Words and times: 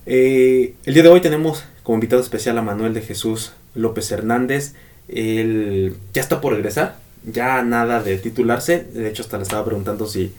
Eh, 0.07 0.73
el 0.85 0.95
día 0.95 1.03
de 1.03 1.09
hoy 1.09 1.21
tenemos 1.21 1.63
como 1.83 1.97
invitado 1.97 2.23
especial 2.23 2.57
a 2.57 2.63
Manuel 2.63 2.95
de 2.95 3.01
Jesús 3.01 3.53
López 3.75 4.11
Hernández. 4.11 4.73
Él 5.09 5.95
ya 6.11 6.21
está 6.21 6.41
por 6.41 6.53
regresar, 6.53 6.95
ya 7.23 7.61
nada 7.61 8.01
de 8.01 8.17
titularse. 8.17 8.83
De 8.83 9.07
hecho, 9.07 9.21
hasta 9.21 9.37
le 9.37 9.43
estaba 9.43 9.63
preguntando 9.63 10.07
si 10.07 10.33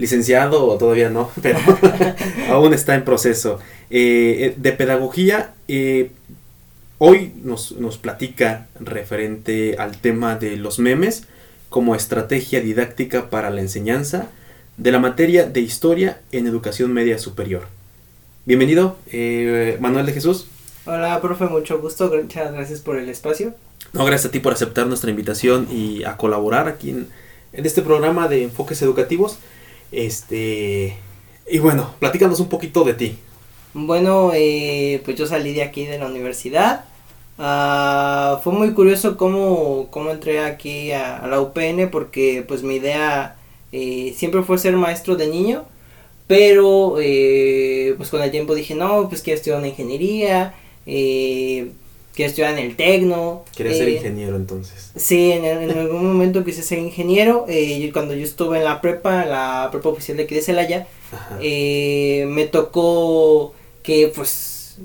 licenciado 0.00 0.66
o 0.66 0.78
todavía 0.78 1.10
no, 1.10 1.30
pero 1.42 1.58
aún 2.50 2.72
está 2.74 2.94
en 2.94 3.04
proceso. 3.04 3.60
Eh, 3.90 4.36
eh, 4.40 4.54
de 4.56 4.72
pedagogía, 4.72 5.52
eh, 5.68 6.10
hoy 6.98 7.32
nos, 7.44 7.72
nos 7.72 7.98
platica 7.98 8.66
referente 8.80 9.76
al 9.78 9.98
tema 9.98 10.36
de 10.36 10.56
los 10.56 10.78
memes 10.78 11.24
como 11.68 11.94
estrategia 11.94 12.60
didáctica 12.60 13.30
para 13.30 13.50
la 13.50 13.60
enseñanza 13.60 14.28
de 14.76 14.90
la 14.90 14.98
materia 14.98 15.44
de 15.44 15.60
historia 15.60 16.20
en 16.32 16.46
educación 16.46 16.92
media 16.92 17.18
superior. 17.18 17.68
Bienvenido, 18.46 18.96
Manuel 19.80 20.06
de 20.06 20.12
Jesús. 20.12 20.46
Hola, 20.86 21.20
profe, 21.20 21.44
mucho 21.44 21.78
gusto. 21.78 22.10
Muchas 22.10 22.52
gracias 22.52 22.80
por 22.80 22.96
el 22.96 23.08
espacio. 23.08 23.54
No, 23.92 24.04
gracias 24.04 24.30
a 24.30 24.32
ti 24.32 24.40
por 24.40 24.54
aceptar 24.54 24.86
nuestra 24.86 25.10
invitación 25.10 25.68
y 25.70 26.02
a 26.04 26.16
colaborar 26.16 26.66
aquí 26.66 26.90
en, 26.90 27.08
en 27.52 27.66
este 27.66 27.82
programa 27.82 28.26
de 28.26 28.44
enfoques 28.44 28.80
educativos. 28.82 29.38
Este. 29.92 30.96
Y 31.50 31.58
bueno, 31.58 31.94
platícanos 31.98 32.40
un 32.40 32.48
poquito 32.48 32.84
de 32.84 32.94
ti. 32.94 33.18
Bueno, 33.74 34.32
eh, 34.34 35.00
pues 35.04 35.16
yo 35.16 35.26
salí 35.26 35.52
de 35.52 35.62
aquí 35.62 35.86
de 35.86 35.98
la 35.98 36.06
universidad. 36.06 36.84
Ah, 37.38 38.40
fue 38.44 38.52
muy 38.52 38.72
curioso 38.72 39.16
cómo, 39.16 39.88
cómo 39.90 40.10
entré 40.10 40.40
aquí 40.40 40.92
a, 40.92 41.26
la 41.26 41.40
UPN 41.40 41.88
porque 41.90 42.44
pues 42.46 42.62
mi 42.62 42.76
idea 42.76 43.36
eh, 43.72 44.14
siempre 44.16 44.42
fue 44.42 44.58
ser 44.58 44.76
maestro 44.76 45.16
de 45.16 45.28
niño. 45.28 45.64
Pero 46.26 46.96
eh, 47.00 47.94
pues 47.96 48.08
con 48.10 48.22
el 48.22 48.30
tiempo 48.30 48.54
dije, 48.54 48.74
no, 48.74 49.08
pues 49.08 49.22
quiero 49.22 49.36
estudiar 49.38 49.58
una 49.58 49.68
ingeniería. 49.68 50.54
Eh, 52.10 52.14
quiero 52.14 52.30
estudiar 52.30 52.58
en 52.58 52.58
el 52.58 52.76
Tecno. 52.76 53.44
¿Quieres 53.54 53.78
ser 53.78 53.88
ingeniero 53.88 54.36
entonces? 54.36 54.92
Sí, 54.96 55.32
en, 55.32 55.70
algún 55.70 56.06
momento 56.06 56.44
quise 56.44 56.62
ser 56.62 56.78
ingeniero. 56.78 57.46
Eh, 57.48 57.90
cuando 57.92 58.14
yo 58.14 58.24
estuve 58.24 58.58
en 58.58 58.64
la 58.64 58.80
prepa, 58.80 59.24
la 59.24 59.68
prepa 59.70 59.88
oficial 59.88 60.16
de 60.16 60.24
aquí 60.24 60.34
de 60.34 60.42
Celaya, 60.42 60.86
eh, 61.40 62.26
me 62.28 62.46
tocó 62.46 63.54
que 63.82 64.12
pues 64.14 64.78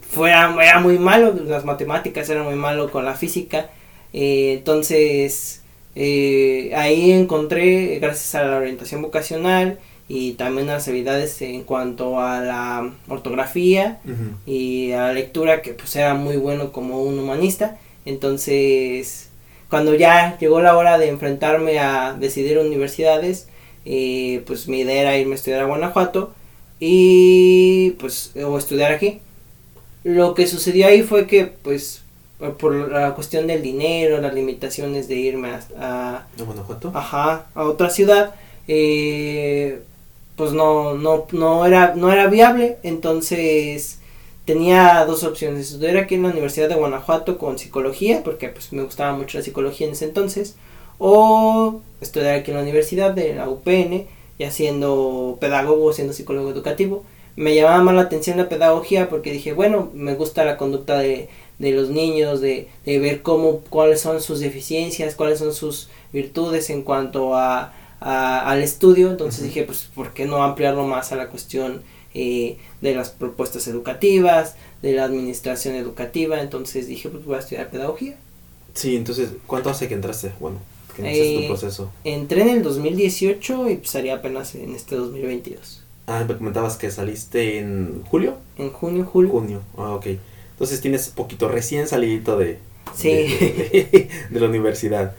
fuera 0.00 0.54
era 0.62 0.80
muy 0.80 0.98
malo, 0.98 1.34
las 1.44 1.64
matemáticas 1.64 2.28
eran 2.30 2.44
muy 2.44 2.54
malo 2.54 2.90
con 2.90 3.04
la 3.04 3.14
física. 3.14 3.70
Eh, 4.12 4.54
entonces 4.58 5.62
ahí 5.96 7.10
encontré, 7.10 7.98
gracias 7.98 8.34
a 8.36 8.44
la 8.44 8.58
orientación 8.58 9.02
vocacional, 9.02 9.78
y 10.08 10.32
también 10.32 10.68
las 10.68 10.88
habilidades 10.88 11.40
en 11.42 11.64
cuanto 11.64 12.18
a 12.18 12.40
la 12.40 12.94
ortografía 13.08 14.00
y 14.46 14.92
a 14.92 15.02
la 15.08 15.12
lectura 15.12 15.60
que 15.60 15.74
pues 15.74 15.94
era 15.96 16.14
muy 16.14 16.36
bueno 16.36 16.72
como 16.72 17.02
un 17.02 17.18
humanista. 17.18 17.78
Entonces 18.06 19.28
cuando 19.68 19.94
ya 19.94 20.38
llegó 20.38 20.60
la 20.60 20.76
hora 20.76 20.96
de 20.96 21.08
enfrentarme 21.08 21.78
a 21.78 22.14
decidir 22.14 22.58
universidades 22.58 23.48
eh, 23.84 24.42
pues 24.46 24.66
mi 24.68 24.80
idea 24.80 25.02
era 25.02 25.16
irme 25.18 25.32
a 25.32 25.34
estudiar 25.36 25.60
a 25.60 25.66
Guanajuato 25.66 26.32
y 26.80 27.92
pues 27.92 28.32
o 28.36 28.58
estudiar 28.58 28.92
aquí. 28.92 29.20
Lo 30.04 30.34
que 30.34 30.46
sucedió 30.46 30.86
ahí 30.86 31.02
fue 31.02 31.26
que 31.26 31.46
pues 31.46 32.02
por 32.58 32.72
la 32.72 33.14
cuestión 33.14 33.46
del 33.46 33.62
dinero 33.62 34.20
las 34.20 34.32
limitaciones 34.32 35.08
de 35.08 35.16
irme 35.16 35.50
a, 35.50 35.60
a, 35.80 36.26
Guanajuato 36.44 36.92
ajá 36.94 37.46
a 37.54 37.64
otra 37.64 37.90
ciudad 37.90 38.34
eh, 38.68 39.82
pues 40.38 40.52
no, 40.52 40.94
no, 40.94 41.26
no, 41.32 41.66
era, 41.66 41.94
no 41.96 42.10
era 42.12 42.28
viable, 42.28 42.78
entonces 42.82 43.98
tenía 44.46 45.04
dos 45.04 45.24
opciones, 45.24 45.72
estudiar 45.72 45.98
aquí 45.98 46.14
en 46.14 46.22
la 46.22 46.30
Universidad 46.30 46.68
de 46.70 46.76
Guanajuato 46.76 47.36
con 47.36 47.58
psicología, 47.58 48.22
porque 48.24 48.48
pues 48.48 48.72
me 48.72 48.84
gustaba 48.84 49.14
mucho 49.14 49.36
la 49.36 49.44
psicología 49.44 49.88
en 49.88 49.92
ese 49.92 50.06
entonces, 50.06 50.54
o 50.98 51.80
estudiar 52.00 52.36
aquí 52.36 52.52
en 52.52 52.56
la 52.56 52.62
Universidad 52.62 53.12
de 53.12 53.34
la 53.34 53.48
UPN, 53.50 54.06
ya 54.38 54.50
siendo 54.52 55.36
pedagogo, 55.40 55.92
siendo 55.92 56.12
psicólogo 56.12 56.50
educativo. 56.50 57.04
Me 57.36 57.54
llamaba 57.54 57.82
más 57.82 57.94
la 57.96 58.02
atención 58.02 58.38
la 58.38 58.48
pedagogía 58.48 59.08
porque 59.08 59.32
dije, 59.32 59.52
bueno, 59.52 59.90
me 59.92 60.14
gusta 60.14 60.44
la 60.44 60.56
conducta 60.56 60.98
de, 60.98 61.28
de 61.58 61.72
los 61.72 61.90
niños, 61.90 62.40
de, 62.40 62.68
de 62.86 62.98
ver 63.00 63.22
cómo, 63.22 63.60
cuáles 63.68 64.00
son 64.00 64.20
sus 64.20 64.40
deficiencias, 64.40 65.14
cuáles 65.14 65.40
son 65.40 65.52
sus 65.52 65.88
virtudes 66.12 66.70
en 66.70 66.82
cuanto 66.82 67.34
a 67.34 67.72
al 68.00 68.62
estudio, 68.62 69.10
entonces 69.10 69.44
dije, 69.44 69.64
pues, 69.64 69.88
¿por 69.94 70.12
qué 70.12 70.26
no 70.26 70.42
ampliarlo 70.42 70.86
más 70.86 71.12
a 71.12 71.16
la 71.16 71.28
cuestión 71.28 71.82
eh, 72.14 72.58
de 72.80 72.94
las 72.94 73.10
propuestas 73.10 73.66
educativas, 73.66 74.56
de 74.82 74.92
la 74.92 75.04
administración 75.04 75.74
educativa? 75.74 76.40
Entonces 76.40 76.86
dije, 76.86 77.08
pues 77.08 77.24
voy 77.24 77.36
a 77.36 77.40
estudiar 77.40 77.70
pedagogía. 77.70 78.16
Sí, 78.74 78.96
entonces, 78.96 79.30
¿cuánto 79.46 79.70
hace 79.70 79.88
que 79.88 79.94
entraste? 79.94 80.32
Bueno, 80.38 80.58
que 80.94 81.02
iniciaste 81.02 81.34
tu 81.34 81.40
eh, 81.40 81.48
proceso. 81.48 81.92
Entré 82.04 82.42
en 82.42 82.48
el 82.50 82.62
2018 82.62 83.70
y 83.70 83.76
pues 83.76 83.96
apenas 84.12 84.54
en 84.54 84.74
este 84.74 84.94
2022. 84.94 85.82
Ah, 86.06 86.24
me 86.26 86.36
comentabas 86.36 86.76
que 86.76 86.90
saliste 86.90 87.58
en 87.58 88.02
julio. 88.08 88.36
En 88.56 88.70
junio, 88.70 89.04
julio. 89.04 89.30
Junio, 89.30 89.62
ah, 89.76 89.92
ok. 89.94 90.06
Entonces 90.52 90.80
tienes 90.80 91.08
poquito 91.08 91.48
recién 91.48 91.86
salidito 91.86 92.38
de, 92.38 92.58
sí. 92.96 93.08
de, 93.08 94.08
de 94.30 94.40
la 94.40 94.46
universidad. 94.46 95.14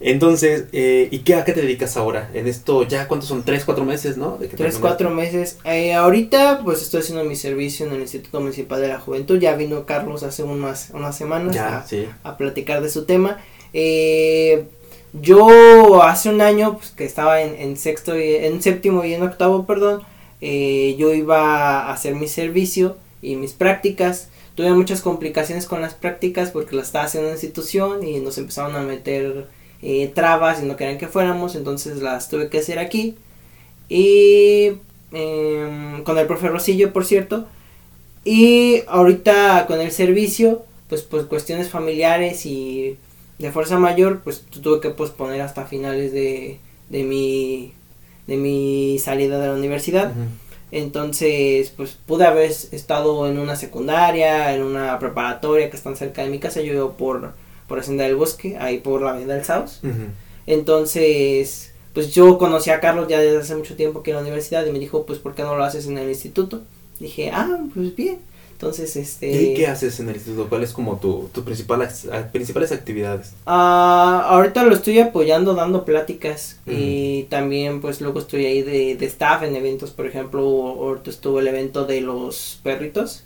Entonces, 0.00 0.64
eh, 0.72 1.08
¿y 1.10 1.20
qué, 1.20 1.34
a 1.34 1.44
qué 1.44 1.52
te 1.52 1.62
dedicas 1.62 1.96
ahora? 1.96 2.30
En 2.34 2.46
esto, 2.46 2.86
ya, 2.86 3.08
¿cuántos 3.08 3.28
son? 3.28 3.42
¿Tres, 3.42 3.64
cuatro 3.64 3.84
meses, 3.84 4.16
no? 4.16 4.36
¿De 4.36 4.48
Tres, 4.48 4.78
cuatro 4.78 5.10
meses. 5.10 5.58
Eh, 5.64 5.94
ahorita, 5.94 6.60
pues 6.64 6.82
estoy 6.82 7.00
haciendo 7.00 7.24
mi 7.24 7.36
servicio 7.36 7.86
en 7.86 7.92
el 7.92 8.00
Instituto 8.02 8.40
Municipal 8.40 8.80
de 8.80 8.88
la 8.88 9.00
Juventud. 9.00 9.38
Ya 9.38 9.54
vino 9.54 9.86
Carlos 9.86 10.22
hace 10.22 10.42
unas, 10.42 10.90
unas 10.92 11.16
semanas 11.16 11.56
a, 11.56 11.86
a, 12.22 12.36
platicar 12.36 12.82
de 12.82 12.90
su 12.90 13.04
tema. 13.04 13.38
Eh, 13.72 14.66
yo 15.14 16.02
hace 16.02 16.28
un 16.28 16.40
año, 16.40 16.76
pues, 16.76 16.90
que 16.90 17.04
estaba 17.04 17.40
en, 17.40 17.54
en 17.54 17.76
sexto, 17.76 18.18
y, 18.18 18.34
en 18.34 18.60
séptimo 18.62 19.04
y 19.04 19.14
en 19.14 19.22
octavo, 19.22 19.64
perdón, 19.64 20.02
eh, 20.40 20.96
yo 20.98 21.14
iba 21.14 21.80
a 21.80 21.92
hacer 21.92 22.14
mi 22.14 22.26
servicio 22.26 22.96
y 23.22 23.36
mis 23.36 23.52
prácticas. 23.52 24.28
Tuve 24.56 24.70
muchas 24.72 25.00
complicaciones 25.00 25.66
con 25.66 25.80
las 25.80 25.94
prácticas 25.94 26.50
porque 26.50 26.76
las 26.76 26.86
estaba 26.86 27.06
haciendo 27.06 27.28
en 27.28 27.34
institución 27.34 28.06
y 28.06 28.18
nos 28.20 28.38
empezaron 28.38 28.76
a 28.76 28.82
meter 28.82 29.48
eh, 29.86 30.10
trabas 30.14 30.62
y 30.62 30.66
no 30.66 30.76
querían 30.76 30.96
que 30.96 31.08
fuéramos, 31.08 31.54
entonces 31.54 31.98
las 32.00 32.30
tuve 32.30 32.48
que 32.48 32.58
hacer 32.58 32.78
aquí. 32.78 33.16
Y 33.90 34.72
em, 35.12 36.02
con 36.04 36.16
el 36.16 36.26
profe 36.26 36.48
Rosillo, 36.48 36.90
por 36.92 37.04
cierto. 37.04 37.46
Y 38.24 38.82
ahorita 38.88 39.66
con 39.66 39.82
el 39.82 39.92
servicio, 39.92 40.64
pues, 40.88 41.02
pues 41.02 41.26
cuestiones 41.26 41.68
familiares 41.68 42.46
y 42.46 42.96
de 43.38 43.52
fuerza 43.52 43.78
mayor, 43.78 44.20
pues 44.24 44.46
tuve 44.46 44.80
que 44.80 44.88
posponer 44.88 45.42
hasta 45.42 45.66
finales 45.66 46.12
de, 46.12 46.58
de, 46.88 47.04
mi, 47.04 47.74
de 48.26 48.38
mi 48.38 48.98
salida 48.98 49.38
de 49.38 49.48
la 49.48 49.54
universidad. 49.54 50.14
Entonces, 50.70 51.70
pues 51.76 51.98
pude 52.06 52.24
haber 52.24 52.50
estado 52.50 53.28
en 53.28 53.38
una 53.38 53.54
secundaria, 53.56 54.54
en 54.54 54.62
una 54.62 54.98
preparatoria 54.98 55.68
que 55.68 55.76
están 55.76 55.94
cerca 55.94 56.22
de 56.22 56.30
mi 56.30 56.38
casa. 56.38 56.62
Yo 56.62 56.72
vivo 56.72 56.92
por, 56.92 57.34
por 57.68 57.78
la 57.78 57.84
senda 57.84 58.04
del 58.04 58.16
bosque, 58.16 58.56
ahí 58.58 58.78
por 58.78 59.02
la 59.02 59.10
avenida 59.10 59.34
del 59.34 59.44
Saus. 59.44 59.80
Entonces, 60.46 61.72
pues 61.92 62.12
yo 62.14 62.38
conocí 62.38 62.70
a 62.70 62.80
Carlos 62.80 63.08
ya 63.08 63.20
desde 63.20 63.38
hace 63.38 63.54
mucho 63.54 63.76
tiempo 63.76 64.02
que 64.02 64.10
en 64.10 64.16
la 64.16 64.22
universidad 64.22 64.66
y 64.66 64.72
me 64.72 64.78
dijo, 64.78 65.06
pues, 65.06 65.18
¿por 65.18 65.34
qué 65.34 65.42
no 65.42 65.56
lo 65.56 65.64
haces 65.64 65.86
en 65.86 65.96
el 65.98 66.08
instituto? 66.08 66.62
Dije, 67.00 67.30
ah, 67.32 67.58
pues 67.72 67.94
bien. 67.94 68.18
Entonces, 68.52 68.96
este... 68.96 69.30
¿Y 69.30 69.54
qué 69.54 69.66
haces 69.66 69.98
en 70.00 70.08
el 70.08 70.14
instituto? 70.14 70.48
¿Cuál 70.48 70.62
es 70.62 70.72
como 70.72 70.98
tu, 70.98 71.28
tu 71.32 71.42
principal, 71.42 71.88
principales 72.32 72.72
actividades? 72.72 73.32
Ah, 73.46 74.26
ahorita 74.28 74.64
lo 74.64 74.74
estoy 74.74 75.00
apoyando 75.00 75.54
dando 75.54 75.84
pláticas 75.84 76.58
y 76.66 77.24
también 77.24 77.80
pues 77.80 78.00
luego 78.00 78.20
estoy 78.20 78.46
ahí 78.46 78.62
de, 78.62 78.96
de 78.96 79.06
staff 79.06 79.42
en 79.42 79.56
eventos, 79.56 79.90
por 79.90 80.06
ejemplo, 80.06 80.40
ahorita 80.40 81.10
estuvo 81.10 81.40
el 81.40 81.48
evento 81.48 81.84
de 81.84 82.00
los 82.00 82.60
perritos. 82.62 83.24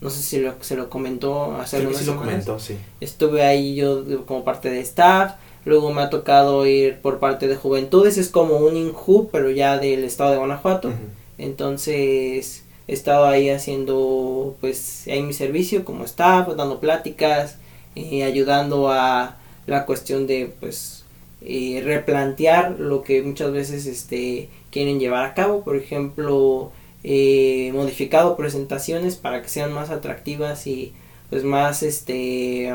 No 0.00 0.08
sé 0.08 0.22
si 0.22 0.38
lo, 0.38 0.54
se 0.60 0.76
lo 0.76 0.88
comentó 0.88 1.56
hace 1.56 1.80
sí, 1.80 1.94
sí 1.94 2.04
lo 2.06 2.16
comentó, 2.16 2.58
sí. 2.58 2.76
Estuve 3.00 3.42
ahí 3.42 3.74
yo 3.74 4.04
como 4.26 4.44
parte 4.44 4.70
de 4.70 4.80
staff. 4.80 5.34
Luego 5.66 5.92
me 5.92 6.00
ha 6.00 6.08
tocado 6.08 6.66
ir 6.66 7.00
por 7.00 7.18
parte 7.18 7.46
de 7.46 7.56
Juventudes, 7.56 8.16
es 8.16 8.28
como 8.28 8.56
un 8.56 8.76
INJU, 8.76 9.28
pero 9.30 9.50
ya 9.50 9.76
del 9.76 10.04
estado 10.04 10.30
de 10.30 10.38
Guanajuato. 10.38 10.90
Entonces, 11.36 12.64
he 12.88 12.92
estado 12.94 13.26
ahí 13.26 13.50
haciendo 13.50 14.56
pues 14.60 15.06
ahí 15.06 15.22
mi 15.22 15.34
servicio 15.34 15.84
como 15.84 16.04
staff, 16.04 16.48
dando 16.56 16.80
pláticas, 16.80 17.58
eh, 17.94 18.24
ayudando 18.24 18.90
a 18.90 19.36
la 19.66 19.84
cuestión 19.84 20.26
de 20.26 20.52
pues 20.60 21.04
eh, 21.42 21.82
replantear 21.84 22.78
lo 22.78 23.02
que 23.02 23.22
muchas 23.22 23.52
veces 23.52 23.86
este 23.86 24.48
quieren 24.70 24.98
llevar 24.98 25.24
a 25.24 25.34
cabo, 25.34 25.62
por 25.62 25.76
ejemplo, 25.76 26.72
eh, 27.04 27.70
modificado 27.74 28.36
presentaciones 28.36 29.16
para 29.16 29.42
que 29.42 29.48
sean 29.48 29.72
más 29.72 29.90
atractivas 29.90 30.66
y 30.66 30.92
pues 31.30 31.44
más 31.44 31.82
este 31.82 32.72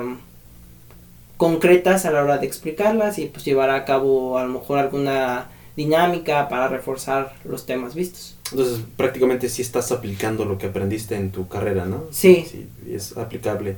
concretas 1.37 2.05
a 2.05 2.11
la 2.11 2.23
hora 2.23 2.37
de 2.37 2.47
explicarlas 2.47 3.19
y 3.19 3.25
pues 3.25 3.43
llevar 3.43 3.69
a 3.69 3.85
cabo 3.85 4.37
a 4.37 4.43
lo 4.45 4.59
mejor 4.59 4.79
alguna 4.79 5.49
dinámica 5.75 6.47
para 6.47 6.67
reforzar 6.67 7.35
los 7.43 7.65
temas 7.65 7.93
vistos. 7.93 8.35
Entonces, 8.51 8.79
prácticamente 8.95 9.49
sí 9.49 9.61
estás 9.61 9.91
aplicando 9.91 10.45
lo 10.45 10.57
que 10.57 10.67
aprendiste 10.67 11.15
en 11.15 11.31
tu 11.31 11.47
carrera, 11.47 11.85
¿no? 11.85 12.05
Sí. 12.11 12.45
Sí, 12.49 12.67
es 12.89 13.17
aplicable. 13.17 13.75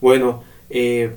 Bueno, 0.00 0.44
eh, 0.68 1.12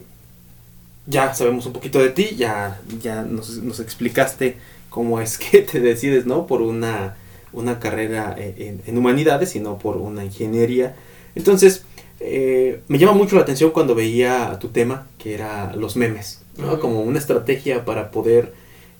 ya 1.05 1.33
sabemos 1.33 1.65
un 1.65 1.73
poquito 1.73 1.99
de 1.99 2.09
ti, 2.09 2.35
ya, 2.35 2.81
ya 3.01 3.21
nos, 3.23 3.57
nos, 3.57 3.79
explicaste 3.79 4.57
cómo 4.89 5.19
es 5.19 5.37
que 5.51 5.61
te 5.61 5.79
decides, 5.79 6.25
¿no? 6.25 6.47
Por 6.47 6.61
una, 6.61 7.17
una 7.53 7.79
carrera 7.79 8.35
en, 8.37 8.81
en 8.85 8.97
humanidades 8.97 9.55
y 9.55 9.59
no 9.59 9.77
por 9.77 9.97
una 9.97 10.25
ingeniería. 10.25 10.95
Entonces, 11.35 11.85
eh, 12.19 12.79
me 12.87 12.97
llama 12.97 13.13
mucho 13.13 13.35
la 13.35 13.41
atención 13.41 13.71
cuando 13.71 13.95
veía 13.95 14.57
tu 14.59 14.69
tema, 14.69 15.07
que 15.17 15.33
era 15.33 15.75
los 15.75 15.95
memes, 15.95 16.41
¿no? 16.57 16.79
Como 16.79 17.01
una 17.01 17.19
estrategia 17.19 17.83
para 17.83 18.11
poder, 18.11 18.53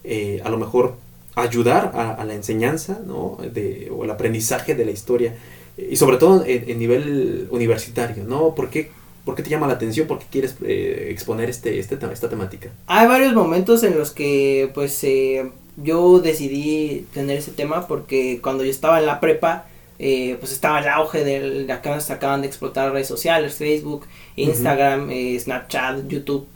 eh, 0.03 0.41
a 0.43 0.49
lo 0.49 0.57
mejor, 0.57 0.95
ayudar 1.35 1.93
a, 1.95 2.23
la 2.25 2.33
enseñanza 2.35 2.99
¿no? 3.05 3.37
de, 3.51 3.91
o 3.91 4.03
el 4.03 4.11
aprendizaje 4.11 4.75
de 4.75 4.85
la 4.85 4.91
historia 4.91 5.33
y 5.77 5.95
sobre 5.95 6.17
todo 6.17 6.43
en, 6.45 6.77
nivel 6.77 7.47
universitario, 7.49 8.23
¿no? 8.23 8.53
¿Por 8.53 8.69
qué, 8.69 8.91
¿Por 9.25 9.33
qué, 9.35 9.41
te 9.41 9.49
llama 9.49 9.67
la 9.67 9.73
atención? 9.73 10.05
¿Por 10.05 10.19
qué 10.19 10.25
quieres 10.29 10.55
eh, 10.63 11.07
exponer 11.09 11.49
este, 11.49 11.79
este, 11.79 11.97
esta 12.11 12.29
temática? 12.29 12.69
Hay 12.85 13.07
varios 13.07 13.33
momentos 13.33 13.83
en 13.83 13.97
los 13.97 14.11
que 14.11 14.69
pues 14.75 15.03
eh, 15.03 15.49
yo 15.77 16.19
decidí 16.19 17.07
tener 17.13 17.37
ese 17.37 17.51
tema 17.51 17.87
porque 17.87 18.39
cuando 18.41 18.63
yo 18.63 18.71
estaba 18.71 18.99
en 18.99 19.05
la 19.05 19.19
prepa 19.19 19.65
eh, 19.99 20.37
pues 20.39 20.51
estaba 20.51 20.79
el 20.79 20.87
auge 20.87 21.23
del, 21.23 21.67
de 21.67 21.73
acá 21.73 21.99
se 21.99 22.13
acaban 22.13 22.41
de 22.41 22.47
explotar 22.47 22.91
redes 22.91 23.07
sociales, 23.07 23.55
Facebook, 23.55 24.05
Instagram, 24.35 25.09
Snapchat, 25.39 26.07
YouTube, 26.07 26.47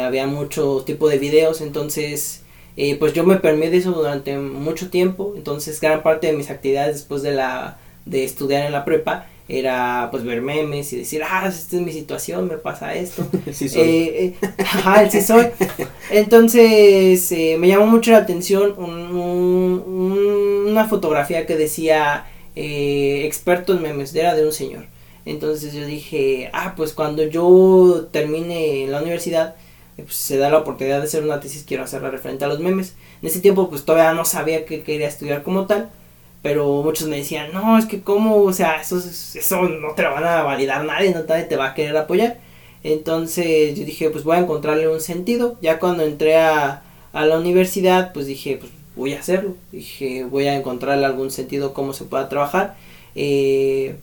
había 0.00 0.26
mucho 0.26 0.82
tipo 0.86 1.08
de 1.08 1.18
videos, 1.18 1.60
entonces 1.60 2.44
eh, 2.76 2.96
pues 2.96 3.12
yo 3.12 3.24
me 3.24 3.36
permití 3.36 3.76
eso 3.76 3.92
durante 3.92 4.36
mucho 4.36 4.90
tiempo, 4.90 5.34
entonces 5.36 5.80
gran 5.80 6.02
parte 6.02 6.26
de 6.26 6.32
mis 6.32 6.50
actividades 6.50 6.96
después 6.96 7.22
de 7.22 7.32
la 7.32 7.78
de 8.04 8.24
estudiar 8.24 8.66
en 8.66 8.72
la 8.72 8.84
prepa 8.84 9.26
era 9.48 10.08
pues 10.10 10.24
ver 10.24 10.40
memes 10.40 10.92
y 10.92 10.98
decir, 10.98 11.22
ah, 11.22 11.46
esta 11.46 11.76
es 11.76 11.82
mi 11.82 11.92
situación, 11.92 12.48
me 12.48 12.56
pasa 12.56 12.94
esto. 12.94 13.26
sí 13.52 13.68
soy. 13.68 13.82
Eh, 13.82 14.36
eh, 14.40 14.48
ajá, 14.58 15.10
sí 15.10 15.20
soy. 15.20 15.46
Entonces 16.10 17.30
me 17.58 17.68
llamó 17.68 17.86
mucho 17.86 18.12
la 18.12 18.18
atención 18.18 18.74
una 20.66 20.86
fotografía 20.86 21.46
que 21.46 21.56
decía 21.56 22.26
experto 22.54 23.74
en 23.74 23.82
memes, 23.82 24.14
era 24.14 24.34
de 24.34 24.46
un 24.46 24.52
señor. 24.52 24.86
Entonces 25.26 25.72
yo 25.72 25.86
dije, 25.86 26.50
ah, 26.52 26.74
pues 26.76 26.92
cuando 26.92 27.22
yo 27.24 28.08
termine 28.12 28.86
la 28.88 29.00
universidad, 29.00 29.56
pues, 29.96 30.14
se 30.14 30.36
da 30.36 30.50
la 30.50 30.58
oportunidad 30.58 30.98
de 30.98 31.04
hacer 31.04 31.22
una 31.22 31.40
tesis, 31.40 31.64
quiero 31.66 31.84
hacerla 31.84 32.10
referente 32.10 32.44
a 32.44 32.48
los 32.48 32.60
memes. 32.60 32.94
En 33.22 33.28
ese 33.28 33.40
tiempo 33.40 33.70
pues 33.70 33.84
todavía 33.84 34.12
no 34.12 34.24
sabía 34.24 34.64
que 34.66 34.82
quería 34.82 35.08
estudiar 35.08 35.42
como 35.42 35.66
tal, 35.66 35.90
pero 36.44 36.82
muchos 36.82 37.08
me 37.08 37.16
decían, 37.16 37.54
no, 37.54 37.78
es 37.78 37.86
que 37.86 38.02
cómo, 38.02 38.42
o 38.42 38.52
sea, 38.52 38.78
eso, 38.78 38.98
eso 38.98 39.62
no 39.62 39.94
te 39.94 40.02
lo 40.02 40.10
van 40.12 40.24
a 40.24 40.42
validar 40.42 40.84
nadie, 40.84 41.10
no 41.14 41.24
nadie 41.24 41.44
te 41.44 41.56
va 41.56 41.68
a 41.68 41.74
querer 41.74 41.96
apoyar. 41.96 42.38
Entonces 42.82 43.78
yo 43.78 43.86
dije, 43.86 44.10
pues 44.10 44.24
voy 44.24 44.36
a 44.36 44.40
encontrarle 44.40 44.86
un 44.88 45.00
sentido. 45.00 45.56
Ya 45.62 45.78
cuando 45.78 46.02
entré 46.04 46.36
a, 46.36 46.82
a 47.14 47.24
la 47.24 47.38
universidad, 47.38 48.12
pues 48.12 48.26
dije, 48.26 48.58
pues 48.58 48.70
voy 48.94 49.14
a 49.14 49.20
hacerlo. 49.20 49.54
Dije, 49.72 50.24
voy 50.24 50.46
a 50.46 50.54
encontrarle 50.54 51.06
algún 51.06 51.30
sentido 51.30 51.72
cómo 51.72 51.94
se 51.94 52.04
pueda 52.04 52.28
trabajar. 52.28 52.76
Eh, 53.14 53.96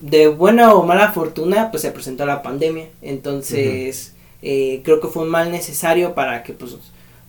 de 0.00 0.26
buena 0.26 0.74
o 0.74 0.82
mala 0.84 1.12
fortuna, 1.12 1.70
pues 1.70 1.82
se 1.82 1.92
presentó 1.92 2.26
la 2.26 2.42
pandemia. 2.42 2.88
Entonces... 3.00 4.14
Eh, 4.42 4.80
creo 4.84 5.00
que 5.00 5.08
fue 5.08 5.24
un 5.24 5.28
mal 5.28 5.50
necesario 5.50 6.14
para 6.14 6.42
que 6.42 6.54
pues 6.54 6.74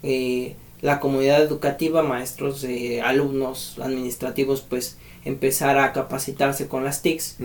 eh, 0.02 0.56
la 0.82 1.00
comunidad 1.00 1.42
educativa, 1.42 2.02
maestros, 2.02 2.64
eh, 2.64 3.02
alumnos, 3.02 3.78
administrativos, 3.80 4.62
pues 4.62 4.98
empezara 5.24 5.86
a 5.86 5.94
capacitarse 5.94 6.68
con 6.68 6.84
las 6.84 7.02
TICs. 7.02 7.38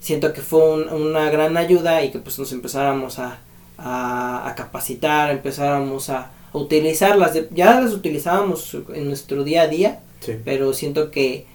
siento 0.00 0.32
que 0.32 0.40
fue 0.42 0.84
una 0.92 1.30
gran 1.30 1.56
ayuda 1.56 2.04
y 2.04 2.10
que 2.10 2.18
pues 2.18 2.38
nos 2.38 2.52
empezáramos 2.52 3.18
a, 3.18 3.38
a, 3.78 4.52
capacitar, 4.56 5.30
empezáramos 5.30 6.10
a, 6.10 6.30
utilizarlas. 6.52 7.32
Ya 7.52 7.80
las 7.80 7.94
utilizábamos 7.94 8.76
en 8.92 9.08
nuestro 9.08 9.42
día 9.42 9.62
a 9.62 9.68
día, 9.68 10.00
pero 10.44 10.74
siento 10.74 11.10
que 11.10 11.46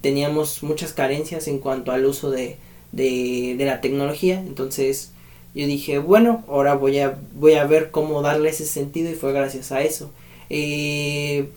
teníamos 0.00 0.64
muchas 0.64 0.92
carencias 0.92 1.46
en 1.46 1.60
cuanto 1.60 1.92
al 1.92 2.04
uso 2.04 2.30
de, 2.30 2.56
de, 2.90 3.54
de 3.56 3.64
la 3.64 3.80
tecnología. 3.80 4.40
Entonces 4.40 5.12
yo 5.54 5.66
dije, 5.66 5.98
bueno, 5.98 6.44
ahora 6.48 6.74
voy 6.74 6.98
a, 6.98 7.18
voy 7.34 7.54
a 7.54 7.64
ver 7.64 7.90
cómo 7.90 8.22
darle 8.22 8.50
ese 8.50 8.64
sentido 8.64 9.10
y 9.10 9.14
fue 9.14 9.32
gracias 9.32 9.70
a 9.72 9.82
eso. 9.82 10.10
Eh, 10.48 11.48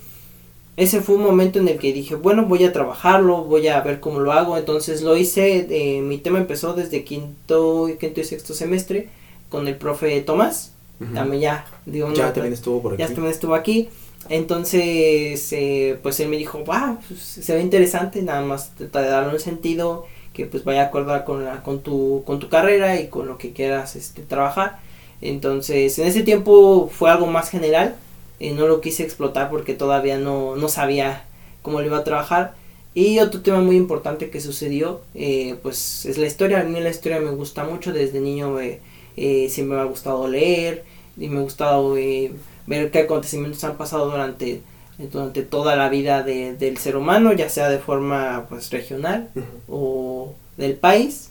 ese 0.78 1.02
fue 1.02 1.16
un 1.16 1.24
momento 1.24 1.60
en 1.60 1.68
el 1.70 1.80
que 1.80 1.94
dije, 1.94 2.16
bueno, 2.16 2.46
voy 2.46 2.66
a 2.66 2.74
trabajarlo, 2.74 3.46
voy 3.46 3.68
a 3.68 3.80
ver 3.80 4.02
cómo 4.02 4.20
lo 4.20 4.34
hago. 4.34 4.58
Entonces 4.58 5.02
lo 5.02 5.16
hice, 5.16 5.68
eh, 5.70 6.02
mi 6.02 6.18
tema 6.18 6.40
empezó 6.40 6.74
desde 6.74 7.06
quinto, 7.06 7.90
quinto 8.00 8.20
y 8.20 8.24
sexto 8.25 8.54
semestre 8.54 9.08
con 9.50 9.68
el 9.68 9.75
profe 9.75 10.20
Tomás. 10.22 10.74
También 11.14 11.42
ya, 11.42 11.66
digo, 11.86 12.14
ya 12.14 12.32
también 12.32 12.54
estuvo 12.54 12.82
por 12.82 12.94
aquí. 12.94 13.02
Ya 13.02 13.08
también 13.08 13.34
estuvo 13.34 13.54
aquí. 13.54 13.90
Entonces, 14.30 15.52
eh, 15.52 16.00
pues 16.02 16.20
él 16.20 16.30
me 16.30 16.38
dijo, 16.38 16.60
wow, 16.60 16.98
pues, 17.08 17.20
se 17.20 17.54
ve 17.54 17.62
interesante, 17.62 18.22
nada 18.22 18.42
más 18.42 18.72
trata 18.75 19.02
de 19.02 19.10
darle 19.10 19.34
un 19.34 19.40
sentido 19.40 20.06
que 20.36 20.46
pues 20.46 20.63
vaya 20.63 20.84
a 20.84 20.86
acordar 20.88 21.24
con, 21.24 21.46
la, 21.46 21.63
con, 21.63 21.80
tu, 21.82 22.24
con 22.25 22.39
tu 22.39 22.50
carrera 22.50 23.00
y 23.00 23.08
con 23.08 23.27
lo 23.27 23.38
que 23.38 23.54
quieras 23.54 23.96
este, 23.96 24.22
trabajar. 24.22 24.77
Entonces, 25.22 25.98
en 25.98 26.08
ese 26.08 26.24
tiempo 26.24 26.89
fue 26.94 27.10
algo 27.10 27.25
más 27.25 27.50
general, 27.50 27.96
eh, 28.39 28.51
no 28.51 28.68
lo 28.68 28.82
quise 28.82 29.04
explotar 29.04 29.50
porque 29.50 29.74
todavía 29.74 30.18
no, 30.18 30.56
no 30.58 30.68
sabía 30.68 31.24
cómo 31.62 31.80
lo 31.80 31.88
iba 31.88 31.98
a 32.00 32.04
trabajar. 32.04 32.54
Y 32.94 33.20
otro 33.20 33.42
tema 33.42 33.62
muy 33.62 33.77
importante 33.77 34.30
que 34.30 34.42
sucedió, 34.42 35.01
eh, 35.15 35.56
pues 35.63 36.06
es 36.06 36.18
la 36.18 36.27
historia. 36.27 36.60
A 36.60 36.63
mí 36.63 36.80
la 36.80 36.89
historia 36.89 37.20
me 37.20 37.32
gusta 37.32 37.63
mucho, 37.63 37.92
desde 37.94 38.20
niño 38.20 38.60
eh, 38.60 38.80
siempre 39.50 39.77
me 39.77 39.82
ha 39.82 39.86
gustado 39.86 40.27
leer 40.27 40.84
y 41.18 41.30
me 41.30 41.39
ha 41.39 41.44
gustado 41.44 41.94
ver 41.94 42.92
qué 42.92 43.00
acontecimientos 43.00 43.63
han 43.63 43.77
pasado 43.77 44.12
durante 44.12 44.62
durante 44.98 45.42
toda 45.42 45.75
la 45.75 45.90
vida 45.90 46.24
de, 46.24 46.54
del 46.56 46.78
ser 46.78 46.96
humano, 46.96 47.34
ya 47.34 47.50
sea 47.50 47.70
de 47.70 47.80
forma 47.80 48.46
pues 48.50 48.72
regional 48.72 49.30
o 49.68 50.34
del 50.58 50.75
país 50.75 51.30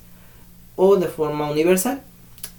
o 0.77 0.97
de 0.97 1.07
forma 1.07 1.51
universal. 1.51 2.03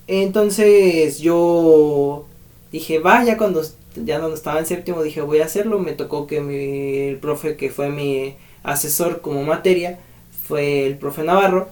Entonces 0.08 1.20
yo 1.20 2.26
dije, 2.72 3.00
va, 3.00 3.24
ya 3.24 3.38
cuando 3.38 3.64
ya 3.96 4.20
cuando 4.20 4.36
estaba 4.36 4.60
en 4.60 4.66
séptimo 4.66 5.04
dije 5.04 5.22
voy 5.22 5.40
a 5.40 5.46
hacerlo, 5.46 5.80
me 5.80 5.94
tocó 5.94 6.28
que 6.28 6.42
mi, 6.42 7.10
el 7.10 7.18
profe 7.18 7.56
que 7.56 7.70
fue 7.70 7.90
mi 7.90 8.36
asesor 8.64 9.22
como 9.22 9.44
materia 9.44 10.00
fue 10.48 10.86
el 10.86 10.98
profe 10.98 11.24
Navarro 11.24 11.70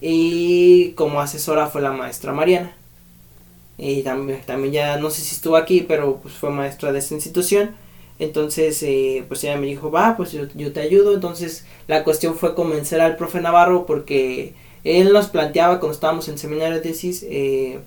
y 0.00 0.90
como 0.90 1.20
asesora 1.20 1.68
fue 1.68 1.80
la 1.80 1.92
maestra 1.92 2.32
Mariana. 2.32 2.72
Y 3.80 4.02
también, 4.02 4.40
también 4.44 4.72
ya 4.72 4.96
no 4.96 5.08
sé 5.08 5.22
si 5.22 5.36
estuvo 5.36 5.56
aquí, 5.56 5.84
pero 5.86 6.16
pues 6.16 6.34
fue 6.34 6.50
maestra 6.50 6.92
de 6.92 6.98
esta 6.98 7.14
institución 7.14 7.70
Entonces, 8.18 8.82
eh, 8.82 9.24
pues 9.28 9.44
ella 9.44 9.56
me 9.56 9.66
dijo, 9.66 9.90
va, 9.90 10.16
pues 10.16 10.32
yo, 10.32 10.46
yo, 10.54 10.72
te 10.72 10.80
ayudo. 10.80 11.14
Entonces, 11.14 11.64
la 11.86 12.04
cuestión 12.04 12.36
fue 12.36 12.54
convencer 12.54 13.00
al 13.00 13.16
profe 13.16 13.40
Navarro 13.40 13.86
porque 13.86 14.54
él 14.84 15.12
nos 15.12 15.28
planteaba 15.28 15.78
cuando 15.80 15.94
estábamos 15.94 16.28
en 16.28 16.38
seminario 16.38 16.76
de 16.76 16.80
tesis 16.80 17.24
eh, 17.28 17.78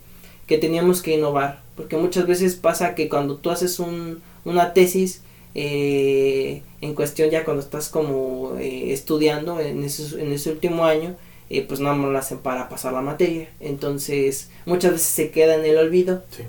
que 0.47 0.57
teníamos 0.57 1.01
que 1.01 1.15
innovar. 1.15 1.61
Porque 1.75 1.97
muchas 1.97 2.27
veces 2.27 2.55
pasa 2.55 2.95
que 2.95 3.09
cuando 3.09 3.37
tú 3.37 3.49
haces 3.51 3.79
un, 3.79 4.21
una 4.45 4.73
tesis, 4.73 5.21
eh, 5.53 6.61
en 6.79 6.95
cuestión 6.95 7.29
ya 7.29 7.43
cuando 7.43 7.61
estás 7.61 7.89
como 7.89 8.55
eh, 8.57 8.93
estudiando 8.93 9.59
en 9.59 9.83
ese, 9.83 10.21
en 10.21 10.31
ese 10.31 10.51
último 10.51 10.85
año, 10.85 11.15
eh, 11.49 11.65
pues 11.67 11.79
nada 11.81 11.95
más 11.95 12.11
lo 12.11 12.17
hacen 12.17 12.39
para 12.39 12.69
pasar 12.69 12.93
la 12.93 13.01
materia. 13.01 13.49
Entonces, 13.59 14.49
muchas 14.65 14.91
veces 14.93 15.07
se 15.07 15.31
queda 15.31 15.55
en 15.55 15.65
el 15.65 15.77
olvido. 15.77 16.23
Sí. 16.31 16.43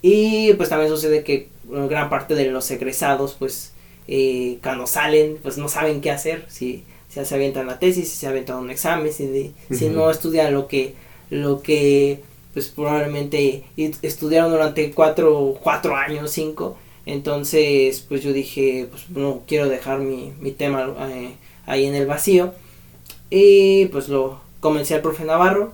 Y 0.00 0.52
pues 0.54 0.68
también 0.68 0.90
sucede 0.90 1.24
que 1.24 1.48
gran 1.68 2.10
parte 2.10 2.34
de 2.34 2.50
los 2.50 2.70
egresados, 2.70 3.36
pues 3.38 3.72
eh, 4.06 4.58
cuando 4.62 4.86
salen, 4.86 5.38
pues 5.42 5.58
no 5.58 5.68
saben 5.68 6.00
qué 6.00 6.10
hacer. 6.10 6.44
Si, 6.48 6.84
si 7.08 7.24
se 7.24 7.34
avientan 7.34 7.66
la 7.66 7.78
tesis, 7.78 8.08
si 8.08 8.16
se 8.16 8.26
avientan 8.26 8.58
un 8.58 8.70
examen, 8.70 9.12
si, 9.12 9.26
de, 9.26 9.52
si 9.70 9.88
no 9.88 10.10
estudian 10.10 10.52
lo 10.52 10.66
que, 10.66 10.94
lo 11.30 11.62
que 11.62 12.22
pues 12.54 12.68
probablemente 12.68 13.64
estudiaron 13.76 14.50
durante 14.50 14.90
cuatro, 14.92 15.58
cuatro 15.62 15.94
años, 15.94 16.30
cinco. 16.30 16.76
Entonces, 17.06 18.04
pues 18.08 18.22
yo 18.22 18.32
dije, 18.32 18.88
pues 18.90 19.08
no 19.10 19.42
quiero 19.46 19.68
dejar 19.68 20.00
mi, 20.00 20.32
mi 20.40 20.50
tema 20.50 20.94
eh, 21.10 21.34
ahí 21.66 21.86
en 21.86 21.94
el 21.94 22.06
vacío. 22.06 22.52
Y 23.30 23.86
pues 23.86 24.08
lo 24.08 24.40
comencé 24.60 24.94
al 24.94 25.02
profe 25.02 25.24
Navarro. 25.24 25.72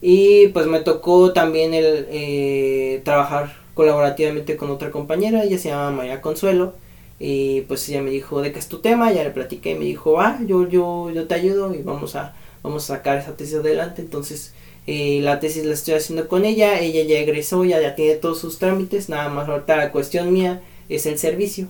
Y 0.00 0.48
pues 0.48 0.66
me 0.66 0.80
tocó 0.80 1.32
también 1.32 1.74
el 1.74 2.06
eh, 2.10 3.00
trabajar 3.04 3.56
colaborativamente 3.76 4.56
con 4.56 4.70
otra 4.70 4.90
compañera, 4.90 5.44
ella 5.44 5.58
se 5.58 5.68
llama 5.68 5.90
María 5.90 6.22
Consuelo. 6.22 6.72
Y 7.18 7.60
pues 7.62 7.86
ella 7.88 8.02
me 8.02 8.10
dijo, 8.10 8.40
¿de 8.40 8.52
qué 8.52 8.58
es 8.58 8.68
tu 8.68 8.78
tema? 8.78 9.12
Ya 9.12 9.22
le 9.22 9.30
platiqué 9.30 9.72
y 9.72 9.74
me 9.74 9.84
dijo, 9.84 10.18
ah, 10.18 10.38
yo, 10.46 10.66
yo, 10.66 11.10
yo 11.10 11.26
te 11.26 11.34
ayudo 11.34 11.74
y 11.74 11.82
vamos 11.82 12.16
a, 12.16 12.34
vamos 12.62 12.84
a 12.84 12.96
sacar 12.96 13.18
esa 13.18 13.36
tesis 13.36 13.56
adelante. 13.56 14.00
Entonces, 14.00 14.54
eh, 14.86 15.20
la 15.22 15.40
tesis 15.40 15.64
la 15.66 15.74
estoy 15.74 15.94
haciendo 15.94 16.26
con 16.26 16.46
ella, 16.46 16.80
ella 16.80 17.02
ya 17.02 17.18
egresó, 17.18 17.64
ya, 17.64 17.80
ya 17.80 17.94
tiene 17.94 18.14
todos 18.14 18.38
sus 18.38 18.58
trámites, 18.58 19.10
nada 19.10 19.28
más 19.28 19.48
ahorita 19.48 19.76
la 19.76 19.92
cuestión 19.92 20.32
mía 20.32 20.62
es 20.88 21.04
el 21.04 21.18
servicio. 21.18 21.68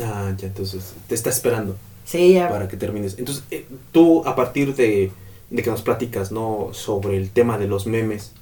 Ah, 0.00 0.32
ya, 0.38 0.46
entonces 0.46 0.94
te 1.08 1.16
está 1.16 1.30
esperando. 1.30 1.76
Sí, 2.04 2.34
ya. 2.34 2.48
Para 2.48 2.68
que 2.68 2.76
termines. 2.76 3.18
Entonces, 3.18 3.42
eh, 3.50 3.66
tú 3.90 4.22
a 4.26 4.36
partir 4.36 4.76
de, 4.76 5.10
de, 5.50 5.62
que 5.62 5.70
nos 5.70 5.82
platicas, 5.82 6.30
¿no? 6.30 6.70
Sobre 6.72 7.16
el 7.16 7.30
tema 7.30 7.58
de 7.58 7.66
los 7.66 7.86
memes, 7.86 8.32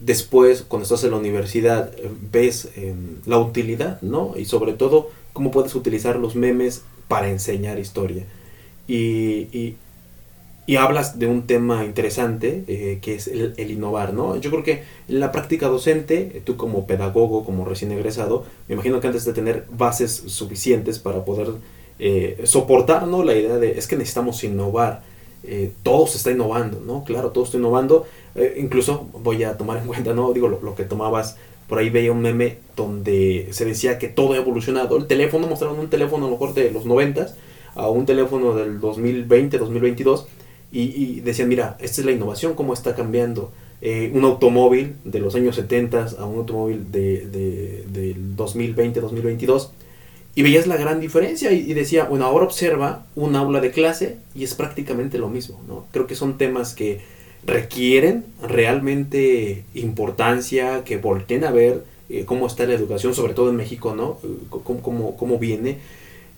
después, 0.00 0.62
cuando 0.62 0.84
estás 0.84 1.04
en 1.04 1.10
la 1.12 1.16
universidad, 1.16 1.92
eh, 1.96 2.10
ves 2.32 2.70
eh, 2.76 2.94
la 3.26 3.38
utilidad, 3.38 4.00
¿no? 4.02 4.34
Y 4.36 4.44
sobre 4.44 4.72
todo, 4.72 5.10
cómo 5.32 5.50
puedes 5.50 5.74
utilizar 5.74 6.16
los 6.16 6.36
memes 6.36 6.82
para 7.08 7.30
enseñar 7.30 7.78
historia. 7.78 8.24
Y, 8.88 9.48
y, 9.52 9.76
y 10.66 10.76
hablas 10.76 11.18
de 11.18 11.28
un 11.28 11.46
tema 11.46 11.84
interesante 11.84 12.64
eh, 12.66 12.98
que 13.00 13.14
es 13.14 13.28
el, 13.28 13.54
el, 13.56 13.70
innovar, 13.70 14.12
¿no? 14.12 14.36
Yo 14.36 14.50
creo 14.50 14.64
que 14.64 14.82
la 15.06 15.30
práctica 15.30 15.68
docente, 15.68 16.42
tú 16.44 16.56
como 16.56 16.86
pedagogo, 16.86 17.44
como 17.44 17.64
recién 17.64 17.92
egresado, 17.92 18.44
me 18.68 18.74
imagino 18.74 19.00
que 19.00 19.06
antes 19.06 19.24
de 19.24 19.32
tener 19.32 19.66
bases 19.70 20.24
suficientes 20.26 20.98
para 20.98 21.24
poder 21.24 21.48
eh, 21.98 22.42
soportar, 22.44 23.06
¿no? 23.06 23.22
La 23.22 23.34
idea 23.34 23.58
de, 23.58 23.78
es 23.78 23.86
que 23.86 23.96
necesitamos 23.96 24.42
innovar, 24.42 25.02
eh, 25.44 25.70
todo 25.84 26.08
se 26.08 26.16
está 26.16 26.32
innovando, 26.32 26.80
¿no? 26.80 27.04
Claro, 27.04 27.30
todo 27.30 27.44
está 27.44 27.56
innovando, 27.56 28.06
eh, 28.36 28.54
incluso 28.58 29.08
voy 29.22 29.44
a 29.44 29.56
tomar 29.56 29.78
en 29.78 29.86
cuenta, 29.86 30.12
¿no? 30.14 30.32
Digo, 30.32 30.48
lo, 30.48 30.74
que 30.74 30.84
tomabas, 30.84 31.36
por 31.68 31.78
ahí 31.78 31.90
veía 31.90 32.12
un 32.12 32.20
meme 32.20 32.58
donde 32.76 33.48
se 33.50 33.64
decía 33.64 33.98
que 33.98 34.08
todo 34.08 34.34
ha 34.34 34.36
evolucionado, 34.36 34.96
el 34.96 35.06
teléfono, 35.06 35.46
mostraron 35.46 35.78
un 35.78 35.88
teléfono 35.88 36.26
a 36.26 36.28
lo 36.28 36.36
mejor 36.36 36.54
de 36.54 36.70
los 36.70 36.84
90 36.84 37.34
a 37.74 37.88
un 37.88 38.06
teléfono 38.06 38.54
del 38.54 38.80
2020, 38.80 39.58
2022, 39.58 40.26
y, 40.72 40.80
y, 40.80 41.20
decían, 41.20 41.48
mira, 41.48 41.76
esta 41.80 42.00
es 42.00 42.04
la 42.04 42.12
innovación, 42.12 42.54
cómo 42.54 42.72
está 42.72 42.94
cambiando. 42.94 43.52
Eh, 43.82 44.10
un 44.14 44.24
automóvil 44.24 44.96
de 45.04 45.20
los 45.20 45.34
años 45.34 45.54
70 45.56 46.06
a 46.18 46.24
un 46.24 46.38
automóvil 46.38 46.90
de, 46.90 47.26
de, 47.26 47.84
del 47.88 48.34
2020, 48.34 49.00
2022. 49.00 49.72
Y 50.34 50.42
veías 50.42 50.66
la 50.66 50.76
gran 50.76 51.00
diferencia 51.00 51.52
y, 51.52 51.70
y, 51.70 51.74
decía, 51.74 52.04
bueno, 52.04 52.24
ahora 52.24 52.44
observa 52.46 53.06
un 53.14 53.36
aula 53.36 53.60
de 53.60 53.70
clase 53.70 54.16
y 54.34 54.44
es 54.44 54.54
prácticamente 54.54 55.18
lo 55.18 55.28
mismo. 55.28 55.60
¿no? 55.68 55.86
Creo 55.92 56.06
que 56.06 56.14
son 56.14 56.38
temas 56.38 56.74
que 56.74 57.00
requieren 57.44 58.24
realmente 58.42 59.64
importancia, 59.74 60.84
que 60.84 60.96
volteen 60.96 61.44
a 61.44 61.50
ver 61.50 61.84
eh, 62.08 62.24
cómo 62.24 62.46
está 62.46 62.66
la 62.66 62.74
educación, 62.74 63.14
sobre 63.14 63.34
todo 63.34 63.50
en 63.50 63.56
México, 63.56 63.94
¿no? 63.94 64.18
cómo, 64.50 64.80
cómo, 64.82 65.16
cómo 65.16 65.38
viene 65.38 65.78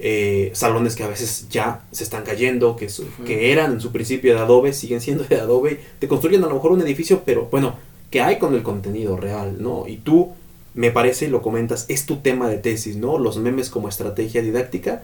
eh, 0.00 0.50
salones 0.55 0.95
que 0.95 1.02
a 1.02 1.09
veces 1.09 1.49
ya 1.50 1.83
se 1.90 2.05
están 2.05 2.23
cayendo, 2.23 2.76
que, 2.76 2.88
su, 2.88 3.05
que 3.26 3.50
eran 3.50 3.73
en 3.73 3.81
su 3.81 3.90
principio 3.90 4.35
de 4.35 4.40
adobe, 4.40 4.73
siguen 4.73 5.00
siendo 5.00 5.25
de 5.25 5.37
adobe, 5.37 5.81
te 5.99 6.07
construyen 6.07 6.45
a 6.45 6.47
lo 6.47 6.55
mejor 6.55 6.73
un 6.73 6.83
edificio, 6.83 7.23
pero 7.25 7.49
bueno, 7.50 7.75
¿qué 8.11 8.21
hay 8.21 8.38
con 8.38 8.55
el 8.55 8.62
contenido 8.62 9.17
real? 9.17 9.57
¿no? 9.61 9.88
Y 9.88 9.97
tú, 9.97 10.33
me 10.75 10.93
parece, 10.93 11.26
lo 11.26 11.43
comentas, 11.43 11.87
es 11.88 12.07
tu 12.07 12.19
tema 12.19 12.49
de 12.49 12.59
tesis, 12.59 12.97
¿no? 12.97 13.19
Los 13.19 13.38
memes 13.38 13.71
como 13.71 13.88
estrategia 13.88 14.43
didáctica 14.43 15.02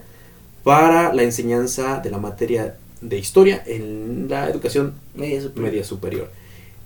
para 0.62 1.12
la 1.12 1.24
enseñanza 1.24 1.98
de 1.98 2.10
la 2.10 2.18
materia 2.18 2.76
de 3.04 3.18
historia 3.18 3.62
en 3.66 4.26
la 4.28 4.48
educación 4.48 4.94
media 5.14 5.40
superior. 5.40 5.70
Media 5.70 5.84
superior. 5.84 6.30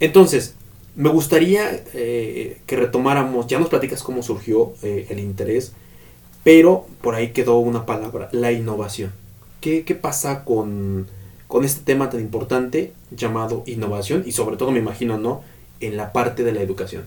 Entonces, 0.00 0.54
me 0.96 1.08
gustaría 1.10 1.82
eh, 1.94 2.60
que 2.66 2.76
retomáramos, 2.76 3.46
ya 3.46 3.58
nos 3.58 3.68
platicas 3.68 4.02
cómo 4.02 4.22
surgió 4.22 4.72
eh, 4.82 5.06
el 5.10 5.20
interés, 5.20 5.72
pero 6.42 6.86
por 7.00 7.14
ahí 7.14 7.30
quedó 7.32 7.58
una 7.58 7.86
palabra, 7.86 8.28
la 8.32 8.52
innovación. 8.52 9.12
¿Qué, 9.60 9.84
qué 9.84 9.94
pasa 9.94 10.44
con, 10.44 11.06
con, 11.46 11.64
este 11.64 11.82
tema 11.84 12.10
tan 12.10 12.20
importante 12.20 12.92
llamado 13.10 13.62
innovación? 13.66 14.24
Y 14.26 14.32
sobre 14.32 14.56
todo 14.56 14.70
me 14.72 14.80
imagino, 14.80 15.18
¿no? 15.18 15.42
En 15.80 15.96
la 15.96 16.12
parte 16.12 16.42
de 16.42 16.52
la 16.52 16.62
educación. 16.62 17.04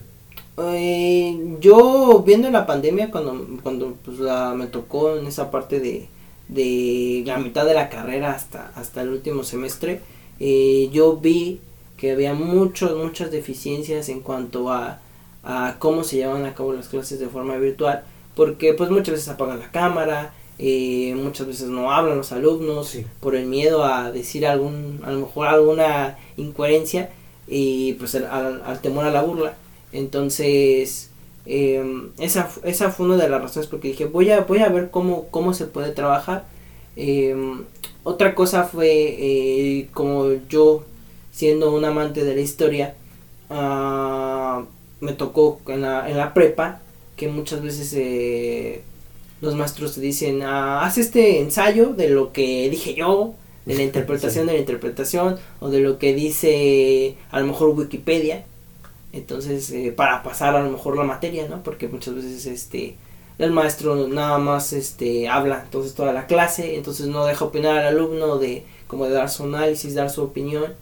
Eh, 0.58 1.58
yo 1.60 2.24
viendo 2.26 2.50
la 2.50 2.66
pandemia, 2.66 3.12
cuando, 3.12 3.46
cuando 3.64 3.96
pues, 4.06 4.20
la, 4.20 4.54
me 4.54 4.68
tocó 4.68 5.18
en 5.18 5.28
esa 5.28 5.52
parte 5.52 5.80
de, 5.80 6.08
de 6.48 7.24
la 7.26 7.38
mitad 7.38 7.66
de 7.66 7.74
la 7.74 7.90
carrera 7.90 8.32
hasta, 8.32 8.72
hasta 8.76 9.02
el 9.02 9.10
último 9.10 9.44
semestre, 9.44 10.02
eh, 10.40 10.90
yo 10.92 11.18
vi 11.18 11.62
que 11.98 12.12
había 12.12 12.34
muchos, 12.34 12.98
muchas 12.98 13.32
deficiencias 13.32 14.10
en 14.10 14.22
cuanto 14.22 14.72
a, 14.72 15.00
a 15.44 15.76
cómo 15.80 16.04
se 16.04 16.18
llevan 16.18 16.46
a 16.46 16.54
cabo 16.54 16.74
las 16.74 16.88
clases 16.88 17.20
de 17.20 17.28
forma 17.28 17.58
virtual 17.58 18.04
porque 18.36 18.74
pues 18.74 18.90
muchas 18.90 19.14
veces 19.14 19.30
apagan 19.30 19.60
la 19.60 19.72
cámara, 19.72 20.34
eh, 20.58 21.14
muchas 21.16 21.48
veces 21.48 21.70
no 21.70 21.92
hablan 21.92 22.18
los 22.18 22.32
alumnos 22.32 22.90
sí. 22.90 23.06
por 23.20 23.36
el 23.36 23.46
miedo 23.46 23.84
a 23.84 24.12
decir 24.12 24.46
algún, 24.48 25.02
a 25.04 25.12
lo 25.12 25.20
mejor 25.20 25.48
alguna 25.48 26.18
incoherencia 26.38 27.10
y 27.48 27.94
pues 27.94 28.16
al, 28.16 28.62
al 28.66 28.82
temor 28.82 29.06
a 29.06 29.12
la 29.12 29.22
burla. 29.22 29.56
Entonces, 29.92 31.11
eh, 31.46 31.84
esa, 32.20 32.50
esa 32.64 32.92
fue 32.92 33.08
una 33.08 33.18
de 33.18 33.30
las 33.30 33.42
razones 33.42 33.68
porque 33.68 33.90
dije, 33.90 34.06
voy 34.06 34.30
a, 34.32 34.42
voy 34.42 34.60
a 34.60 34.70
ver 34.70 34.90
cómo, 34.92 35.28
cómo 35.30 35.54
se 35.54 35.66
puede 35.66 35.92
trabajar. 35.92 36.46
Eh, 36.96 37.36
otra 38.04 38.34
cosa 38.34 38.64
fue, 38.64 38.90
eh, 38.90 39.90
como 39.94 40.32
yo, 40.50 40.84
siendo 41.32 41.74
un 41.74 41.86
amante 41.86 42.24
de 42.24 42.36
la 42.36 42.42
historia, 42.42 42.96
uh, 43.50 44.66
me 45.00 45.14
tocó 45.14 45.60
en 45.68 45.82
la, 45.82 46.10
en 46.10 46.18
la 46.18 46.34
prepa 46.34 46.82
que 47.16 47.28
muchas 47.28 47.62
veces 47.62 47.94
eh, 47.96 48.82
los 49.42 49.56
maestros 49.56 49.96
te 49.96 50.02
dicen, 50.02 50.42
ah, 50.42 50.84
haz 50.84 50.98
este 50.98 51.40
ensayo 51.40 51.94
de 51.94 52.10
lo 52.10 52.32
que 52.34 52.70
dije 52.70 52.96
yo, 52.96 53.36
de 53.66 53.76
la 53.76 53.84
interpretación 53.90 54.46
sí. 54.46 54.48
de 54.48 54.54
la 54.54 54.60
interpretación, 54.60 55.38
o 55.60 55.70
de 55.70 55.80
lo 55.80 56.00
que 56.00 56.16
dice 56.16 57.16
a 57.30 57.40
lo 57.40 57.48
mejor 57.48 57.70
Wikipedia. 57.70 58.46
Entonces, 59.14 59.72
eh, 59.72 59.92
para 59.96 60.24
pasar 60.24 60.56
a 60.56 60.62
lo 60.62 60.70
mejor 60.70 60.98
la 60.98 61.04
materia, 61.04 61.48
¿no? 61.48 61.64
Porque 61.64 61.88
muchas 61.88 62.16
veces 62.16 62.46
este 62.46 62.98
el 63.38 63.52
maestro 63.52 64.08
nada 64.08 64.38
más 64.38 64.72
este 64.72 65.28
habla 65.28 65.62
entonces 65.64 65.96
toda 65.96 66.14
la 66.14 66.28
clase, 66.28 66.76
entonces 66.76 67.08
no 67.08 67.26
deja 67.26 67.46
opinar 67.46 67.78
al 67.78 67.88
alumno 67.88 68.38
de 68.38 68.64
como 68.88 69.06
de 69.06 69.12
dar 69.12 69.30
su 69.30 69.44
análisis, 69.44 69.96
dar 69.96 70.12
su 70.12 70.22
opinión 70.22 70.74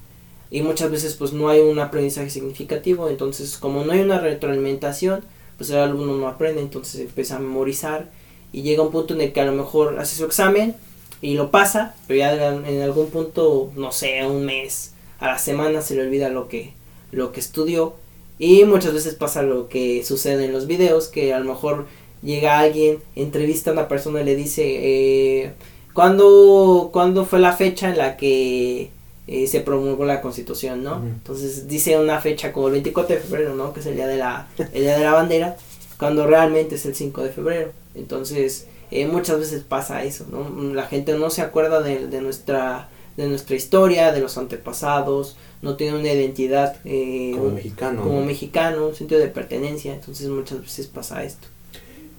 y 0.52 0.62
muchas 0.62 0.92
veces 0.92 1.16
pues 1.16 1.32
no 1.32 1.48
hay 1.50 1.62
un 1.62 1.80
aprendizaje 1.80 2.30
significativo, 2.30 3.10
entonces 3.10 3.58
como 3.58 3.86
no 3.86 3.94
hay 3.94 4.02
una 4.02 4.20
retroalimentación, 4.20 5.22
pues 5.58 5.70
el 5.70 5.78
alumno 5.78 6.18
no 6.18 6.28
aprende, 6.28 6.62
entonces 6.62 7.02
empieza 7.02 7.38
a 7.38 7.40
memorizar 7.40 8.10
y 8.52 8.64
llega 8.64 8.84
un 8.84 8.92
punto 8.92 9.14
en 9.14 9.22
el 9.22 9.32
que 9.32 9.42
a 9.42 9.46
lo 9.46 9.54
mejor 9.54 10.00
hace 10.00 10.18
su 10.18 10.26
examen 10.26 10.76
y 11.22 11.36
lo 11.36 11.52
pasa, 11.52 11.96
pero 12.08 12.20
ya 12.20 12.54
en 12.54 12.82
algún 12.82 13.10
punto, 13.10 13.72
no 13.76 13.92
sé, 13.92 14.26
un 14.26 14.46
mes, 14.46 14.94
a 15.20 15.28
la 15.28 15.38
semana 15.38 15.82
se 15.82 15.96
le 15.96 16.02
olvida 16.02 16.30
lo 16.30 16.48
que, 16.48 16.74
lo 17.12 17.32
que 17.32 17.40
estudió 17.40 17.96
y 18.40 18.64
muchas 18.64 18.94
veces 18.94 19.14
pasa 19.16 19.44
lo 19.44 19.68
que 19.68 20.04
sucede 20.04 20.46
en 20.46 20.54
los 20.54 20.66
videos, 20.66 21.10
que 21.10 21.34
a 21.34 21.40
lo 21.40 21.46
mejor 21.46 21.86
llega 22.24 22.60
alguien, 22.60 23.00
entrevista 23.16 23.70
a 23.70 23.74
una 23.74 23.88
persona 23.88 24.22
y 24.22 24.26
le 24.26 24.36
dice, 24.36 24.64
eh, 24.66 25.54
¿cuándo, 25.94 26.90
¿cuándo 26.92 27.26
fue 27.26 27.40
la 27.40 27.54
fecha 27.54 27.90
en 27.90 27.98
la 27.98 28.18
que 28.18 28.90
eh, 29.28 29.46
se 29.48 29.60
promulgó 29.60 30.06
la 30.06 30.22
constitución, 30.22 30.84
¿no? 30.84 30.96
Uh 30.98 31.00
-huh. 31.02 31.08
Entonces 31.08 31.68
dice 31.68 32.00
una 32.00 32.20
fecha 32.20 32.52
como 32.52 32.68
el 32.68 32.74
24 32.74 33.16
de 33.16 33.22
febrero, 33.22 33.56
¿no? 33.56 33.74
Que 33.74 33.82
es 33.82 33.86
el 33.86 33.96
día 33.96 34.08
de 34.08 34.18
la, 34.18 34.48
el 34.74 34.82
día 34.82 34.98
de 34.98 35.04
la 35.04 35.14
bandera. 35.14 35.58
cuando 36.00 36.26
realmente 36.26 36.76
es 36.76 36.86
el 36.86 36.96
5 36.96 37.24
de 37.24 37.30
febrero. 37.30 37.72
Entonces, 37.94 38.68
eh, 38.90 39.06
muchas 39.06 39.38
veces 39.38 39.64
pasa 39.64 40.04
eso, 40.06 40.26
¿no? 40.32 40.74
La 40.74 40.86
gente 40.88 41.14
no 41.18 41.30
se 41.30 41.42
acuerda 41.42 41.82
de, 41.82 42.08
de, 42.08 42.22
nuestra, 42.22 42.88
de 43.20 43.28
nuestra 43.28 43.56
historia, 43.56 44.12
de 44.14 44.22
los 44.22 44.38
antepasados, 44.38 45.36
no 45.62 45.76
tiene 45.76 45.98
una 45.98 46.12
identidad 46.12 46.78
eh, 46.86 47.34
como 47.36 47.50
mexicano. 47.50 48.04
Como 48.04 48.24
mexicano, 48.24 48.88
un 48.88 48.96
sentido 48.96 49.20
de 49.20 49.28
pertenencia, 49.28 49.94
entonces 49.94 50.30
muchas 50.30 50.62
veces 50.62 50.88
pasa 50.88 51.24
esto. 51.24 51.48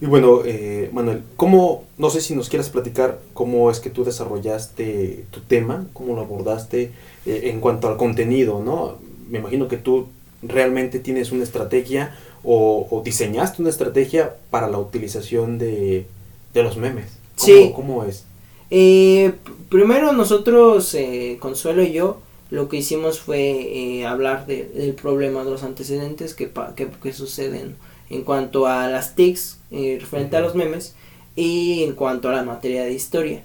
Y 0.02 0.06
bueno, 0.06 0.42
eh, 0.44 0.90
Manuel, 0.92 1.22
¿cómo, 1.36 1.84
no 1.96 2.10
sé 2.10 2.20
si 2.20 2.34
nos 2.34 2.48
quieras 2.48 2.68
platicar 2.68 3.18
cómo 3.32 3.70
es 3.70 3.80
que 3.80 3.90
tú 3.90 4.04
desarrollaste 4.04 5.24
tu 5.30 5.40
tema, 5.40 5.86
cómo 5.94 6.14
lo 6.14 6.20
abordaste 6.22 6.90
eh, 7.26 7.40
en 7.44 7.60
cuanto 7.60 7.88
al 7.88 7.96
contenido, 7.96 8.62
¿no? 8.62 8.98
Me 9.28 9.38
imagino 9.38 9.68
que 9.68 9.78
tú 9.78 10.08
realmente 10.42 11.00
tienes 11.00 11.32
una 11.32 11.44
estrategia 11.44 12.14
o, 12.42 13.02
diseñaste 13.04 13.60
una 13.60 13.70
estrategia 13.70 14.36
para 14.50 14.68
la 14.68 14.78
utilización 14.78 15.58
de, 15.58 16.06
los 16.54 16.76
memes. 16.76 17.18
¿Cómo, 17.36 17.46
sí. 17.46 17.72
¿Cómo 17.74 18.04
es? 18.04 18.24
Eh, 18.70 19.32
primero 19.68 20.12
nosotros, 20.12 20.96
Consuelo 21.38 21.82
y 21.82 21.92
yo, 21.92 22.20
lo 22.50 22.68
que 22.68 22.78
hicimos 22.78 23.20
fue 23.20 24.04
hablar 24.06 24.46
del 24.46 24.94
problema 24.94 25.44
de 25.44 25.50
los 25.50 25.62
antecedentes 25.62 26.34
que, 26.34 26.50
que, 26.76 26.88
que 26.88 27.12
suceden 27.12 27.76
en 28.10 28.22
cuanto 28.22 28.66
a 28.66 28.88
las 28.88 29.14
TICs 29.14 29.58
eh, 29.70 29.98
referente 30.00 30.36
a 30.36 30.40
los 30.40 30.54
memes 30.54 30.94
y 31.36 31.84
en 31.84 31.94
cuanto 31.94 32.28
a 32.28 32.32
la 32.32 32.42
materia 32.42 32.82
de 32.82 32.92
historia. 32.92 33.44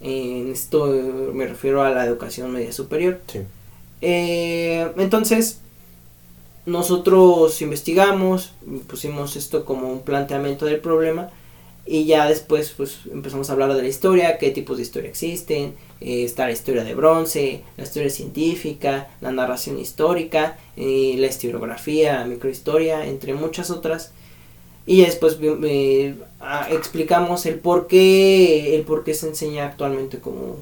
En 0.00 0.50
esto 0.50 0.86
me 1.32 1.46
refiero 1.46 1.82
a 1.82 1.90
la 1.90 2.04
educación 2.04 2.50
media 2.50 2.72
superior. 2.72 3.20
Eh, 4.00 4.90
entonces, 4.96 5.60
nosotros 6.64 7.60
investigamos, 7.62 8.52
pusimos 8.88 9.36
esto 9.36 9.64
como 9.64 9.92
un 9.92 10.00
planteamiento 10.00 10.64
del 10.64 10.80
problema 10.80 11.30
y 11.86 12.04
ya 12.04 12.28
después 12.28 12.74
pues 12.76 13.00
empezamos 13.12 13.48
a 13.48 13.52
hablar 13.52 13.72
de 13.74 13.82
la 13.82 13.88
historia, 13.88 14.38
qué 14.38 14.50
tipos 14.50 14.76
de 14.76 14.82
historia 14.82 15.08
existen, 15.08 15.74
eh, 16.00 16.24
está 16.24 16.46
la 16.46 16.52
historia 16.52 16.82
de 16.82 16.94
bronce, 16.94 17.62
la 17.76 17.84
historia 17.84 18.10
científica, 18.10 19.08
la 19.20 19.30
narración 19.30 19.78
histórica, 19.78 20.58
eh, 20.76 21.14
la 21.18 21.28
historiografía, 21.28 22.20
la 22.20 22.24
microhistoria, 22.26 23.06
entre 23.06 23.34
muchas 23.34 23.70
otras. 23.70 24.12
Y 24.84 25.02
después 25.02 25.38
ah, 26.40 26.68
explicamos 26.70 27.46
el 27.46 27.58
por 27.58 27.86
qué, 27.86 28.76
el 28.76 28.82
por 28.82 29.04
qué 29.04 29.14
se 29.14 29.28
enseña 29.28 29.66
actualmente 29.66 30.18
como, 30.18 30.56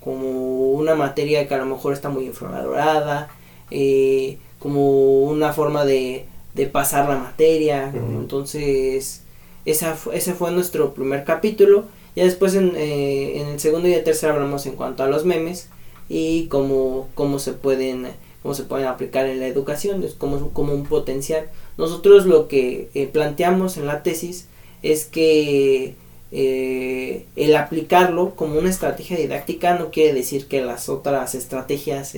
como 0.00 0.72
una 0.72 0.94
materia 0.94 1.46
que 1.46 1.54
a 1.54 1.58
lo 1.58 1.66
mejor 1.66 1.92
está 1.92 2.08
muy 2.08 2.26
infravalorada, 2.26 3.28
eh, 3.70 4.38
como 4.58 5.22
una 5.22 5.52
forma 5.52 5.84
de, 5.84 6.26
de 6.54 6.66
pasar 6.66 7.08
la 7.08 7.16
materia. 7.16 7.92
Entonces, 7.94 9.22
esa, 9.64 9.96
ese 10.12 10.34
fue 10.34 10.50
nuestro 10.50 10.94
primer 10.94 11.24
capítulo. 11.24 11.84
Ya 12.16 12.24
después 12.24 12.54
en, 12.54 12.74
eh, 12.76 13.40
en, 13.40 13.48
el 13.48 13.60
segundo 13.60 13.88
y 13.88 13.92
el 13.92 14.04
tercer 14.04 14.30
hablamos 14.30 14.66
en 14.66 14.74
cuanto 14.74 15.02
a 15.02 15.08
los 15.08 15.24
memes 15.24 15.68
y 16.08 16.46
cómo, 16.46 17.08
cómo 17.14 17.38
se 17.38 17.52
pueden 17.52 18.08
cómo 18.42 18.54
se 18.54 18.62
pueden 18.62 18.86
aplicar 18.86 19.26
en 19.26 19.38
la 19.38 19.46
educación, 19.46 20.02
es 20.02 20.14
como, 20.14 20.48
como 20.52 20.72
un 20.72 20.86
potencial. 20.86 21.50
Nosotros 21.76 22.24
lo 22.24 22.48
que 22.48 22.88
eh, 22.94 23.06
planteamos 23.06 23.76
en 23.76 23.86
la 23.86 24.02
tesis 24.02 24.46
es 24.82 25.04
que 25.04 25.94
eh, 26.32 27.26
el 27.36 27.54
aplicarlo 27.54 28.34
como 28.34 28.58
una 28.58 28.70
estrategia 28.70 29.18
didáctica 29.18 29.78
no 29.78 29.90
quiere 29.90 30.14
decir 30.14 30.46
que 30.46 30.62
las 30.62 30.88
otras 30.88 31.34
estrategias 31.34 32.14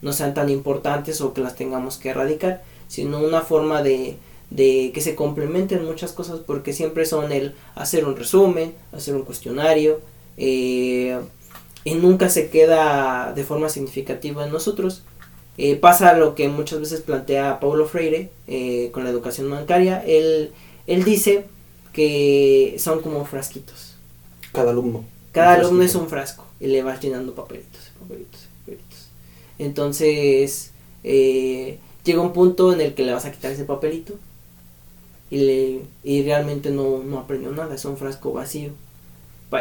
no 0.00 0.14
sean 0.14 0.32
tan 0.32 0.48
importantes 0.48 1.20
o 1.20 1.34
que 1.34 1.42
las 1.42 1.56
tengamos 1.56 1.98
que 1.98 2.08
erradicar, 2.08 2.62
sino 2.88 3.20
una 3.20 3.42
forma 3.42 3.82
de, 3.82 4.16
de 4.50 4.92
que 4.94 5.00
se 5.00 5.14
complementen 5.14 5.84
muchas 5.84 6.12
cosas 6.12 6.40
porque 6.40 6.72
siempre 6.72 7.04
son 7.04 7.32
el 7.32 7.54
hacer 7.74 8.06
un 8.06 8.16
resumen, 8.16 8.74
hacer 8.92 9.14
un 9.14 9.22
cuestionario 9.22 10.00
eh, 10.36 11.18
y 11.84 11.94
nunca 11.94 12.30
se 12.30 12.48
queda 12.48 13.32
de 13.34 13.44
forma 13.44 13.68
significativa 13.68 14.44
en 14.44 14.52
nosotros. 14.52 15.02
Eh, 15.58 15.74
pasa 15.74 16.14
lo 16.14 16.34
que 16.34 16.48
muchas 16.48 16.80
veces 16.80 17.00
plantea 17.00 17.58
Paulo 17.60 17.86
Freire 17.86 18.30
eh, 18.46 18.90
con 18.92 19.04
la 19.04 19.10
educación 19.10 19.50
bancaria. 19.50 20.02
Él, 20.06 20.52
él 20.86 21.04
dice 21.04 21.44
que 21.92 22.76
son 22.78 23.00
como 23.00 23.24
frasquitos. 23.24 23.96
Cada 24.52 24.70
alumno. 24.70 25.04
Cada 25.32 25.54
alumno 25.54 25.82
es 25.82 25.94
un 25.94 26.08
frasco 26.08 26.44
y 26.58 26.68
le 26.68 26.82
vas 26.82 27.00
llenando 27.00 27.34
papelitos, 27.34 27.92
papelitos, 28.00 28.46
papelitos. 28.60 29.08
Entonces, 29.58 30.70
llega 31.02 32.20
un 32.20 32.32
punto 32.32 32.72
en 32.72 32.80
el 32.80 32.94
que 32.94 33.04
le 33.04 33.12
vas 33.12 33.24
a 33.24 33.32
quitar 33.32 33.52
ese 33.52 33.64
papelito 33.64 34.14
y, 35.30 35.38
le, 35.38 35.80
y 36.04 36.22
realmente 36.22 36.70
no, 36.70 37.02
no 37.04 37.18
aprendió 37.18 37.50
nada, 37.50 37.74
es 37.74 37.84
un 37.84 37.96
frasco 37.96 38.32
vacío. 38.32 38.70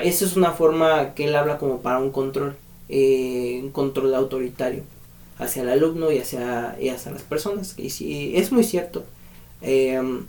Eso 0.03 0.25
es 0.25 0.35
una 0.35 0.51
forma 0.51 1.13
que 1.13 1.25
él 1.25 1.35
habla 1.35 1.57
como 1.57 1.81
para 1.81 1.99
un 1.99 2.11
control, 2.11 2.55
eh, 2.89 3.59
un 3.63 3.71
control 3.71 4.13
autoritario 4.15 4.83
hacia 5.39 5.61
el 5.61 5.69
alumno 5.69 6.11
y 6.11 6.19
hacia, 6.19 6.75
y 6.79 6.89
hacia 6.89 7.11
las 7.11 7.21
personas. 7.23 7.75
Y 7.77 7.89
sí, 7.89 8.33
es 8.35 8.51
muy 8.51 8.63
cierto. 8.63 9.05
Em, 9.61 10.25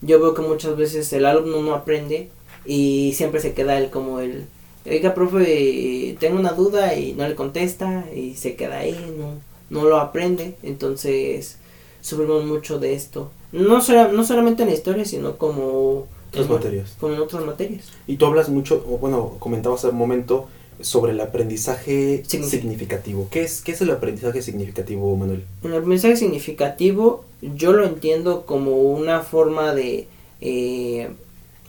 yo 0.00 0.20
veo 0.20 0.34
que 0.34 0.42
muchas 0.42 0.76
veces 0.76 1.12
el 1.12 1.26
alumno 1.26 1.62
no 1.62 1.74
aprende 1.74 2.30
y 2.64 3.12
siempre 3.14 3.40
se 3.40 3.54
queda 3.54 3.78
él 3.78 3.90
como 3.90 4.20
el, 4.20 4.46
oiga, 4.86 5.14
profe, 5.14 6.16
tengo 6.20 6.38
una 6.38 6.52
duda 6.52 6.94
y 6.94 7.12
no 7.12 7.28
le 7.28 7.34
contesta 7.34 8.06
y 8.14 8.34
se 8.34 8.56
queda 8.56 8.78
ahí, 8.78 8.96
no, 9.18 9.34
no 9.70 9.88
lo 9.88 9.98
aprende. 9.98 10.56
Entonces, 10.62 11.58
sufrimos 12.02 12.44
mucho 12.44 12.78
de 12.78 12.92
esto. 12.92 13.30
No, 13.52 13.78
no 13.78 14.24
solamente 14.24 14.62
en 14.62 14.68
la 14.68 14.74
historia, 14.74 15.06
sino 15.06 15.38
como... 15.38 16.06
Otras 16.28 16.48
materias. 16.48 16.96
Como 17.00 17.14
en 17.14 17.20
otras 17.20 17.44
materias. 17.44 17.86
Y 18.06 18.16
tú 18.16 18.26
hablas 18.26 18.50
mucho, 18.50 18.84
o 18.86 18.98
bueno, 18.98 19.36
comentabas 19.38 19.80
hace 19.80 19.88
un 19.88 19.98
momento 19.98 20.48
sobre 20.80 21.12
el 21.12 21.20
aprendizaje 21.20 22.22
significativo. 22.26 23.28
¿Qué 23.30 23.42
es, 23.44 23.62
¿Qué 23.62 23.72
es 23.72 23.80
el 23.80 23.90
aprendizaje 23.90 24.42
significativo, 24.42 25.16
Manuel? 25.16 25.44
El 25.62 25.74
aprendizaje 25.74 26.16
significativo 26.16 27.24
yo 27.42 27.72
lo 27.72 27.84
entiendo 27.84 28.46
como 28.46 28.76
una 28.76 29.20
forma 29.20 29.74
de 29.74 30.06
eh, 30.40 31.10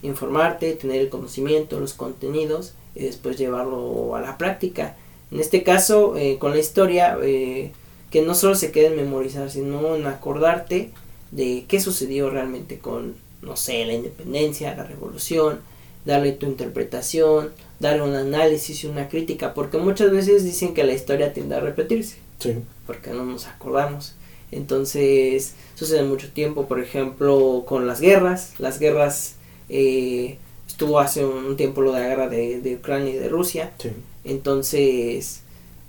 informarte, 0.01 0.73
tener 0.73 1.01
el 1.01 1.09
conocimiento, 1.09 1.79
los 1.79 1.93
contenidos 1.93 2.73
y 2.95 3.03
después 3.03 3.37
llevarlo 3.37 4.15
a 4.15 4.21
la 4.21 4.37
práctica. 4.37 4.95
En 5.31 5.39
este 5.39 5.63
caso, 5.63 6.15
eh, 6.15 6.37
con 6.37 6.51
la 6.51 6.59
historia, 6.59 7.17
eh, 7.23 7.71
que 8.13 8.21
no 8.21 8.35
solo 8.35 8.53
se 8.53 8.71
quede 8.71 8.87
en 8.87 8.95
memorizar, 8.95 9.49
sino 9.49 9.95
en 9.95 10.05
acordarte 10.05 10.91
de 11.31 11.65
qué 11.67 11.79
sucedió 11.79 12.29
realmente 12.29 12.77
con, 12.77 13.15
no 13.41 13.57
sé, 13.57 13.83
la 13.85 13.93
independencia, 13.93 14.75
la 14.75 14.83
revolución, 14.83 15.61
darle 16.05 16.33
tu 16.33 16.45
interpretación, 16.45 17.49
darle 17.79 18.03
un 18.03 18.13
análisis 18.13 18.83
y 18.83 18.87
una 18.87 19.09
crítica, 19.09 19.55
porque 19.55 19.79
muchas 19.79 20.11
veces 20.11 20.43
dicen 20.43 20.75
que 20.75 20.83
la 20.83 20.93
historia 20.93 21.33
tiende 21.33 21.55
a 21.55 21.59
repetirse, 21.59 22.17
sí. 22.37 22.53
porque 22.85 23.09
no 23.09 23.25
nos 23.25 23.47
acordamos. 23.47 24.13
Entonces, 24.51 25.55
sucede 25.73 26.03
mucho 26.03 26.31
tiempo, 26.31 26.67
por 26.67 26.79
ejemplo, 26.79 27.63
con 27.65 27.87
las 27.87 27.99
guerras, 27.99 28.53
las 28.59 28.77
guerras, 28.77 29.37
eh, 29.69 30.37
estuvo 30.67 30.99
hace 30.99 31.25
un 31.25 31.57
tiempo 31.57 31.81
lo 31.81 31.93
de 31.93 32.01
la 32.01 32.07
guerra 32.09 32.29
de, 32.29 32.61
de 32.61 32.75
Ucrania 32.75 33.11
y 33.11 33.17
de 33.17 33.27
Rusia, 33.27 33.71
sí. 33.79 33.89
entonces 34.23 35.42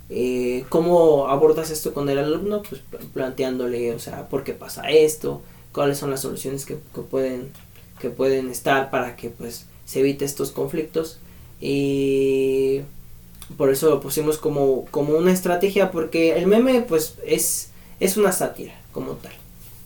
eh, 0.09 0.65
¿Cómo 0.69 1.27
abordas 1.27 1.71
esto 1.71 1.93
con 1.93 2.09
el 2.09 2.19
alumno? 2.19 2.61
Pues 2.67 2.81
planteándole, 3.13 3.93
o 3.93 3.99
sea, 3.99 4.29
¿por 4.29 4.43
qué 4.43 4.53
pasa 4.53 4.89
esto? 4.89 5.41
¿Cuáles 5.71 5.97
son 5.97 6.11
las 6.11 6.21
soluciones 6.21 6.65
que, 6.65 6.75
pueden, 6.75 7.51
que 7.99 8.09
pueden 8.09 8.49
estar 8.49 8.91
para 8.91 9.15
que 9.15 9.29
pues 9.29 9.65
se 9.85 10.01
evite 10.01 10.25
estos 10.25 10.51
conflictos? 10.51 11.17
Y 11.59 12.81
por 13.57 13.71
eso 13.71 13.89
lo 13.89 13.99
pusimos 13.99 14.37
como, 14.37 14.85
como 14.91 15.17
una 15.17 15.31
estrategia, 15.31 15.91
porque 15.91 16.37
el 16.37 16.47
meme 16.47 16.81
pues 16.81 17.15
es, 17.25 17.69
es 17.99 18.17
una 18.17 18.31
sátira 18.31 18.73
como 18.91 19.13
tal. 19.13 19.33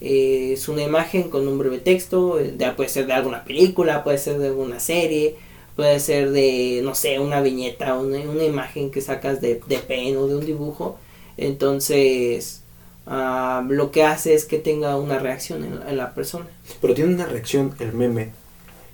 Eh, 0.01 0.51
es 0.53 0.67
una 0.69 0.83
imagen 0.83 1.29
con 1.29 1.47
un 1.47 1.57
breve 1.57 1.79
texto, 1.79 2.39
puede 2.75 2.89
ser 2.89 3.05
de 3.05 3.13
alguna 3.13 3.43
película, 3.43 4.03
puede 4.03 4.17
ser 4.17 4.37
de 4.37 4.47
alguna 4.47 4.79
serie, 4.79 5.35
puede 5.79 6.01
ser 6.01 6.31
de, 6.31 6.81
no 6.83 6.93
sé, 6.93 7.19
una 7.19 7.39
viñeta, 7.39 7.97
una, 7.97 8.19
una 8.19 8.43
imagen 8.43 8.91
que 8.91 8.99
sacas 8.99 9.39
de, 9.39 9.61
de 9.65 9.77
pen 9.77 10.17
o 10.17 10.27
de 10.27 10.35
un 10.35 10.45
dibujo. 10.45 10.97
Entonces, 11.37 12.63
uh, 13.07 13.63
lo 13.63 13.89
que 13.89 14.03
hace 14.03 14.33
es 14.33 14.43
que 14.43 14.59
tenga 14.59 14.97
una 14.97 15.19
reacción 15.19 15.63
en, 15.87 15.95
la 15.95 16.13
persona. 16.13 16.47
Pero 16.81 16.93
tiene 16.93 17.13
una 17.13 17.27
reacción 17.27 17.73
el 17.79 17.93
meme. 17.93 18.31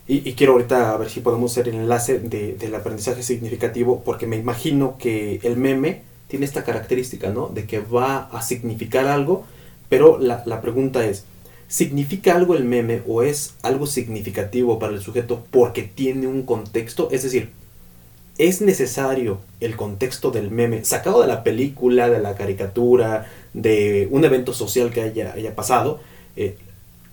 Y, 0.08 0.30
y 0.30 0.34
quiero 0.34 0.54
ahorita 0.54 0.92
a 0.92 0.98
ver 0.98 1.10
si 1.10 1.22
podemos 1.22 1.54
hacer 1.54 1.70
el 1.70 1.76
enlace 1.78 2.20
de, 2.20 2.54
del 2.54 2.76
aprendizaje 2.76 3.24
significativo, 3.24 4.04
porque 4.06 4.28
me 4.28 4.36
imagino 4.36 5.00
que 5.00 5.40
el 5.42 5.58
meme 5.58 6.04
tiene 6.28 6.46
esta 6.46 6.64
característica, 6.64 7.32
¿no? 7.32 7.48
De 7.48 7.66
que 7.66 7.80
va 7.80 8.30
a 8.32 8.44
significar 8.44 9.08
algo, 9.08 9.44
pero 9.90 10.20
la, 10.20 10.44
la 10.46 10.62
pregunta 10.62 11.04
es, 11.04 11.26
¿Significa 11.68 12.36
algo 12.36 12.56
el 12.56 12.64
meme 12.64 13.02
o 13.08 13.24
es 13.24 13.56
algo 13.62 13.88
significativo 13.88 14.78
para 14.78 14.94
el 14.94 15.02
sujeto 15.02 15.46
porque 15.52 15.84
tiene 15.84 16.28
un 16.28 16.44
contexto? 16.44 17.10
Es 17.12 17.24
decir, 17.24 17.50
¿es 18.38 18.62
necesario 18.62 19.40
el 19.60 19.76
contexto 19.76 20.32
del 20.32 20.52
meme 20.52 20.86
sacado 20.86 21.22
de 21.22 21.28
la 21.28 21.44
película, 21.44 22.10
de 22.10 22.20
la 22.20 22.36
caricatura, 22.36 23.32
de 23.54 24.08
un 24.12 24.26
evento 24.26 24.54
social 24.54 24.92
que 24.92 25.02
haya, 25.02 25.34
haya 25.34 25.56
pasado? 25.56 26.00
Eh, 26.36 26.58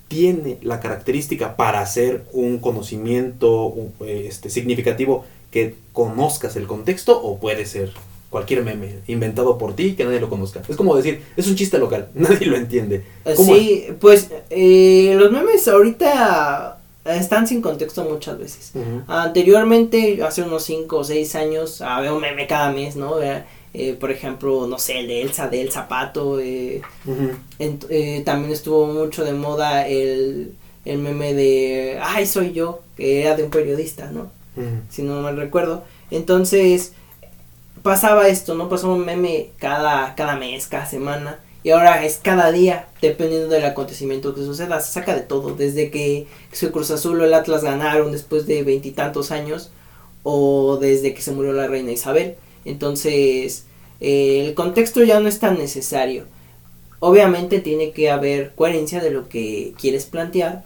tiene 0.08 0.58
la 0.60 0.80
característica 0.80 1.56
para 1.56 1.80
hacer 1.80 2.26
un 2.32 2.58
conocimiento 2.58 3.74
este, 4.06 4.50
significativo 4.50 5.24
que 5.50 5.76
conozcas 5.94 6.56
el 6.56 6.66
contexto 6.66 7.18
o 7.18 7.38
puede 7.38 7.64
ser 7.64 7.92
cualquier 8.32 8.64
meme 8.64 9.00
inventado 9.06 9.58
por 9.58 9.76
ti 9.76 9.94
que 9.94 10.04
nadie 10.04 10.18
lo 10.18 10.30
conozca. 10.30 10.62
Es 10.66 10.74
como 10.74 10.96
decir, 10.96 11.22
es 11.36 11.46
un 11.46 11.54
chiste 11.54 11.78
local, 11.78 12.08
nadie 12.14 12.46
lo 12.46 12.56
entiende. 12.56 13.04
Sí, 13.36 13.86
pues 14.00 14.30
eh, 14.50 15.14
los 15.16 15.30
memes 15.30 15.68
ahorita 15.68 16.78
están 17.04 17.46
sin 17.46 17.60
contexto 17.60 18.04
muchas 18.04 18.38
veces. 18.38 18.72
Anteriormente, 19.06 20.22
hace 20.22 20.42
unos 20.42 20.64
5 20.64 20.96
o 20.96 21.04
6 21.04 21.34
años, 21.34 21.82
había 21.82 22.12
un 22.12 22.22
meme 22.22 22.46
cada 22.46 22.72
mes, 22.72 22.96
¿no? 22.96 23.16
Eh, 23.74 23.96
por 23.98 24.10
ejemplo, 24.10 24.66
no 24.66 24.78
sé, 24.78 25.00
el 25.00 25.08
de 25.08 25.22
Elsa, 25.22 25.48
del 25.48 25.70
zapato. 25.70 26.40
Eh, 26.40 26.80
eh, 27.58 28.22
también 28.24 28.52
estuvo 28.52 28.86
mucho 28.86 29.24
de 29.24 29.32
moda 29.32 29.86
el, 29.86 30.54
el, 30.84 30.98
meme 30.98 31.34
de, 31.34 31.98
ay, 32.02 32.26
soy 32.26 32.52
yo, 32.52 32.80
que 32.96 33.22
era 33.22 33.36
de 33.36 33.44
un 33.44 33.50
periodista, 33.50 34.10
¿no? 34.10 34.30
Si 34.90 35.02
no 35.02 35.22
me 35.22 35.32
recuerdo. 35.32 35.82
Entonces, 36.10 36.92
pasaba 37.82 38.28
esto, 38.28 38.54
¿no? 38.54 38.68
Pasaba 38.68 38.94
un 38.94 39.04
meme 39.04 39.50
cada, 39.58 40.14
cada 40.14 40.36
mes, 40.36 40.66
cada 40.66 40.86
semana. 40.86 41.38
Y 41.64 41.70
ahora 41.70 42.04
es 42.04 42.18
cada 42.20 42.50
día, 42.50 42.88
dependiendo 43.00 43.48
del 43.48 43.64
acontecimiento 43.64 44.34
que 44.34 44.42
suceda. 44.42 44.80
Se 44.80 44.92
saca 44.92 45.14
de 45.14 45.20
todo, 45.20 45.54
desde 45.54 45.90
que 45.90 46.26
su 46.50 46.72
Cruz 46.72 46.90
Azul 46.90 47.20
o 47.20 47.24
el 47.24 47.34
Atlas 47.34 47.62
ganaron 47.62 48.10
después 48.10 48.46
de 48.46 48.64
veintitantos 48.64 49.30
años, 49.30 49.70
o 50.24 50.78
desde 50.80 51.14
que 51.14 51.22
se 51.22 51.32
murió 51.32 51.52
la 51.52 51.68
reina 51.68 51.92
Isabel. 51.92 52.34
Entonces, 52.64 53.66
eh, 54.00 54.44
el 54.46 54.54
contexto 54.54 55.02
ya 55.04 55.20
no 55.20 55.28
es 55.28 55.38
tan 55.38 55.58
necesario. 55.58 56.24
Obviamente 56.98 57.60
tiene 57.60 57.92
que 57.92 58.10
haber 58.10 58.52
coherencia 58.54 59.00
de 59.00 59.10
lo 59.10 59.28
que 59.28 59.74
quieres 59.80 60.06
plantear, 60.06 60.64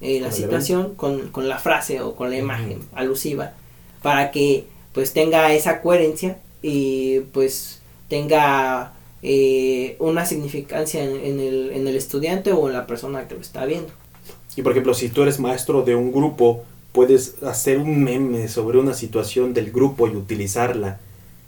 eh, 0.00 0.20
la 0.20 0.30
situación, 0.30 0.94
con, 0.94 1.30
con, 1.30 1.48
la 1.48 1.58
frase 1.58 2.02
o 2.02 2.14
con 2.14 2.30
la 2.30 2.36
imagen 2.36 2.80
alusiva, 2.94 3.54
para 4.02 4.30
que 4.30 4.66
pues 4.92 5.12
tenga 5.12 5.52
esa 5.54 5.80
coherencia 5.80 6.38
y 6.68 7.20
pues 7.32 7.80
tenga 8.08 8.92
eh, 9.22 9.94
una 10.00 10.26
significancia 10.26 11.04
en, 11.04 11.38
el, 11.38 11.70
en 11.72 11.86
el 11.86 11.94
estudiante 11.94 12.50
o 12.50 12.66
en 12.66 12.72
la 12.72 12.88
persona 12.88 13.28
que 13.28 13.36
lo 13.36 13.40
está 13.40 13.64
viendo. 13.66 13.92
Y 14.56 14.62
por 14.62 14.72
ejemplo, 14.72 14.92
si 14.92 15.08
tú 15.08 15.22
eres 15.22 15.38
maestro 15.38 15.82
de 15.82 15.94
un 15.94 16.10
grupo, 16.10 16.64
puedes 16.90 17.40
hacer 17.44 17.78
un 17.78 18.02
meme 18.02 18.48
sobre 18.48 18.78
una 18.78 18.94
situación 18.94 19.54
del 19.54 19.70
grupo 19.70 20.08
y 20.08 20.16
utilizarla 20.16 20.98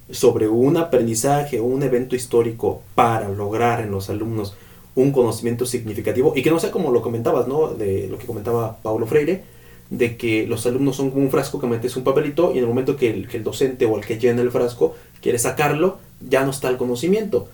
sobre 0.08 0.46
un 0.46 0.76
aprendizaje 0.76 1.58
o 1.58 1.64
un 1.64 1.82
evento 1.82 2.14
histórico 2.14 2.82
para 2.94 3.28
lograr 3.28 3.80
en 3.80 3.90
los 3.90 4.10
alumnos 4.10 4.54
un 4.94 5.10
conocimiento 5.10 5.66
significativo 5.66 6.32
y 6.36 6.42
que 6.42 6.50
no 6.50 6.60
sea 6.60 6.70
como 6.70 6.92
lo 6.92 7.02
comentabas, 7.02 7.48
¿no? 7.48 7.68
De 7.68 8.06
lo 8.06 8.18
que 8.18 8.26
comentaba 8.26 8.78
Paulo 8.82 9.06
Freire, 9.06 9.42
de 9.90 10.16
que 10.16 10.46
los 10.46 10.66
alumnos 10.66 10.96
son 10.96 11.10
como 11.10 11.24
un 11.24 11.30
frasco 11.30 11.58
que 11.58 11.66
metes 11.66 11.96
un 11.96 12.04
papelito 12.04 12.52
y 12.52 12.58
en 12.58 12.64
el 12.64 12.68
momento 12.68 12.96
que 12.96 13.10
el, 13.10 13.28
que 13.28 13.38
el 13.38 13.44
docente 13.44 13.86
o 13.86 13.96
el 13.96 14.04
que 14.04 14.18
llena 14.18 14.42
el 14.42 14.50
frasco 14.50 14.94
quiere 15.22 15.38
sacarlo, 15.38 15.98
ya 16.20 16.44
no 16.44 16.50
está 16.50 16.68
el 16.68 16.76
conocimiento. 16.76 17.48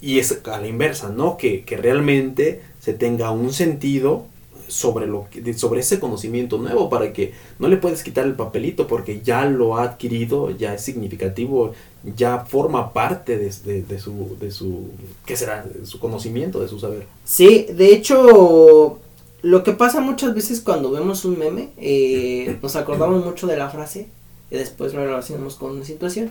Y 0.00 0.18
es 0.18 0.40
a 0.44 0.60
la 0.60 0.66
inversa, 0.66 1.08
¿no? 1.08 1.36
Que, 1.36 1.64
que 1.64 1.76
realmente 1.76 2.62
se 2.80 2.92
tenga 2.92 3.30
un 3.30 3.52
sentido 3.52 4.26
sobre, 4.68 5.06
lo, 5.06 5.26
sobre 5.56 5.80
ese 5.80 6.00
conocimiento 6.00 6.58
nuevo 6.58 6.88
para 6.88 7.12
que 7.12 7.32
no 7.58 7.68
le 7.68 7.76
puedes 7.76 8.02
quitar 8.02 8.26
el 8.26 8.34
papelito 8.34 8.86
porque 8.86 9.20
ya 9.20 9.44
lo 9.44 9.76
ha 9.76 9.84
adquirido, 9.84 10.50
ya 10.50 10.74
es 10.74 10.82
significativo, 10.82 11.72
ya 12.16 12.40
forma 12.40 12.92
parte 12.92 13.38
de, 13.38 13.52
su, 13.52 14.36
de 14.40 14.50
su, 14.50 14.88
¿qué 15.24 15.36
será? 15.36 15.64
su 15.84 15.98
conocimiento, 15.98 16.60
de 16.60 16.68
su 16.68 16.78
saber. 16.78 17.06
Sí, 17.24 17.66
de 17.70 17.94
hecho, 17.94 18.98
lo 19.42 19.62
que 19.62 19.72
pasa 19.72 20.00
muchas 20.00 20.34
veces 20.34 20.60
cuando 20.60 20.90
vemos 20.90 21.24
un 21.24 21.38
meme, 21.38 21.70
eh, 21.76 22.58
nos 22.62 22.76
acordamos 22.76 23.24
mucho 23.24 23.46
de 23.46 23.56
la 23.56 23.70
frase 23.70 24.08
y 24.50 24.56
después 24.56 24.94
lo 24.94 25.04
relacionamos 25.04 25.56
con 25.56 25.72
una 25.72 25.84
situación. 25.84 26.30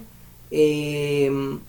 Em, 0.56 1.62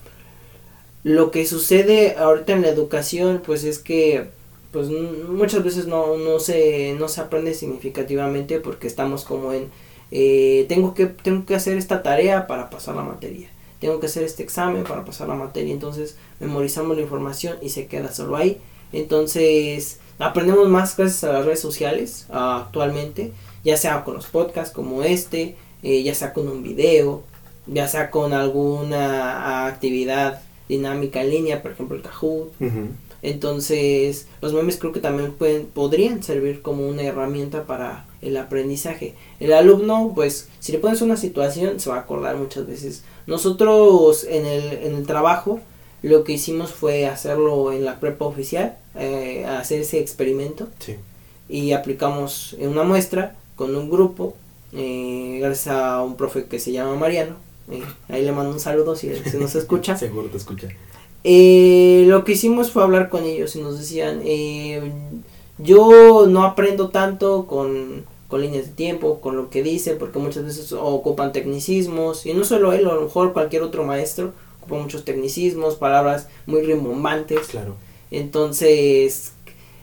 lo 1.03 1.31
que 1.31 1.47
sucede 1.47 2.15
ahorita 2.17 2.53
en 2.53 2.61
la 2.61 2.69
educación, 2.69 3.41
pues 3.43 3.63
es 3.63 3.79
que 3.79 4.29
pues 4.71 4.89
muchas 4.89 5.63
veces 5.63 5.87
no, 5.87 6.17
no, 6.17 6.39
se, 6.39 6.93
no 6.99 7.07
se 7.07 7.21
aprende 7.21 7.55
significativamente 7.55 8.59
porque 8.59 8.85
estamos 8.87 9.23
como 9.23 9.53
en, 9.53 9.69
eh, 10.11 10.65
tengo, 10.69 10.93
que, 10.93 11.07
tengo 11.07 11.45
que 11.45 11.55
hacer 11.55 11.77
esta 11.77 12.03
tarea 12.03 12.45
para 12.45 12.69
pasar 12.69 12.95
la 12.95 13.01
materia, 13.01 13.49
tengo 13.79 13.99
que 13.99 14.05
hacer 14.05 14.23
este 14.23 14.43
examen 14.43 14.83
para 14.83 15.03
pasar 15.03 15.29
la 15.29 15.35
materia, 15.35 15.73
entonces 15.73 16.17
memorizamos 16.39 16.95
la 16.95 17.01
información 17.01 17.57
y 17.61 17.69
se 17.69 17.87
queda 17.87 18.13
solo 18.13 18.35
ahí. 18.35 18.59
Entonces 18.93 19.99
aprendemos 20.19 20.69
más 20.69 20.95
gracias 20.95 21.23
a 21.23 21.33
las 21.33 21.45
redes 21.45 21.59
sociales 21.59 22.27
actualmente, 22.29 23.31
ya 23.63 23.77
sea 23.77 24.03
con 24.03 24.13
los 24.13 24.27
podcasts 24.27 24.75
como 24.75 25.01
este, 25.01 25.55
eh, 25.81 26.03
ya 26.03 26.13
sea 26.13 26.33
con 26.33 26.47
un 26.49 26.61
video, 26.61 27.23
ya 27.67 27.87
sea 27.87 28.11
con 28.11 28.33
alguna 28.33 29.67
actividad 29.67 30.41
dinámica 30.67 31.21
en 31.21 31.29
línea, 31.29 31.61
por 31.61 31.71
ejemplo 31.71 31.95
el 31.95 32.03
Kahoot. 32.03 32.53
Entonces, 33.21 34.27
los 34.41 34.53
memes 34.53 34.77
creo 34.77 34.91
que 34.91 34.99
también 34.99 35.31
pueden, 35.33 35.65
podrían 35.65 36.21
servir 36.21 36.61
como 36.61 36.87
una 36.87 37.01
herramienta 37.01 37.63
para 37.63 38.05
el 38.21 38.37
aprendizaje. 38.37 39.15
El 39.39 39.51
alumno, 39.53 40.11
pues, 40.13 40.49
si 40.59 40.71
le 40.71 40.77
pones 40.77 41.01
una 41.01 41.17
situación, 41.17 41.79
se 41.79 41.89
va 41.89 41.95
a 41.95 42.01
acordar 42.01 42.37
muchas 42.37 42.67
veces. 42.67 43.03
Nosotros 43.25 44.25
en 44.25 44.45
el, 44.45 44.73
en 44.73 44.95
el 44.95 45.07
trabajo, 45.07 45.59
lo 46.03 46.23
que 46.23 46.33
hicimos 46.33 46.71
fue 46.71 47.07
hacerlo 47.07 47.71
en 47.71 47.83
la 47.83 47.99
prepa 47.99 48.25
oficial, 48.25 48.77
eh, 48.93 49.43
hacer 49.45 49.81
ese 49.81 49.99
experimento. 49.99 50.67
Y 51.49 51.71
aplicamos 51.71 52.55
en 52.59 52.69
una 52.69 52.83
muestra 52.83 53.35
con 53.55 53.75
un 53.75 53.89
grupo, 53.89 54.35
eh, 54.71 55.39
gracias 55.41 55.75
a 55.75 56.03
un 56.03 56.15
profe 56.15 56.45
que 56.45 56.59
se 56.59 56.71
llama 56.71 56.95
Mariano. 56.95 57.44
Eh, 57.71 57.83
ahí 58.09 58.23
le 58.23 58.31
mando 58.31 58.51
un 58.51 58.59
saludo 58.59 58.95
si, 58.95 59.13
si 59.15 59.37
nos 59.37 59.55
escucha. 59.55 59.97
Seguro 59.97 60.27
te 60.27 60.37
escucha. 60.37 60.69
Eh, 61.27 62.05
lo 62.07 62.23
que 62.23 62.33
hicimos 62.33 62.71
fue 62.71 62.83
hablar 62.83 63.09
con 63.09 63.23
ellos 63.23 63.55
y 63.55 63.61
nos 63.61 63.79
decían, 63.79 64.21
eh, 64.23 64.91
yo 65.57 66.27
no 66.27 66.43
aprendo 66.43 66.89
tanto 66.89 67.47
con, 67.47 68.05
con, 68.27 68.41
líneas 68.41 68.67
de 68.67 68.73
tiempo, 68.73 69.19
con 69.21 69.35
lo 69.35 69.49
que 69.49 69.63
dice, 69.63 69.95
porque 69.95 70.19
muchas 70.19 70.45
veces 70.45 70.71
ocupan 70.71 71.31
tecnicismos, 71.31 72.27
y 72.27 72.33
no 72.35 72.43
solo 72.43 72.73
él, 72.73 72.85
a 72.85 72.93
lo 72.93 73.01
mejor 73.01 73.33
cualquier 73.33 73.63
otro 73.63 73.83
maestro 73.83 74.33
ocupa 74.61 74.79
muchos 74.79 75.03
tecnicismos, 75.03 75.77
palabras 75.77 76.27
muy 76.45 76.61
rimbombantes. 76.61 77.47
Claro. 77.47 77.75
Entonces, 78.11 79.31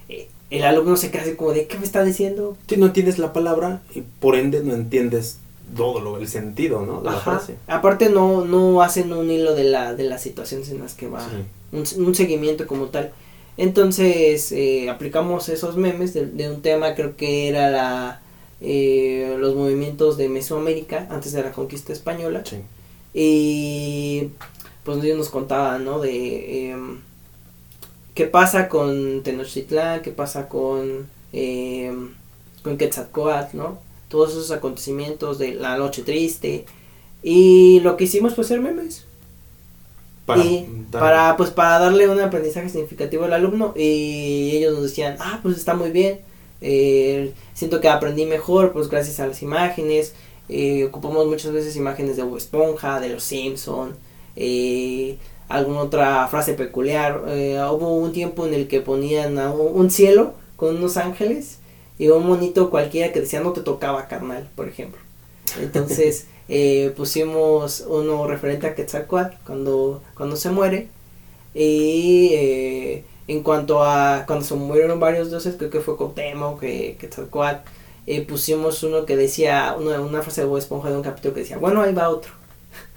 eh, 0.08 0.28
el 0.50 0.62
alumno 0.62 0.96
se 0.96 1.10
queda 1.10 1.22
así 1.22 1.34
como 1.34 1.50
de, 1.52 1.66
¿qué 1.66 1.76
me 1.76 1.84
está 1.84 2.04
diciendo? 2.04 2.56
Si 2.68 2.76
no 2.76 2.86
entiendes 2.86 3.18
la 3.18 3.32
palabra 3.32 3.82
y 3.96 4.02
por 4.02 4.36
ende 4.36 4.62
no 4.62 4.74
entiendes 4.74 5.38
todo 5.76 6.00
lo, 6.00 6.18
el 6.18 6.28
sentido, 6.28 6.84
¿no? 6.84 7.00
De 7.00 7.10
la 7.10 7.16
frase. 7.16 7.56
Aparte 7.66 8.08
no, 8.10 8.44
no 8.44 8.82
hacen 8.82 9.12
un 9.12 9.30
hilo 9.30 9.54
de, 9.54 9.64
la, 9.64 9.94
de 9.94 10.04
las 10.04 10.22
situaciones 10.22 10.70
en 10.70 10.80
las 10.80 10.94
que 10.94 11.08
va, 11.08 11.26
un, 11.72 12.14
seguimiento 12.14 12.66
como 12.66 12.86
tal. 12.86 13.12
Entonces 13.56 14.52
eh, 14.52 14.88
aplicamos 14.90 15.48
esos 15.48 15.76
memes 15.76 16.14
de, 16.14 16.50
un 16.50 16.62
tema, 16.62 16.94
creo 16.94 17.16
que 17.16 17.48
era 17.48 17.70
la, 17.70 18.20
eh, 18.60 19.36
los 19.38 19.54
movimientos 19.54 20.16
de 20.16 20.28
Mesoamérica 20.28 21.06
antes 21.10 21.32
de 21.32 21.42
la 21.42 21.52
conquista 21.52 21.92
española. 21.92 22.42
Sí. 22.44 22.58
Y 23.14 24.30
pues 24.84 25.02
ellos 25.04 25.18
nos 25.18 25.28
contaban, 25.28 25.84
¿no? 25.84 26.00
De 26.00 26.70
em, 26.70 27.00
qué 28.14 28.26
pasa 28.26 28.68
con 28.68 29.22
Tenochtitlán, 29.22 30.02
qué 30.02 30.10
pasa 30.10 30.48
con, 30.48 31.08
eh, 31.32 31.92
con 32.62 32.76
Quetzalcoatl, 32.76 33.56
¿no? 33.56 33.91
Todos 34.12 34.30
esos 34.30 34.50
acontecimientos 34.52 35.38
de 35.38 35.54
la 35.54 35.76
noche 35.76 36.02
triste. 36.02 36.66
Y 37.22 37.80
lo 37.80 37.96
que 37.96 38.04
hicimos 38.04 38.34
fue 38.34 38.44
hacer 38.44 38.60
memes. 38.60 39.04
Para, 40.26 40.44
para, 40.92 41.36
pues 41.36 41.50
para 41.50 41.80
darle 41.80 42.08
un 42.08 42.20
aprendizaje 42.20 42.68
significativo 42.68 43.24
al 43.24 43.32
alumno. 43.32 43.72
Y 43.74 44.56
ellos 44.56 44.74
nos 44.74 44.82
decían, 44.84 45.16
ah, 45.18 45.40
pues 45.42 45.56
está 45.56 45.74
muy 45.74 45.90
bien, 45.90 46.20
eh, 46.60 47.32
siento 47.54 47.80
que 47.80 47.88
aprendí 47.88 48.24
mejor, 48.24 48.72
pues 48.72 48.88
gracias 48.88 49.18
a 49.18 49.26
las 49.26 49.42
imágenes, 49.42 50.14
eh, 50.48 50.84
ocupamos 50.84 51.26
muchas 51.26 51.52
veces 51.52 51.74
imágenes 51.74 52.16
de 52.16 52.22
Esponja, 52.36 53.00
de 53.00 53.08
los 53.08 53.24
Simpson, 53.24 53.94
eh, 54.36 55.16
alguna 55.48 55.80
otra 55.80 56.28
frase 56.28 56.54
peculiar, 56.54 57.24
hubo 57.72 57.96
un 57.96 58.12
tiempo 58.12 58.46
en 58.46 58.54
el 58.54 58.68
que 58.68 58.80
ponían 58.80 59.38
un 59.38 59.90
cielo 59.90 60.34
con 60.56 60.76
unos 60.76 60.96
ángeles 60.96 61.58
y 61.98 62.08
un 62.08 62.26
monito 62.26 62.70
cualquiera 62.70 63.12
que 63.12 63.20
decía 63.20 63.40
no 63.40 63.52
te 63.52 63.60
tocaba 63.60 64.08
carnal, 64.08 64.48
por 64.54 64.68
ejemplo. 64.68 65.00
Entonces 65.60 66.26
eh, 66.48 66.92
pusimos 66.96 67.84
uno 67.88 68.26
referente 68.26 68.66
a 68.66 68.74
Quetzalcoatl 68.74 69.36
cuando, 69.46 70.02
cuando 70.16 70.36
se 70.36 70.50
muere 70.50 70.88
y 71.54 72.30
eh, 72.32 73.04
en 73.28 73.42
cuanto 73.42 73.82
a 73.82 74.24
cuando 74.26 74.44
se 74.44 74.54
murieron 74.54 74.98
varios 75.00 75.30
dioses, 75.30 75.54
creo 75.56 75.70
que 75.70 75.80
fue 75.80 75.96
Cotemo, 75.96 76.58
que 76.58 76.96
Quetzalcoatl, 76.98 77.68
eh, 78.06 78.22
pusimos 78.22 78.82
uno 78.82 79.06
que 79.06 79.16
decía, 79.16 79.76
una, 79.78 80.00
una 80.00 80.22
frase 80.22 80.40
de 80.40 80.46
Bob 80.48 80.58
Esponja 80.58 80.90
de 80.90 80.96
un 80.96 81.02
capítulo 81.02 81.34
que 81.34 81.40
decía, 81.40 81.58
bueno, 81.58 81.82
ahí 81.82 81.94
va 81.94 82.08
otro, 82.08 82.32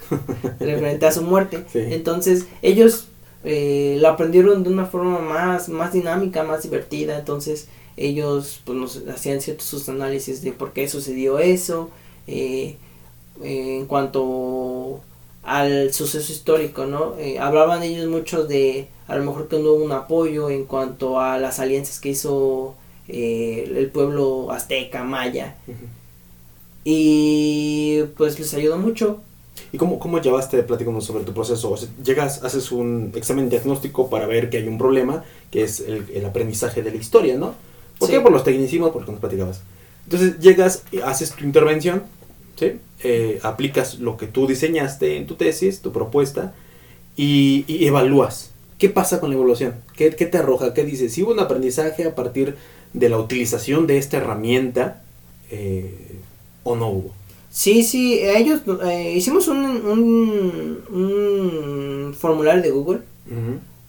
referente 0.60 1.05
a 1.05 1.12
su 1.12 1.21
muerte. 1.21 1.63
Entonces 1.73 2.47
ellos 2.62 3.10
lo 3.43 4.08
aprendieron 4.08 4.63
de 4.63 4.69
una 4.69 4.88
forma 4.88 5.19
más, 5.19 5.69
más 5.69 5.93
dinámica, 5.93 6.41
más 6.41 6.63
divertida, 6.63 7.19
entonces 7.19 7.67
ellos 7.97 8.62
pues 8.65 8.77
nos 8.77 9.03
hacían 9.08 9.41
ciertos 9.41 9.67
sus 9.67 9.89
análisis 9.89 10.41
de 10.41 10.51
por 10.51 10.73
qué 10.73 10.88
sucedió 10.88 11.39
eso, 11.39 11.89
eh, 12.27 12.77
en 13.41 13.86
cuanto 13.86 15.01
al 15.43 15.93
suceso 15.93 16.31
histórico, 16.31 16.86
¿no? 16.86 17.15
Eh, 17.17 17.39
hablaban 17.39 17.84
ellos 17.84 18.08
mucho 18.08 18.45
de 18.45 18.88
a 19.08 19.15
lo 19.15 19.23
mejor 19.23 19.47
que 19.47 19.60
no 19.60 19.73
hubo 19.73 19.84
un 19.84 19.91
apoyo 19.91 20.49
en 20.49 20.65
cuanto 20.65 21.19
a 21.19 21.38
las 21.38 21.60
alianzas 21.60 21.99
que 21.99 22.10
hizo 22.10 22.75
eh, 23.08 23.71
el 23.75 23.89
pueblo 23.91 24.51
azteca, 24.51 25.03
maya. 25.03 25.55
Y 26.84 28.03
pues 28.17 28.39
les 28.39 28.53
ayudó 28.53 28.77
mucho. 28.77 29.21
¿Y 29.71 29.77
cómo, 29.77 29.99
cómo 29.99 30.19
llevaste, 30.19 30.62
platicamos 30.63 31.05
sobre 31.05 31.23
tu 31.23 31.34
proceso? 31.34 31.75
llegas, 32.03 32.43
haces 32.43 32.71
un 32.71 33.12
examen 33.15 33.49
diagnóstico 33.49 34.10
para 34.10 34.27
ver 34.27 34.49
que 34.49 34.58
hay 34.58 34.67
un 34.67 34.77
problema, 34.77 35.23
que 35.51 35.63
es 35.63 35.79
el, 35.79 36.05
el 36.13 36.25
aprendizaje 36.25 36.81
de 36.81 36.91
la 36.91 36.97
historia, 36.97 37.38
¿no? 37.38 37.53
¿Por 37.99 38.10
qué? 38.10 38.19
Por 38.19 38.31
los 38.31 38.43
tecnicismos, 38.43 38.91
porque 38.91 39.12
nos 39.12 39.19
platicabas. 39.19 39.62
Entonces 40.05 40.39
llegas, 40.39 40.84
haces 41.03 41.31
tu 41.31 41.43
intervención, 41.43 42.03
¿sí? 42.55 42.79
Eh, 43.03 43.39
aplicas 43.43 43.99
lo 43.99 44.17
que 44.17 44.27
tú 44.27 44.47
diseñaste 44.47 45.17
en 45.17 45.27
tu 45.27 45.36
tesis, 45.36 45.81
tu 45.81 45.91
propuesta, 45.91 46.53
y, 47.17 47.65
evalúas. 47.86 48.51
¿Qué 48.77 48.89
pasa 48.89 49.19
con 49.19 49.29
la 49.29 49.36
evaluación? 49.36 49.75
¿Qué, 49.95 50.10
¿Qué, 50.12 50.25
te 50.25 50.38
arroja? 50.38 50.73
¿Qué 50.73 50.84
dices? 50.84 51.13
Si 51.13 51.23
hubo 51.23 51.31
un 51.31 51.39
aprendizaje 51.39 52.03
a 52.03 52.13
partir 52.13 52.55
de 52.93 53.10
la 53.10 53.17
utilización 53.17 53.88
de 53.88 53.97
esta 53.97 54.17
herramienta 54.17 55.01
eh, 55.49 56.17
o 56.63 56.75
no 56.75 56.89
hubo. 56.89 57.12
Sí, 57.49 57.84
sí, 57.84 58.19
ellos 58.21 58.62
eh, 58.86 59.13
hicimos 59.15 59.47
un, 59.47 59.65
un, 59.65 60.81
un, 60.89 62.13
formulario 62.13 62.62
de 62.62 62.71
Google 62.71 62.99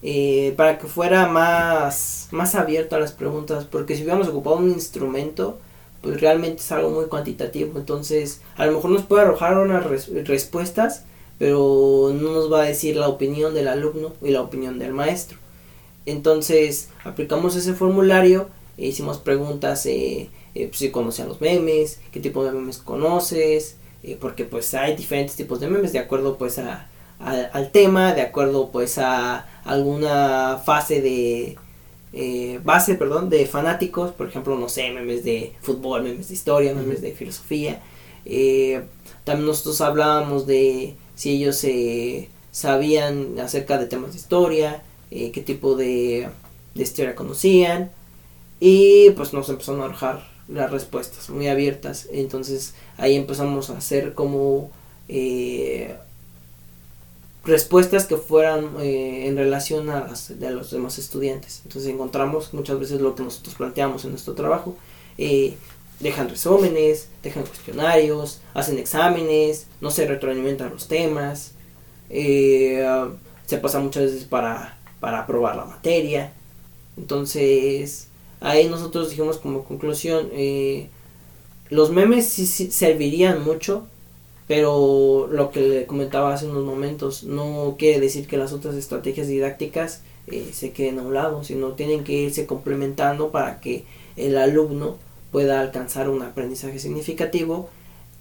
eh, 0.03 0.53
para 0.55 0.77
que 0.77 0.87
fuera 0.87 1.27
más, 1.27 2.27
más 2.31 2.55
abierto 2.55 2.95
a 2.95 2.99
las 2.99 3.13
preguntas, 3.13 3.65
porque 3.65 3.95
si 3.95 4.03
hubiéramos 4.03 4.27
ocupado 4.27 4.57
un 4.57 4.69
instrumento, 4.69 5.57
pues 6.01 6.21
realmente 6.21 6.61
es 6.61 6.71
algo 6.71 6.91
muy 6.91 7.05
cuantitativo, 7.05 7.77
entonces 7.79 8.41
a 8.55 8.65
lo 8.67 8.73
mejor 8.73 8.91
nos 8.91 9.03
puede 9.03 9.23
arrojar 9.23 9.57
unas 9.57 9.85
respuestas, 10.27 11.05
pero 11.39 12.11
no 12.13 12.31
nos 12.31 12.51
va 12.51 12.61
a 12.61 12.65
decir 12.65 12.95
la 12.95 13.07
opinión 13.07 13.53
del 13.53 13.67
alumno 13.67 14.13
y 14.21 14.29
la 14.29 14.41
opinión 14.41 14.79
del 14.79 14.93
maestro. 14.93 15.37
Entonces 16.05 16.89
aplicamos 17.03 17.55
ese 17.55 17.73
formulario 17.73 18.49
e 18.77 18.87
hicimos 18.87 19.17
preguntas 19.17 19.85
eh, 19.87 20.29
eh, 20.55 20.67
pues, 20.67 20.77
si 20.77 20.91
conocían 20.91 21.27
los 21.27 21.41
memes, 21.41 21.99
qué 22.11 22.19
tipo 22.19 22.43
de 22.43 22.51
memes 22.51 22.77
conoces, 22.77 23.77
porque 24.21 24.45
pues 24.45 24.73
hay 24.73 24.95
diferentes 24.95 25.35
tipos 25.35 25.59
de 25.59 25.67
memes 25.67 25.91
de 25.91 25.99
acuerdo 25.99 26.37
pues 26.37 26.59
a, 26.59 26.87
al 27.19 27.71
tema, 27.71 28.13
de 28.13 28.21
acuerdo 28.21 28.69
pues 28.71 28.97
a 28.97 29.47
alguna 29.65 30.61
fase 30.63 31.01
de 31.01 31.57
eh, 32.13 32.59
base, 32.63 32.95
perdón, 32.95 33.29
de 33.29 33.45
fanáticos, 33.45 34.11
por 34.11 34.27
ejemplo, 34.27 34.57
no 34.57 34.69
sé, 34.69 34.91
memes 34.91 35.23
de 35.23 35.53
fútbol, 35.61 36.03
memes 36.03 36.29
de 36.29 36.33
historia, 36.35 36.73
memes 36.73 37.01
de 37.01 37.13
filosofía. 37.13 37.81
también 39.23 39.47
nosotros 39.47 39.81
hablábamos 39.81 40.47
de 40.47 40.95
si 41.15 41.31
ellos 41.31 41.65
sabían 42.51 43.39
acerca 43.39 43.77
de 43.77 43.87
temas 43.87 44.11
de 44.11 44.17
historia, 44.17 44.83
qué 45.09 45.43
tipo 45.45 45.75
de, 45.75 46.29
de 46.75 46.83
historia 46.83 47.15
conocían. 47.15 47.91
Y 48.59 49.11
pues 49.11 49.33
nos 49.33 49.49
empezaron 49.49 49.81
a 49.81 49.85
arrojar 49.85 50.27
las 50.47 50.71
respuestas 50.71 51.29
muy 51.29 51.47
abiertas. 51.47 52.07
Entonces 52.11 52.73
ahí 52.97 53.15
empezamos 53.15 53.69
a 53.69 53.77
hacer 53.77 54.13
como 54.13 54.71
eh, 55.07 55.95
respuestas 57.47 58.05
que 58.05 58.17
fueran 58.17 58.75
eh, 58.79 59.27
en 59.27 59.35
relación 59.35 59.89
a 59.89 60.01
las 60.01 60.39
de 60.39 60.51
los 60.51 60.69
demás 60.69 60.99
estudiantes. 60.99 61.61
Entonces 61.65 61.91
encontramos 61.91 62.53
muchas 62.53 62.79
veces 62.79 63.01
lo 63.01 63.15
que 63.15 63.23
nosotros 63.23 63.55
planteamos 63.55 64.05
en 64.05 64.11
nuestro 64.11 64.33
trabajo. 64.35 64.75
Eh, 65.17 65.55
dejan 65.99 66.29
resúmenes, 66.29 67.07
dejan 67.23 67.43
cuestionarios, 67.43 68.41
hacen 68.53 68.77
exámenes, 68.77 69.65
no 69.81 69.89
se 69.89 70.05
retroalimentan 70.05 70.69
los 70.69 70.87
temas, 70.87 71.53
se 72.09 73.57
pasa 73.59 73.79
muchas 73.79 74.03
veces 74.03 74.25
para, 74.25 74.77
para 74.99 75.21
aprobar 75.21 75.55
la 75.55 75.65
materia. 75.65 76.33
Entonces, 76.97 78.09
ahí 78.41 78.67
nosotros 78.67 79.09
dijimos 79.09 79.37
como 79.37 79.63
conclusión, 79.63 80.29
eh, 80.33 80.89
los 81.69 81.91
memes 81.91 82.27
sí, 82.27 82.45
servirían 82.45 83.43
mucho, 83.43 83.87
pero 84.47 85.27
lo 85.31 85.51
que 85.51 85.61
le 85.61 85.85
comentaba 85.85 86.33
hace 86.33 86.47
unos 86.47 86.63
momentos, 86.63 87.23
no 87.23 87.75
quiere 87.77 87.99
decir 87.99 88.27
que 88.27 88.37
las 88.37 88.53
otras 88.53 88.75
estrategias 88.75 89.27
didácticas 89.27 90.01
eh, 90.27 90.49
se 90.53 90.71
queden 90.71 90.99
a 90.99 91.03
un 91.03 91.13
lado, 91.13 91.43
sino 91.43 91.73
tienen 91.73 92.03
que 92.03 92.13
irse 92.13 92.45
complementando 92.45 93.29
para 93.29 93.59
que 93.59 93.83
el 94.15 94.37
alumno 94.37 94.95
pueda 95.31 95.59
alcanzar 95.59 96.09
un 96.09 96.21
aprendizaje 96.21 96.79
significativo 96.79 97.69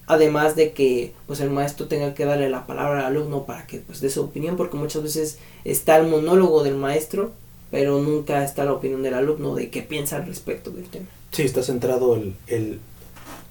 además 0.06 0.56
de 0.56 0.72
que 0.72 1.12
pues 1.26 1.40
el 1.40 1.50
maestro 1.50 1.86
tenga 1.86 2.14
que 2.14 2.24
darle 2.24 2.48
la 2.48 2.66
palabra 2.66 3.00
al 3.00 3.06
alumno 3.06 3.44
para 3.44 3.66
que 3.66 3.78
pues 3.78 4.00
dé 4.00 4.08
su 4.08 4.22
opinión 4.22 4.56
porque 4.56 4.76
muchas 4.76 5.02
veces 5.02 5.38
está 5.64 5.96
el 5.96 6.08
monólogo 6.08 6.62
del 6.62 6.76
maestro 6.76 7.32
pero 7.70 8.00
nunca 8.00 8.44
está 8.44 8.64
la 8.64 8.72
opinión 8.72 9.02
del 9.02 9.14
alumno 9.14 9.54
de 9.54 9.70
qué 9.70 9.82
piensa 9.82 10.16
al 10.16 10.26
respecto 10.26 10.70
del 10.70 10.84
tema. 10.84 11.06
Sí, 11.32 11.42
está 11.42 11.62
centrado 11.62 12.14
el, 12.14 12.34
el, 12.46 12.78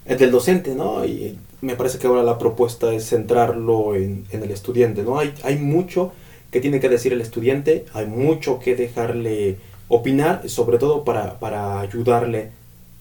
del 0.06 0.32
docente, 0.32 0.76
¿no? 0.76 1.06
Y 1.06 1.38
me 1.62 1.76
parece 1.76 1.98
que 1.98 2.08
ahora 2.08 2.24
la 2.24 2.38
propuesta 2.38 2.94
es 2.94 3.10
centrarlo 3.10 3.96
en, 3.96 4.26
el 4.32 4.52
estudiante, 4.52 5.04
¿no? 5.04 5.20
Hay, 5.20 5.34
hay 5.44 5.58
mucho 5.58 6.12
que 6.52 6.62
tiene 6.62 6.80
que 6.80 6.90
decir 6.90 7.12
el 7.14 7.22
estudiante, 7.22 7.86
hay 7.94 8.06
mucho 8.06 8.60
que 8.60 8.76
dejarle 8.76 9.58
opinar, 9.88 10.48
sobre 10.50 10.78
todo 10.78 11.04
para, 11.04 11.40
para 11.40 11.80
ayudarle 11.80 12.52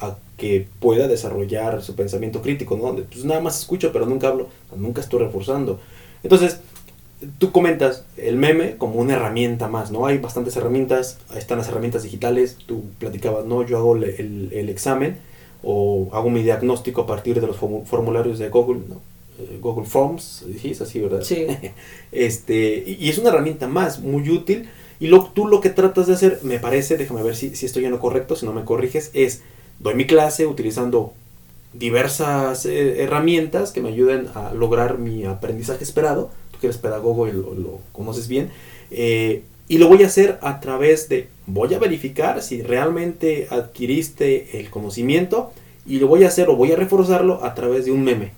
a 0.00 0.16
que 0.36 0.66
pueda 0.80 1.06
desarrollar 1.08 1.82
su 1.82 1.94
pensamiento 1.94 2.42
crítico, 2.42 2.76
¿no? 2.76 2.94
Pues 2.94 3.24
nada 3.24 3.40
más 3.40 3.60
escucho, 3.60 3.92
pero 3.92 4.06
nunca 4.06 4.28
hablo, 4.28 4.48
nunca 4.76 5.00
estoy 5.00 5.20
reforzando. 5.20 5.80
Entonces, 6.22 6.60
tú 7.38 7.52
comentas 7.52 8.04
el 8.16 8.36
meme 8.36 8.76
como 8.76 8.96
una 8.96 9.14
herramienta 9.14 9.68
más, 9.68 9.90
¿no? 9.90 10.06
Hay 10.06 10.18
bastantes 10.18 10.56
herramientas, 10.56 11.18
están 11.36 11.58
las 11.58 11.68
herramientas 11.68 12.02
digitales, 12.02 12.56
tú 12.66 12.84
platicabas, 12.98 13.44
¿no? 13.44 13.64
Yo 13.64 13.78
hago 13.78 13.96
el, 13.96 14.68
examen 14.68 15.18
o 15.64 16.08
hago 16.12 16.30
mi 16.30 16.42
diagnóstico 16.42 17.02
a 17.02 17.06
partir 17.06 17.40
de 17.40 17.46
los 17.46 17.56
formularios 17.56 18.38
de 18.38 18.48
Google, 18.48 18.82
¿no? 18.88 19.00
Eh, 19.38 19.58
Google 19.60 19.86
Forms, 19.86 20.44
¿sí? 20.60 20.70
Es 20.70 20.80
así, 20.80 21.00
¿verdad? 21.00 21.22
Sí. 21.22 21.46
este, 22.12 22.84
y 22.86 23.08
es 23.08 23.18
una 23.18 23.30
herramienta 23.30 23.66
más, 23.66 24.00
muy 24.00 24.28
útil. 24.30 24.68
Y 25.00 25.08
lo, 25.08 25.24
tú 25.24 25.46
lo 25.46 25.60
que 25.60 25.70
tratas 25.70 26.06
de 26.06 26.14
hacer, 26.14 26.40
me 26.42 26.58
parece, 26.58 26.96
déjame 26.96 27.22
ver 27.22 27.34
si, 27.34 27.56
si 27.56 27.66
estoy 27.66 27.84
en 27.84 27.90
lo 27.90 27.98
correcto, 27.98 28.36
si 28.36 28.46
no 28.46 28.52
me 28.52 28.64
corriges, 28.64 29.10
es, 29.12 29.42
doy 29.80 29.94
mi 29.94 30.06
clase 30.06 30.46
utilizando 30.46 31.12
diversas 31.72 32.64
eh, 32.66 33.02
herramientas 33.02 33.72
que 33.72 33.80
me 33.80 33.88
ayuden 33.88 34.28
a 34.34 34.54
lograr 34.54 34.98
mi 34.98 35.24
aprendizaje 35.24 35.82
esperado 35.82 36.30
que 36.64 36.68
eres 36.68 36.78
pedagogo 36.78 37.28
y 37.28 37.32
lo, 37.32 37.80
conoces 37.92 38.28
bien. 38.28 38.50
Eh, 38.90 39.42
y 39.68 39.78
lo 39.78 39.88
voy 39.88 40.02
a 40.02 40.06
hacer 40.06 40.38
a 40.42 40.60
través 40.60 41.08
de, 41.08 41.28
voy 41.46 41.72
a 41.74 41.78
verificar 41.78 42.42
si 42.42 42.62
realmente 42.62 43.48
adquiriste 43.50 44.60
el 44.60 44.70
conocimiento 44.70 45.52
y 45.86 45.98
lo 45.98 46.08
voy 46.08 46.24
a 46.24 46.28
hacer 46.28 46.48
o 46.48 46.56
voy 46.56 46.72
a 46.72 46.76
reforzarlo 46.76 47.44
a 47.44 47.54
través 47.54 47.84
de 47.84 47.92
un 47.92 48.02
meme. 48.02 48.32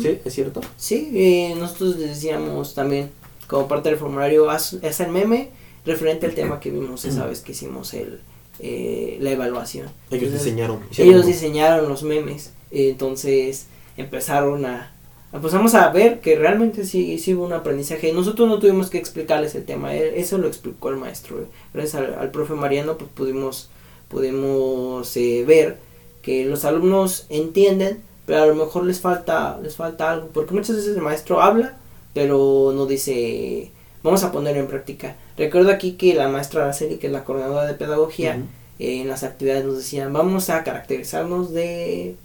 ¿Sí? 0.00 0.18
¿Es 0.24 0.34
cierto? 0.34 0.60
Sí, 0.76 1.12
eh, 1.14 1.54
nosotros 1.56 1.98
decíamos 1.98 2.74
también, 2.74 3.10
como 3.46 3.68
parte 3.68 3.88
del 3.90 3.98
formulario, 3.98 4.50
haz, 4.50 4.76
el 4.82 5.08
meme 5.08 5.50
referente 5.84 6.26
al 6.26 6.34
tema 6.34 6.58
que 6.58 6.70
vimos 6.70 7.04
esa 7.04 7.26
vez 7.26 7.40
que 7.40 7.52
hicimos 7.52 7.94
el, 7.94 8.20
eh, 8.58 9.18
la 9.20 9.30
evaluación. 9.30 9.88
Ellos 10.10 10.32
diseñaron. 10.32 10.80
Ellos 10.96 11.26
diseñaron 11.26 11.88
los 11.88 12.02
memes, 12.02 12.52
entonces 12.72 13.66
empezaron 13.96 14.66
a, 14.66 14.92
empezamos 15.32 15.74
a 15.74 15.90
ver 15.90 16.20
que 16.20 16.36
realmente 16.36 16.84
sí, 16.84 17.18
sí 17.18 17.34
hubo 17.34 17.44
un 17.44 17.52
aprendizaje. 17.52 18.12
Nosotros 18.12 18.48
no 18.48 18.58
tuvimos 18.58 18.90
que 18.90 18.98
explicarles 18.98 19.54
el 19.54 19.64
tema, 19.64 19.94
eso 19.94 20.38
lo 20.38 20.48
explicó 20.48 20.88
el 20.88 20.96
maestro. 20.96 21.46
Gracias 21.74 21.94
al, 21.94 22.30
profe 22.30 22.54
Mariano 22.54 22.96
pues 22.96 23.10
pudimos, 23.14 23.68
pudimos 24.08 25.16
eh, 25.16 25.44
ver 25.46 25.78
que 26.22 26.44
los 26.44 26.64
alumnos 26.64 27.26
entienden, 27.28 28.02
pero 28.26 28.42
a 28.42 28.46
lo 28.46 28.54
mejor 28.54 28.84
les 28.84 29.00
falta, 29.00 29.58
les 29.62 29.76
falta 29.76 30.10
algo, 30.10 30.28
porque 30.28 30.54
muchas 30.54 30.76
veces 30.76 30.96
el 30.96 31.02
maestro 31.02 31.40
habla, 31.40 31.76
pero 32.14 32.72
no 32.74 32.86
dice, 32.86 33.70
vamos 34.02 34.24
a 34.24 34.32
ponerlo 34.32 34.60
en 34.60 34.66
práctica. 34.66 35.16
Recuerdo 35.36 35.70
aquí 35.70 35.92
que 35.92 36.14
la 36.14 36.28
maestra 36.28 36.64
Araceli, 36.64 36.96
que 36.96 37.06
es 37.06 37.12
la 37.12 37.24
coordinadora 37.24 37.66
de 37.66 37.74
pedagogía, 37.74 38.42
eh, 38.78 39.00
en 39.00 39.08
las 39.08 39.22
actividades 39.22 39.64
nos 39.64 39.76
decían, 39.76 40.12
vamos 40.12 40.50
a 40.50 40.64
caracterizarnos 40.64 41.52
de, 41.52 42.16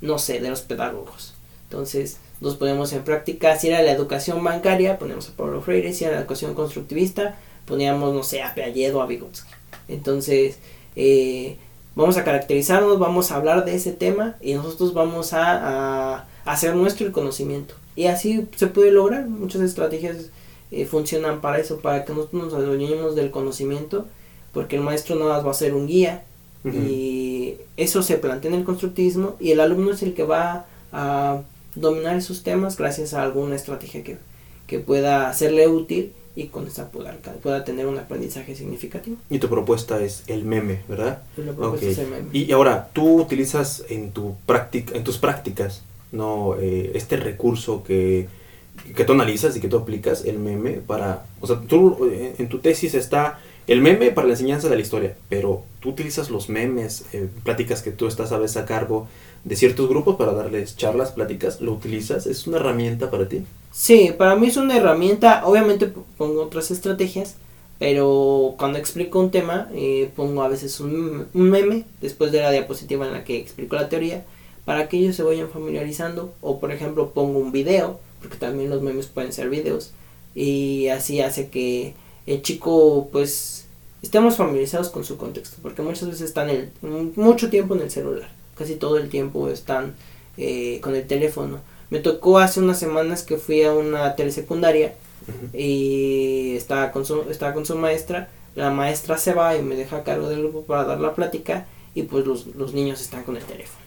no 0.00 0.18
sé, 0.18 0.40
de 0.40 0.50
los 0.50 0.62
pedagogos. 0.62 1.34
Entonces, 1.64 2.18
nos 2.44 2.56
ponemos 2.56 2.92
en 2.92 3.02
práctica. 3.02 3.58
Si 3.58 3.68
era 3.68 3.82
la 3.82 3.90
educación 3.90 4.44
bancaria, 4.44 4.98
ponemos 4.98 5.28
a 5.28 5.32
Pablo 5.32 5.62
Freire. 5.62 5.92
Si 5.92 6.04
era 6.04 6.14
la 6.14 6.20
educación 6.20 6.54
constructivista, 6.54 7.36
poníamos, 7.66 8.14
no 8.14 8.22
sé, 8.22 8.42
a 8.42 8.54
Piaget 8.54 8.94
o 8.94 9.02
a 9.02 9.06
Vygotsky. 9.06 9.50
Entonces, 9.88 10.58
eh, 10.94 11.56
vamos 11.96 12.16
a 12.16 12.24
caracterizarnos, 12.24 12.98
vamos 12.98 13.30
a 13.30 13.36
hablar 13.36 13.64
de 13.64 13.74
ese 13.74 13.92
tema 13.92 14.36
y 14.40 14.54
nosotros 14.54 14.94
vamos 14.94 15.32
a, 15.32 16.26
hacer 16.44 16.76
nuestro 16.76 17.10
conocimiento. 17.10 17.74
Y 17.96 18.06
así 18.06 18.46
se 18.56 18.66
puede 18.66 18.90
lograr. 18.90 19.26
Muchas 19.26 19.62
estrategias 19.62 20.28
eh, 20.70 20.84
funcionan 20.84 21.40
para 21.40 21.58
eso, 21.58 21.78
para 21.80 22.04
que 22.04 22.12
nosotros 22.12 22.44
nos 22.44 22.54
adueñemos 22.54 23.16
del 23.16 23.30
conocimiento, 23.30 24.06
porque 24.52 24.76
el 24.76 24.82
maestro 24.82 25.16
nada 25.16 25.36
más 25.36 25.46
va 25.46 25.50
a 25.52 25.54
ser 25.54 25.74
un 25.74 25.86
guía 25.86 26.24
y 26.72 27.56
eso 27.76 28.02
se 28.02 28.16
plantea 28.16 28.50
en 28.50 28.56
el 28.56 28.64
constructivismo 28.64 29.36
y 29.38 29.50
el 29.50 29.60
alumno 29.60 29.90
es 29.90 30.02
el 30.02 30.14
que 30.14 30.24
va 30.24 30.64
a 30.92 31.42
dominar 31.74 32.16
esos 32.16 32.42
temas 32.42 32.76
gracias 32.76 33.14
a 33.14 33.22
alguna 33.22 33.56
estrategia 33.56 34.02
que, 34.02 34.18
que 34.66 34.78
pueda 34.78 35.32
serle 35.32 35.68
útil 35.68 36.12
y 36.36 36.48
con 36.48 36.66
esta 36.66 36.90
pueda, 36.90 37.16
pueda 37.42 37.64
tener 37.64 37.86
un 37.86 37.98
aprendizaje 37.98 38.56
significativo. 38.56 39.16
Y 39.30 39.38
tu 39.38 39.48
propuesta 39.48 40.02
es 40.02 40.24
el 40.26 40.44
meme, 40.44 40.80
¿verdad? 40.88 41.22
La 41.36 41.52
propuesta 41.52 41.86
es 41.86 41.98
el 41.98 42.08
meme. 42.08 42.28
Y, 42.32 42.50
ahora, 42.52 42.90
tú 42.92 43.20
utilizas 43.20 43.84
en, 43.88 44.10
tu 44.10 44.36
práctica, 44.46 44.96
en 44.96 45.04
tus 45.04 45.18
prácticas 45.18 45.82
no 46.10 46.56
eh, 46.60 46.92
este 46.94 47.16
recurso 47.16 47.82
que, 47.82 48.28
que 48.96 49.04
tú 49.04 49.12
analizas 49.12 49.56
y 49.56 49.60
que 49.60 49.68
tú 49.68 49.78
aplicas, 49.78 50.24
el 50.24 50.38
meme, 50.38 50.72
para... 50.72 51.26
O 51.40 51.46
sea, 51.46 51.60
tú 51.60 52.08
eh, 52.10 52.34
en 52.38 52.48
tu 52.48 52.58
tesis 52.58 52.94
está 52.94 53.38
el 53.66 53.80
meme 53.80 54.10
para 54.10 54.26
la 54.26 54.34
enseñanza 54.34 54.68
de 54.68 54.76
la 54.76 54.82
historia, 54.82 55.16
pero 55.28 55.62
tú 55.80 55.90
utilizas 55.90 56.30
los 56.30 56.48
memes, 56.48 57.04
eh, 57.12 57.28
pláticas 57.44 57.82
que 57.82 57.92
tú 57.92 58.06
estás 58.06 58.32
a 58.32 58.38
veces 58.38 58.56
a 58.58 58.66
cargo 58.66 59.08
de 59.44 59.56
ciertos 59.56 59.88
grupos 59.88 60.16
para 60.16 60.32
darles 60.32 60.76
charlas, 60.76 61.12
pláticas, 61.12 61.60
¿lo 61.60 61.72
utilizas? 61.72 62.26
¿Es 62.26 62.46
una 62.46 62.56
herramienta 62.56 63.10
para 63.10 63.28
ti? 63.28 63.44
Sí, 63.72 64.12
para 64.16 64.36
mí 64.36 64.46
es 64.46 64.56
una 64.56 64.76
herramienta, 64.76 65.46
obviamente 65.46 65.92
pongo 66.16 66.42
otras 66.42 66.70
estrategias, 66.70 67.36
pero 67.78 68.54
cuando 68.56 68.78
explico 68.78 69.20
un 69.20 69.30
tema 69.30 69.68
eh, 69.74 70.10
pongo 70.14 70.42
a 70.42 70.48
veces 70.48 70.80
un, 70.80 71.26
meme 71.32 71.84
después 72.00 72.32
de 72.32 72.40
la 72.40 72.50
diapositiva 72.50 73.06
en 73.06 73.12
la 73.12 73.24
que 73.24 73.38
explico 73.38 73.76
la 73.76 73.88
teoría 73.88 74.24
para 74.64 74.88
que 74.88 74.96
ellos 74.96 75.16
se 75.16 75.22
vayan 75.22 75.50
familiarizando 75.50 76.32
o 76.40 76.60
por 76.60 76.72
ejemplo 76.72 77.10
pongo 77.10 77.38
un 77.38 77.52
video, 77.52 77.98
porque 78.20 78.36
también 78.36 78.70
los 78.70 78.80
memes 78.80 79.06
pueden 79.06 79.32
ser 79.32 79.50
videos 79.50 79.92
y 80.34 80.88
así 80.88 81.20
hace 81.20 81.48
que 81.48 81.94
el 82.26 82.42
chico 82.42 83.08
pues 83.12 83.66
estemos 84.02 84.36
familiarizados 84.36 84.88
con 84.88 85.04
su 85.04 85.16
contexto, 85.16 85.56
porque 85.62 85.82
muchas 85.82 86.08
veces 86.08 86.22
están 86.22 86.48
el, 86.50 86.70
mucho 87.16 87.50
tiempo 87.50 87.74
en 87.74 87.82
el 87.82 87.90
celular, 87.90 88.28
casi 88.54 88.76
todo 88.76 88.98
el 88.98 89.08
tiempo 89.08 89.48
están 89.48 89.94
eh, 90.36 90.80
con 90.82 90.94
el 90.94 91.06
teléfono. 91.06 91.60
Me 91.90 92.00
tocó 92.00 92.38
hace 92.38 92.60
unas 92.60 92.78
semanas 92.78 93.22
que 93.22 93.36
fui 93.36 93.62
a 93.62 93.72
una 93.72 94.16
telesecundaria 94.16 94.94
y 95.52 96.54
estaba 96.56 96.92
con, 96.92 97.06
su, 97.06 97.22
estaba 97.30 97.54
con 97.54 97.64
su 97.64 97.76
maestra, 97.76 98.28
la 98.54 98.70
maestra 98.70 99.16
se 99.16 99.32
va 99.32 99.56
y 99.56 99.62
me 99.62 99.74
deja 99.74 99.98
a 99.98 100.04
cargo 100.04 100.28
del 100.28 100.40
grupo 100.40 100.62
para 100.62 100.84
dar 100.84 101.00
la 101.00 101.14
plática 101.14 101.66
y 101.94 102.02
pues 102.02 102.26
los, 102.26 102.46
los 102.46 102.74
niños 102.74 103.00
están 103.00 103.22
con 103.22 103.36
el 103.36 103.44
teléfono. 103.44 103.84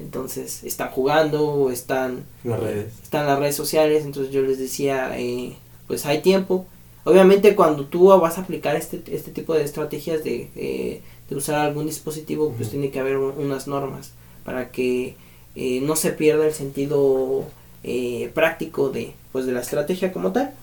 Entonces 0.00 0.64
están 0.64 0.90
jugando, 0.90 1.70
están, 1.70 2.24
las 2.42 2.60
redes. 2.60 2.92
están 3.02 3.26
las 3.26 3.38
redes 3.38 3.54
sociales, 3.54 4.04
entonces 4.04 4.32
yo 4.32 4.42
les 4.42 4.58
decía, 4.58 5.16
eh, 5.18 5.56
pues 5.86 6.04
hay 6.06 6.20
tiempo, 6.20 6.66
Obviamente 7.04 7.54
cuando 7.54 7.84
tú 7.84 8.06
vas 8.06 8.38
a 8.38 8.40
aplicar 8.40 8.76
este, 8.76 9.02
este 9.14 9.30
tipo 9.30 9.54
de 9.54 9.62
estrategias 9.62 10.24
de, 10.24 10.50
eh, 10.56 11.02
de 11.34 11.38
usar 11.38 11.56
algún 11.56 11.86
dispositivo, 11.86 12.54
pues 12.56 12.70
tiene 12.70 12.90
que 12.90 13.00
haber 13.00 13.16
unas 13.16 13.66
normas 13.66 14.12
para 14.44 14.70
que 14.70 15.16
eh, 15.56 15.80
no 15.82 15.96
se 15.96 16.12
pierda 16.12 16.46
el 16.46 16.54
sentido 16.54 17.44
eh, 17.82 18.30
práctico 18.34 18.90
de, 18.90 19.14
pues, 19.32 19.44
de 19.44 19.52
la 19.52 19.60
estrategia 19.60 20.12
como 20.12 20.32
tal. 20.32 20.54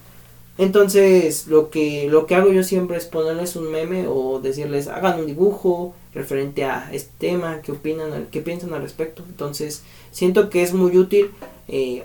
Entonces 0.58 1.48
lo 1.48 1.70
que, 1.70 2.08
lo 2.10 2.26
que 2.26 2.36
hago 2.36 2.52
yo 2.52 2.64
siempre 2.64 2.98
es 2.98 3.06
ponerles 3.06 3.56
un 3.56 3.70
meme 3.70 4.08
o 4.08 4.40
decirles 4.40 4.88
hagan 4.88 5.20
un 5.20 5.26
dibujo 5.26 5.94
referente 6.14 6.64
a 6.66 6.90
este 6.94 7.12
tema, 7.18 7.62
qué 7.62 7.74
opinan, 7.74 8.28
qué 8.32 8.40
piensan 8.40 8.74
al 8.74 8.82
respecto. 8.82 9.24
Entonces 9.28 9.84
siento 10.12 10.50
que 10.50 10.64
es 10.64 10.74
muy 10.74 10.98
útil. 10.98 11.32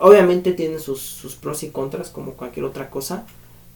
obviamente 0.00 0.52
tiene 0.52 0.80
sus, 0.80 1.00
sus 1.00 1.36
pros 1.36 1.62
y 1.62 1.70
contras 1.70 2.10
como 2.10 2.32
cualquier 2.32 2.64
otra 2.66 2.90
cosa 2.90 3.26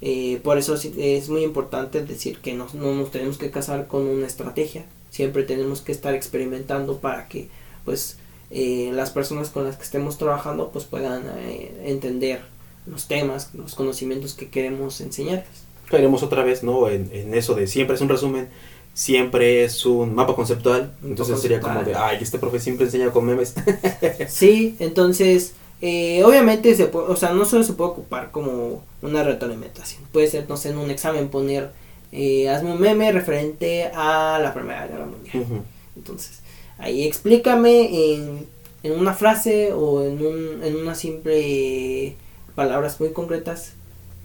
eh, 0.03 0.41
por 0.43 0.57
eso 0.57 0.75
es 0.75 1.29
muy 1.29 1.43
importante 1.43 2.03
decir 2.03 2.39
que 2.39 2.55
no, 2.55 2.67
nos 2.73 3.11
tenemos 3.11 3.37
que 3.37 3.51
casar 3.51 3.87
con 3.87 4.07
una 4.07 4.27
estrategia. 4.27 4.85
Siempre 5.11 5.43
tenemos 5.43 5.83
que 5.83 5.93
estar 5.93 6.15
experimentando 6.15 6.99
para 6.99 7.29
que 7.29 7.49
pues 7.85 8.17
eh, 8.51 8.91
las 8.95 9.11
personas 9.11 9.51
con 9.51 9.65
las 9.65 9.77
que 9.77 9.83
estemos 9.83 10.17
trabajando 10.17 10.71
pues 10.71 10.85
puedan 10.85 11.25
eh, 11.39 11.73
entender 11.85 12.41
los 12.87 13.09
temas, 13.09 13.51
los 13.55 13.75
conocimientos 13.75 14.35
que 14.35 14.49
queremos 14.49 15.01
enseñarles. 15.01 15.47
Caeremos 15.91 16.23
otra 16.23 16.45
vez 16.45 16.63
¿no? 16.63 16.89
En, 16.89 17.11
en, 17.13 17.35
eso 17.35 17.55
de 17.55 17.67
siempre 17.67 17.97
es 17.97 18.01
un 18.01 18.09
resumen, 18.09 18.49
siempre 18.95 19.65
es 19.65 19.85
un 19.85 20.15
mapa 20.15 20.35
conceptual. 20.35 20.95
Entonces 21.05 21.41
sería 21.43 21.61
como 21.61 21.83
de, 21.83 21.95
ay, 21.95 22.19
este 22.23 22.39
profe 22.39 22.59
siempre 22.59 22.87
enseña 22.87 23.11
con 23.11 23.27
memes. 23.27 23.55
sí, 24.29 24.77
entonces 24.79 25.53
eh, 25.83 26.23
obviamente, 26.25 26.75
se 26.75 26.87
puede, 26.87 27.07
o 27.07 27.17
sea, 27.17 27.33
no 27.33 27.45
solo 27.45 27.65
se 27.65 27.73
puede 27.73 27.91
ocupar 27.91 28.31
como 28.31 28.83
una 29.01 29.23
retroalimentación. 29.23 30.03
Puede 30.13 30.29
ser, 30.29 30.49
no 30.49 30.57
sé, 30.57 30.71
en 30.71 30.79
un 30.79 30.91
examen 30.91 31.29
poner, 31.29 31.71
eh, 32.13 32.51
hazme 32.51 32.73
un 32.73 32.81
meme 32.81 33.11
referente 33.13 33.91
a 33.95 34.39
la 34.43 34.53
Primera 34.53 34.87
Guerra 34.87 35.07
Mundial. 35.07 35.65
Entonces, 35.97 36.41
ahí 36.79 37.07
explícame 37.07 38.15
en, 38.15 38.47
en, 38.83 38.93
una 38.99 39.15
frase 39.15 39.73
o 39.73 40.05
en, 40.05 40.25
un, 40.25 40.63
en 40.63 40.77
una 40.77 40.95
simple 40.95 42.15
palabras 42.55 43.01
muy 43.01 43.13
concretas 43.13 43.73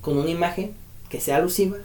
con 0.02 0.18
una 0.18 0.30
imagen 0.30 0.74
que 1.10 1.22
sea 1.22 1.38
alusiva. 1.38 1.78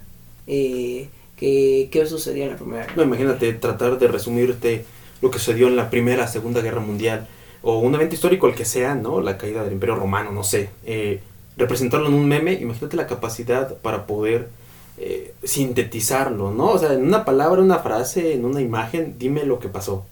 Eh, 0.46 1.08
que, 1.36 1.88
¿Qué 1.92 2.04
sucedió 2.06 2.44
en 2.44 2.50
la 2.50 2.56
Primera 2.56 2.82
Guerra 2.82 2.96
No, 2.96 3.02
imagínate 3.04 3.52
tratar 3.54 3.98
de 3.98 4.08
resumirte 4.08 4.84
lo 5.22 5.30
que 5.30 5.38
sucedió 5.38 5.68
en 5.68 5.76
la 5.76 5.90
Primera, 5.90 6.26
Segunda 6.26 6.60
Guerra 6.60 6.80
Mundial 6.80 7.28
o 7.62 7.78
un 7.78 7.94
evento 7.94 8.14
histórico, 8.14 8.46
el 8.46 8.54
que 8.54 8.64
sea, 8.64 8.94
¿no? 8.94 9.20
La 9.20 9.36
caída 9.36 9.62
del 9.62 9.74
Imperio 9.74 9.96
Romano, 9.96 10.32
no 10.32 10.44
sé. 10.44 10.70
Eh, 10.84 11.20
representarlo 11.56 12.08
en 12.08 12.14
un 12.14 12.26
meme, 12.26 12.54
imagínate 12.54 12.96
la 12.96 13.06
capacidad 13.06 13.76
para 13.78 14.06
poder 14.06 14.48
eh, 14.96 15.34
sintetizarlo, 15.44 16.52
¿no? 16.52 16.70
O 16.70 16.78
sea, 16.78 16.94
en 16.94 17.04
una 17.04 17.24
palabra, 17.24 17.62
una 17.62 17.78
frase, 17.78 18.34
en 18.34 18.44
una 18.44 18.60
imagen, 18.60 19.16
dime 19.18 19.44
lo 19.44 19.58
que 19.58 19.68
pasó, 19.68 20.06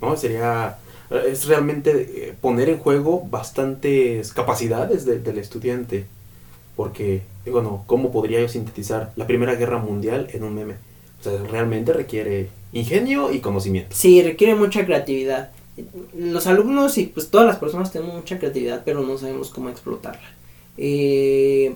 ¿no? 0.00 0.16
Sería, 0.16 0.78
es 1.28 1.46
realmente 1.46 1.90
eh, 2.28 2.34
poner 2.40 2.68
en 2.68 2.78
juego 2.78 3.22
bastantes 3.28 4.32
capacidades 4.32 5.04
del 5.04 5.38
estudiante, 5.38 6.06
porque, 6.74 7.22
digo, 7.44 7.62
no, 7.62 7.84
¿cómo 7.86 8.10
podría 8.10 8.40
yo 8.40 8.48
sintetizar 8.48 9.12
la 9.16 9.26
Primera 9.26 9.54
Guerra 9.54 9.78
Mundial 9.78 10.28
en 10.32 10.42
un 10.42 10.54
meme? 10.54 10.74
O 11.20 11.22
sea, 11.22 11.32
realmente 11.50 11.92
requiere 11.92 12.48
ingenio 12.72 13.32
y 13.32 13.40
conocimiento. 13.40 13.94
Sí, 13.94 14.22
requiere 14.22 14.54
mucha 14.54 14.86
creatividad 14.86 15.50
los 16.16 16.46
alumnos 16.46 16.98
y 16.98 17.06
pues 17.06 17.28
todas 17.28 17.46
las 17.46 17.56
personas 17.56 17.92
tenemos 17.92 18.14
mucha 18.14 18.38
creatividad, 18.38 18.82
pero 18.84 19.02
no 19.02 19.18
sabemos 19.18 19.50
cómo 19.50 19.68
explotarla. 19.68 20.34
Eh, 20.76 21.74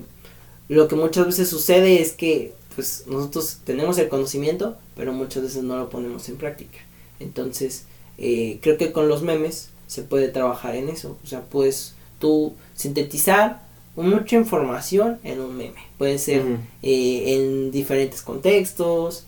lo 0.69 0.88
que 0.88 0.97
muchas 0.97 1.27
veces 1.27 1.49
sucede 1.49 2.01
es 2.01 2.12
que 2.12 2.55
pues 2.75 3.05
nosotros 3.07 3.59
tenemos 3.64 3.99
el 3.99 4.09
conocimiento, 4.09 4.77
pero 4.97 5.12
muchas 5.12 5.43
veces 5.43 5.62
no 5.62 5.77
lo 5.77 5.90
ponemos 5.90 6.29
en 6.29 6.37
práctica. 6.37 6.79
Entonces, 7.21 7.85
eh, 8.19 8.59
creo 8.62 8.79
que 8.79 8.90
con 8.90 9.09
los 9.09 9.23
memes 9.23 9.71
se 9.87 10.03
puede 10.03 10.29
trabajar 10.29 10.75
en 10.75 10.88
eso. 10.88 11.17
O 11.23 11.27
sea, 11.27 11.43
puedes 11.43 11.95
tú 12.19 12.55
sintetizar 12.75 13.62
mucha 13.95 14.37
información 14.37 15.21
en 15.23 15.40
un 15.40 15.57
meme. 15.57 15.87
Puede 15.99 16.19
ser 16.19 16.43
eh, 16.83 17.35
en 17.37 17.71
diferentes 17.71 18.23
contextos, 18.23 19.27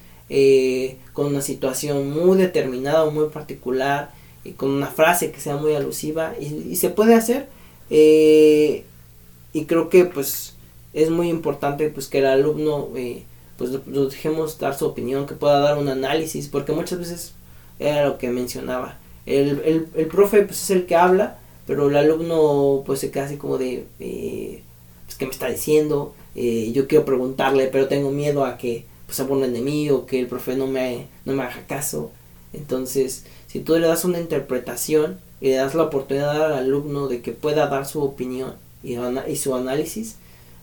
con 1.12 1.26
una 1.26 1.40
situación 1.40 2.10
muy 2.10 2.36
determinada 2.36 3.04
o 3.04 3.12
muy 3.12 3.28
particular 3.28 4.10
con 4.52 4.70
una 4.70 4.88
frase 4.88 5.30
que 5.30 5.40
sea 5.40 5.56
muy 5.56 5.74
alusiva 5.74 6.34
y, 6.38 6.76
se 6.76 6.90
puede 6.90 7.14
hacer 7.14 7.48
eh, 7.90 8.84
y 9.52 9.64
creo 9.64 9.88
que 9.88 10.04
pues 10.04 10.54
es 10.92 11.10
muy 11.10 11.28
importante 11.28 11.88
pues 11.90 12.08
que 12.08 12.18
el 12.18 12.26
alumno 12.26 12.88
eh, 12.96 13.24
pues 13.56 13.70
lo, 13.86 14.06
dejemos 14.08 14.58
dar 14.58 14.76
su 14.76 14.86
opinión 14.86 15.26
que 15.26 15.34
pueda 15.34 15.60
dar 15.60 15.78
un 15.78 15.88
análisis 15.88 16.48
porque 16.48 16.72
muchas 16.72 16.98
veces 16.98 17.32
era 17.78 18.06
lo 18.06 18.18
que 18.18 18.30
mencionaba. 18.30 18.98
El, 19.26 19.60
el, 19.64 19.88
el 19.94 20.06
profe 20.06 20.42
pues 20.42 20.62
es 20.62 20.70
el 20.70 20.86
que 20.86 20.96
habla 20.96 21.38
pero 21.66 21.88
el 21.88 21.96
alumno 21.96 22.82
pues 22.86 23.00
se 23.00 23.10
queda 23.10 23.24
así 23.24 23.36
como 23.36 23.58
de 23.58 23.86
eh, 23.98 24.62
pues 25.04 25.16
qué 25.16 25.26
me 25.26 25.32
está 25.32 25.48
diciendo 25.48 26.14
yo 26.34 26.86
quiero 26.86 27.06
preguntarle 27.06 27.68
pero 27.68 27.88
tengo 27.88 28.10
miedo 28.10 28.44
a 28.44 28.58
que 28.58 28.84
pues 29.06 29.16
se 29.16 29.22
burlen 29.22 29.54
de 29.54 29.60
mí 29.62 29.88
o 29.90 30.04
que 30.04 30.20
el 30.20 30.26
profe 30.26 30.56
no 30.56 30.66
me 30.66 31.06
no 31.24 31.32
me 31.32 31.42
haga 31.42 31.64
caso. 31.66 32.10
Entonces 32.52 33.24
si 33.46 33.60
tú 33.60 33.76
le 33.78 33.86
das 33.86 34.04
una 34.04 34.20
interpretación 34.20 35.18
y 35.40 35.48
le 35.48 35.56
das 35.56 35.74
la 35.74 35.84
oportunidad 35.84 36.46
al 36.46 36.52
alumno 36.54 37.08
de 37.08 37.20
que 37.20 37.32
pueda 37.32 37.66
dar 37.68 37.86
su 37.86 38.02
opinión 38.02 38.54
y, 38.82 38.96
y 39.28 39.36
su 39.36 39.54
análisis, 39.54 40.16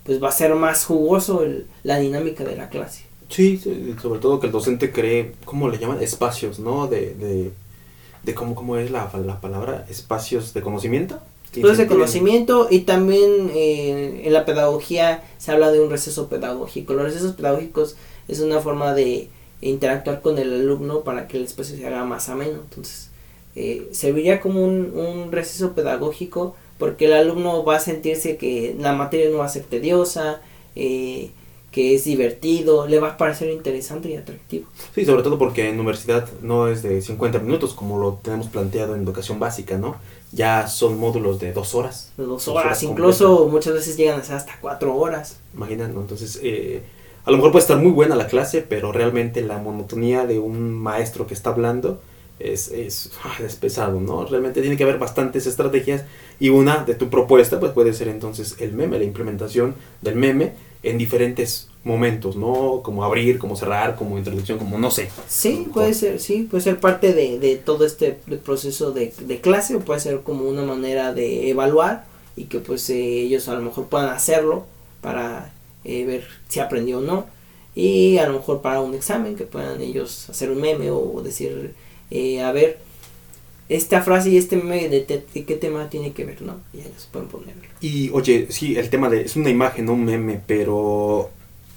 pues 0.04 0.22
va 0.22 0.30
a 0.30 0.34
ser 0.34 0.54
más 0.56 0.86
jugoso 0.86 1.44
la 1.84 2.00
dinámica 2.00 2.44
de 2.44 2.56
la 2.56 2.70
clase. 2.70 3.04
Sí, 3.30 3.60
sobre 4.02 4.20
todo 4.20 4.40
que 4.40 4.48
el 4.48 4.52
docente 4.52 4.92
cree, 4.92 5.34
¿cómo 5.46 5.70
le 5.70 5.80
llaman? 5.80 6.04
Espacios, 6.04 6.60
¿no? 6.60 6.88
De, 6.88 7.14
de, 7.16 7.52
de 8.24 8.34
cómo, 8.34 8.54
cómo 8.54 8.78
es 8.78 8.92
la, 8.92 9.10
la 9.26 9.42
palabra, 9.42 9.86
espacios 9.90 10.54
de 10.54 10.62
conocimiento. 10.62 11.20
Espacios 11.54 11.78
de 11.78 11.88
conocimiento 11.88 12.68
y 12.70 12.80
también 12.80 13.52
eh, 13.54 14.24
en 14.26 14.34
la 14.34 14.44
pedagogía 14.44 15.24
se 15.38 15.52
habla 15.52 15.72
de 15.72 15.80
un 15.82 15.90
receso 15.90 16.28
pedagógico. 16.28 16.94
Los 16.94 17.06
recesos 17.06 17.34
pedagógicos 17.34 17.96
es 18.28 18.40
una 18.40 18.60
forma 18.60 18.94
de 18.94 19.30
interactuar 19.70 20.22
con 20.22 20.38
el 20.38 20.53
alumno 20.53 21.01
para 21.01 21.28
que 21.28 21.38
el 21.38 21.43
espacio 21.43 21.76
se 21.78 21.86
haga 21.88 22.03
más 22.05 22.30
ameno. 22.30 22.59
Entonces, 22.64 23.09
eh, 23.55 23.89
serviría 23.91 24.41
como 24.41 24.64
un, 24.64 25.32
receso 25.32 25.74
pedagógico 25.74 26.55
porque 26.78 27.05
el 27.05 27.14
alumno 27.14 27.64
va 27.64 27.78
a 27.78 27.80
sentirse 27.80 28.38
que 28.38 28.76
la 28.80 28.93
materia 28.93 29.30
no 29.30 29.38
va 29.38 29.45
a 29.45 29.49
ser 29.49 29.64
tediosa, 29.64 30.41
eh, 30.76 31.32
que 31.72 31.95
es 31.95 32.03
divertido, 32.03 32.88
le 32.88 32.99
va 32.99 33.09
a 33.09 33.18
parecer 33.18 33.49
interesante 33.49 34.09
y 34.09 34.16
atractivo. 34.16 34.68
Sí, 34.93 35.05
sobre 35.05 35.24
todo 35.24 35.39
porque 35.39 35.70
en 35.70 35.80
universidad 35.80 36.30
no 36.41 36.68
es 36.68 36.84
de 36.84 37.01
50 37.01 37.39
minutos 37.39 37.74
como 37.74 37.97
lo 37.97 38.20
tenemos 38.22 38.47
planteado 38.47 38.95
en 38.95 39.03
educación 39.03 39.39
básica, 39.39 39.78
¿no? 39.78 39.95
Ya 40.32 40.68
son 40.68 40.99
módulos 40.99 41.39
de 41.39 41.51
dos 41.51 41.74
horas. 41.74 42.11
De 42.16 42.26
dos 42.26 42.47
horas, 42.47 42.82
incluso 42.84 43.47
muchas 43.47 43.74
veces 43.74 43.97
llegan 43.97 44.20
a 44.20 44.24
ser 44.24 44.36
hasta 44.36 44.57
cuatro 44.61 44.95
horas. 44.95 45.38
Imagínate, 45.55 45.93
¿no? 45.93 46.01
Entonces, 46.01 46.39
eh, 46.43 46.84
a 47.26 47.32
lo 47.32 47.38
mejor 47.38 47.52
puede 47.52 47.64
estar 47.64 47.78
muy 47.78 47.92
buena 47.92 48.16
la 48.16 48.28
clase, 48.28 48.62
pero 48.62 48.92
realmente 48.92 49.42
la 49.42 49.58
monotonía 49.58 50.26
de 50.26 50.40
un 50.40 50.74
maestro 50.74 51.26
que 51.26 51.34
está 51.34 51.52
hablando 51.52 52.02
es, 52.40 52.70
es, 52.70 53.12
ah, 53.24 53.36
es, 53.46 53.56
pesado, 53.56 54.00
¿no? 54.00 54.26
Realmente 54.26 54.62
tiene 54.62 54.76
que 54.76 54.84
haber 54.84 54.98
bastantes 54.98 55.48
estrategias 55.48 56.04
y 56.40 56.50
una 56.50 56.84
de 56.84 56.96
tu 56.96 57.10
propuesta 57.10 57.60
pues 57.60 57.72
puede 57.72 57.94
ser 57.94 58.10
entonces 58.10 58.58
el 58.60 58.74
meme, 58.74 58.98
la 58.98 59.06
implementación 59.06 59.76
del 60.02 60.16
meme 60.16 60.54
en 60.82 60.98
diferentes 60.98 61.70
momentos, 61.86 62.36
¿no? 62.36 62.82
Como 62.84 63.04
abrir, 63.04 63.40
como 63.40 63.56
cerrar, 63.56 63.96
como 63.96 64.18
introducción, 64.18 64.58
como 64.58 64.78
no 64.78 64.92
sé. 64.92 65.10
Sí, 65.28 65.68
puede 65.74 65.94
ser, 65.94 66.20
sí, 66.20 66.48
puede 66.50 66.64
ser 66.64 66.80
parte 66.80 67.14
de, 67.14 67.40
de 67.40 67.56
todo 67.56 67.86
este 67.86 68.12
proceso 68.44 68.92
de, 68.92 69.14
de, 69.20 69.42
clase 69.42 69.76
o 69.76 69.80
puede 69.80 70.00
ser 70.00 70.22
como 70.22 70.46
una 70.46 70.64
manera 70.64 71.14
de 71.14 71.50
evaluar 71.50 72.06
y 72.36 72.46
que 72.46 72.60
pues 72.60 72.90
eh, 72.90 73.22
ellos 73.22 73.48
a 73.48 73.56
lo 73.56 73.62
mejor 73.62 73.88
puedan 73.88 74.10
hacerlo 74.10 74.66
para 75.02 75.54
eh, 75.86 76.06
ver 76.06 76.26
si 76.48 76.60
aprendió 76.60 77.00
o 77.00 77.02
no 77.02 77.26
y 77.76 78.18
a 78.18 78.28
lo 78.28 78.34
mejor 78.34 78.62
para 78.62 78.82
un 78.82 78.94
examen 78.94 79.36
que 79.36 79.46
puedan 79.46 79.82
ellos 79.82 80.30
hacer 80.30 80.52
un 80.52 80.62
meme 80.62 80.92
o 80.92 81.22
decir, 81.24 81.74
eh, 82.12 82.42
a 82.42 82.52
ver, 82.52 82.80
esta 83.70 84.02
frase 84.02 84.30
y 84.30 84.38
este 84.38 84.58
meme 84.58 84.90
de, 84.90 85.06
qué 85.34 85.56
tema 85.56 85.90
tiene 85.90 86.12
que 86.12 86.26
ver, 86.26 86.42
¿no? 86.42 86.58
Y 86.74 86.82
ellos 86.82 87.08
pueden 87.12 87.30
ponerlo. 87.30 87.64
Y 87.82 88.10
oye, 88.12 88.48
sí, 88.50 88.78
el 88.78 88.90
tema 88.90 89.10
de, 89.10 89.22
es 89.22 89.36
una 89.36 89.50
imagen, 89.50 89.86
no 89.86 89.94
un 89.94 90.06
meme, 90.06 90.40
pero 90.46 91.32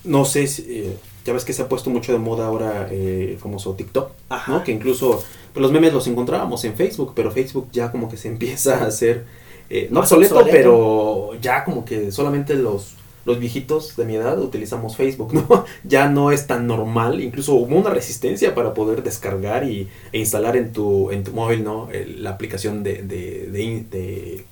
no 0.05 0.25
sé 0.27 0.47
si, 0.47 0.63
eh, 0.69 0.97
ya 1.25 1.33
ves 1.33 1.45
que 1.45 1.53
se 1.53 1.63
ha 1.63 1.69
puesto 1.69 1.89
mucho 1.89 2.13
de 2.13 2.19
moda 2.19 2.47
ahora 2.47 2.89
el 2.91 3.39
famoso 3.39 3.75
TikTok, 3.75 4.11
¿no? 4.49 4.65
Que 4.65 4.73
incluso 4.73 5.25
pues, 5.55 5.63
los 5.63 5.73
memes 5.73 5.95
los 5.95 6.07
encontrábamos 6.07 6.63
en 6.65 6.75
Facebook, 6.75 7.13
pero 7.17 7.31
Facebook 7.31 7.69
ya 7.73 7.91
como 7.91 8.11
que 8.11 8.19
se 8.19 8.29
empieza 8.33 8.85
a 8.85 8.87
hacer, 8.89 9.25
eh, 9.71 9.89
no 9.91 10.01
obsoleto, 10.01 10.45
pero 10.51 11.31
ya 11.41 11.65
como 11.65 11.87
que 11.87 12.13
solamente 12.13 12.55
los, 12.55 12.96
los 13.27 13.39
viejitos 13.41 13.97
de 13.97 14.05
mi 14.05 14.15
edad 14.15 14.39
utilizamos 14.41 14.97
Facebook, 14.97 15.35
¿no? 15.49 15.65
Ya 15.85 16.09
no 16.09 16.31
es 16.31 16.47
tan 16.47 16.67
normal, 16.67 17.21
incluso 17.21 17.55
hubo 17.55 17.77
una 17.77 17.91
resistencia 17.91 18.55
para 18.55 18.73
poder 18.73 19.03
descargar 19.03 19.69
y, 19.69 19.89
e 20.13 20.19
instalar 20.19 20.57
en 20.57 20.73
tu, 20.73 21.11
en 21.11 21.25
tu 21.25 21.33
móvil, 21.33 21.63
¿no? 21.65 21.89
la 22.19 22.31
aplicación 22.31 22.83
de, 22.83 23.03
de, 23.03 23.49
de, 23.51 24.45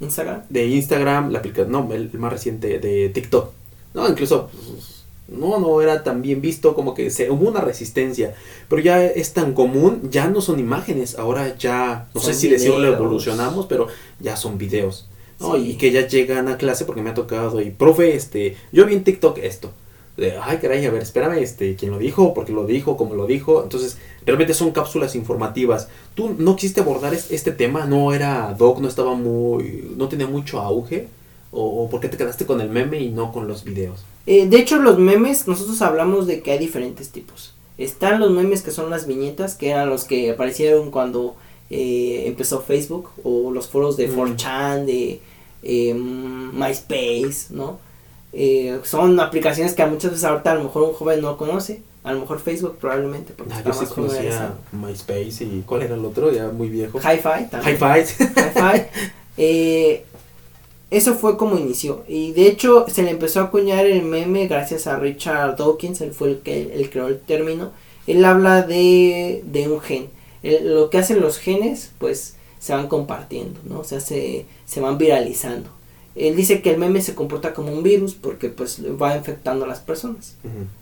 Instagram. 0.00 0.42
De 0.48 0.66
Instagram, 0.66 1.32
la 1.32 1.40
aplicación, 1.40 1.72
no, 1.72 1.92
el, 1.92 2.10
más 2.18 2.32
reciente 2.32 2.78
de 2.78 3.08
TikTok. 3.08 3.50
No, 3.94 4.08
incluso 4.08 4.50
pues, 4.52 5.04
no, 5.28 5.58
no 5.58 5.80
era 5.80 6.04
tan 6.04 6.22
bien 6.22 6.40
visto, 6.40 6.74
como 6.74 6.94
que 6.94 7.10
se, 7.10 7.30
hubo 7.30 7.48
una 7.48 7.60
resistencia, 7.60 8.34
pero 8.68 8.82
ya 8.82 9.04
es 9.04 9.32
tan 9.32 9.54
común, 9.54 10.08
ya 10.10 10.28
no 10.28 10.40
son 10.40 10.60
imágenes, 10.60 11.18
ahora 11.18 11.56
ya, 11.56 12.08
no 12.14 12.20
sé 12.20 12.34
si 12.34 12.48
decirlo 12.48 12.86
evolucionamos, 12.86 13.66
pero 13.66 13.88
ya 14.20 14.36
son 14.36 14.58
videos, 14.58 15.07
¿no? 15.40 15.56
Y 15.56 15.74
que 15.74 15.90
ya 15.90 16.06
llegan 16.06 16.48
a 16.48 16.56
clase 16.56 16.84
porque 16.84 17.02
me 17.02 17.10
ha 17.10 17.14
tocado, 17.14 17.60
y 17.60 17.70
profe, 17.70 18.14
este, 18.14 18.56
yo 18.72 18.86
vi 18.86 18.94
en 18.94 19.04
TikTok 19.04 19.38
esto, 19.38 19.72
de, 20.16 20.36
ay 20.36 20.58
caray, 20.58 20.84
a 20.84 20.90
ver, 20.90 21.02
espérame, 21.02 21.38
este, 21.38 21.76
quién 21.76 21.92
lo 21.92 21.98
dijo, 21.98 22.34
porque 22.34 22.52
lo 22.52 22.66
dijo, 22.66 22.96
cómo 22.96 23.14
lo 23.14 23.26
dijo, 23.26 23.62
entonces, 23.62 23.98
realmente 24.26 24.52
son 24.52 24.72
cápsulas 24.72 25.14
informativas. 25.14 25.88
¿Tú 26.14 26.34
no 26.36 26.56
quisiste 26.56 26.80
abordar 26.80 27.14
este 27.14 27.52
tema? 27.52 27.86
¿No 27.86 28.12
era 28.12 28.52
doc, 28.58 28.80
no 28.80 28.88
estaba 28.88 29.14
muy, 29.14 29.92
no 29.96 30.08
tenía 30.08 30.26
mucho 30.26 30.60
auge? 30.60 31.08
¿O, 31.50 31.84
o 31.84 31.88
por 31.88 32.00
qué 32.00 32.08
te 32.08 32.16
quedaste 32.16 32.44
con 32.44 32.60
el 32.60 32.68
meme 32.68 33.00
y 33.00 33.10
no 33.10 33.32
con 33.32 33.48
los 33.48 33.64
videos? 33.64 34.04
Eh, 34.26 34.46
de 34.46 34.58
hecho, 34.58 34.76
los 34.76 34.98
memes, 34.98 35.48
nosotros 35.48 35.80
hablamos 35.80 36.26
de 36.26 36.42
que 36.42 36.50
hay 36.50 36.58
diferentes 36.58 37.08
tipos. 37.08 37.54
Están 37.78 38.20
los 38.20 38.30
memes 38.30 38.60
que 38.60 38.72
son 38.72 38.90
las 38.90 39.06
viñetas, 39.06 39.54
que 39.54 39.70
eran 39.70 39.88
los 39.88 40.04
que 40.04 40.30
aparecieron 40.32 40.90
cuando 40.90 41.36
eh, 41.70 42.24
empezó 42.26 42.60
Facebook, 42.60 43.10
o 43.24 43.50
los 43.50 43.68
foros 43.68 43.96
de 43.96 44.10
4chan, 44.10 44.84
de 44.84 45.20
em, 45.62 46.52
MySpace, 46.52 47.48
¿no? 47.50 47.78
Eh, 48.32 48.80
son 48.84 49.18
aplicaciones 49.20 49.74
que 49.74 49.82
a 49.82 49.86
muchas 49.86 50.10
veces 50.10 50.24
ahorita 50.24 50.52
a 50.52 50.54
lo 50.54 50.64
mejor 50.64 50.82
un 50.82 50.92
joven 50.92 51.20
no 51.20 51.36
conoce. 51.36 51.82
A 52.04 52.12
lo 52.12 52.20
mejor 52.20 52.40
Facebook 52.40 52.76
probablemente. 52.80 53.34
Porque 53.36 53.52
ah, 53.54 53.62
yo 53.64 53.72
sí 53.72 53.86
conocía 53.86 54.54
MySpace 54.72 55.44
y 55.44 55.62
¿cuál 55.66 55.82
era 55.82 55.94
el 55.94 56.04
otro? 56.04 56.32
Ya 56.32 56.48
muy 56.48 56.68
viejo. 56.68 56.98
Hi-Fi 56.98 57.50
también. 57.50 57.76
Hi-Fi. 57.76 58.24
Hi-Fi. 58.24 58.82
eh, 59.36 60.04
eso 60.90 61.14
fue 61.14 61.36
como 61.36 61.58
inició. 61.58 62.04
Y 62.08 62.32
de 62.32 62.46
hecho 62.46 62.86
se 62.88 63.02
le 63.02 63.10
empezó 63.10 63.40
a 63.40 63.44
acuñar 63.44 63.84
el 63.84 64.02
meme 64.02 64.46
gracias 64.46 64.86
a 64.86 64.98
Richard 64.98 65.56
Dawkins, 65.56 66.00
él 66.00 66.12
fue 66.12 66.28
el 66.28 66.38
que 66.38 66.72
el 66.74 66.88
creó 66.88 67.08
el 67.08 67.20
término. 67.20 67.72
Él 68.06 68.24
habla 68.24 68.62
de, 68.62 69.42
de 69.44 69.68
un 69.68 69.80
gen. 69.80 70.08
lo 70.42 70.90
que 70.90 70.98
hacen 70.98 71.20
los 71.20 71.38
genes, 71.38 71.92
pues 71.98 72.34
se 72.58 72.72
van 72.72 72.88
compartiendo, 72.88 73.60
¿no? 73.64 73.80
O 73.80 73.84
sea, 73.84 74.00
se, 74.00 74.46
se 74.66 74.80
van 74.80 74.98
viralizando. 74.98 75.70
Él 76.14 76.34
dice 76.34 76.62
que 76.62 76.70
el 76.70 76.78
meme 76.78 77.00
se 77.00 77.14
comporta 77.14 77.54
como 77.54 77.72
un 77.72 77.82
virus 77.82 78.14
porque 78.14 78.48
pues 78.48 78.82
va 79.00 79.16
infectando 79.16 79.64
a 79.64 79.68
las 79.68 79.80
personas. 79.80 80.34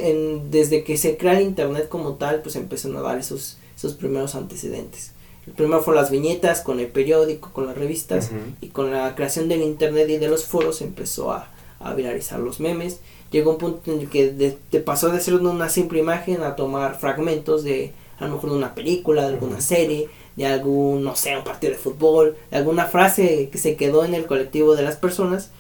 desde 0.49 0.83
que 0.83 0.97
se 0.97 1.17
crea 1.17 1.37
el 1.37 1.45
Internet 1.45 1.89
como 1.89 2.13
tal, 2.13 2.41
pues 2.41 2.55
empezó 2.55 2.95
a 2.97 3.01
dar 3.01 3.17
esos, 3.17 3.57
esos 3.75 3.93
primeros 3.93 4.35
antecedentes. 4.35 5.11
El 5.47 5.53
primero 5.53 5.81
fue 5.81 5.95
las 5.95 6.11
viñetas 6.11 6.61
con 6.61 6.79
el 6.79 6.87
periódico, 6.87 7.51
con 7.51 7.65
las 7.65 7.77
revistas 7.77 8.31
y 8.61 8.67
con 8.67 8.91
la 8.91 9.15
creación 9.15 9.49
del 9.49 9.61
Internet 9.61 10.09
y 10.09 10.17
de 10.17 10.29
los 10.29 10.45
foros 10.45 10.81
empezó 10.81 11.31
a, 11.31 11.49
a 11.79 11.93
viralizar 11.93 12.39
los 12.39 12.59
memes 12.59 12.99
llegó 13.31 13.51
un 13.51 13.57
punto 13.57 13.91
en 13.91 14.01
el 14.01 14.09
que 14.09 14.57
te 14.69 14.79
pasó 14.79 15.09
de 15.09 15.19
ser 15.19 15.35
una 15.35 15.69
simple 15.69 15.99
imagen 15.99 16.41
a 16.41 16.55
tomar 16.55 16.99
fragmentos 16.99 17.63
de 17.63 17.93
a 18.19 18.25
lo 18.25 18.33
mejor 18.33 18.49
de 18.49 18.55
una 18.57 18.75
película, 18.75 19.21
de 19.21 19.35
alguna 19.35 19.61
serie, 19.61 20.09
de 20.35 20.45
algún, 20.45 21.03
no 21.03 21.15
sé, 21.15 21.37
un 21.37 21.45
partido 21.45 21.71
de 21.71 21.79
fútbol, 21.79 22.35
de 22.51 22.57
alguna 22.57 22.85
frase 22.85 23.47
que 23.49 23.57
se 23.57 23.77
quedó 23.77 24.03
en 24.03 24.13
el 24.13 24.25
colectivo 24.25 24.75
de 24.75 24.83
las 24.83 24.97
personas. 24.97 25.51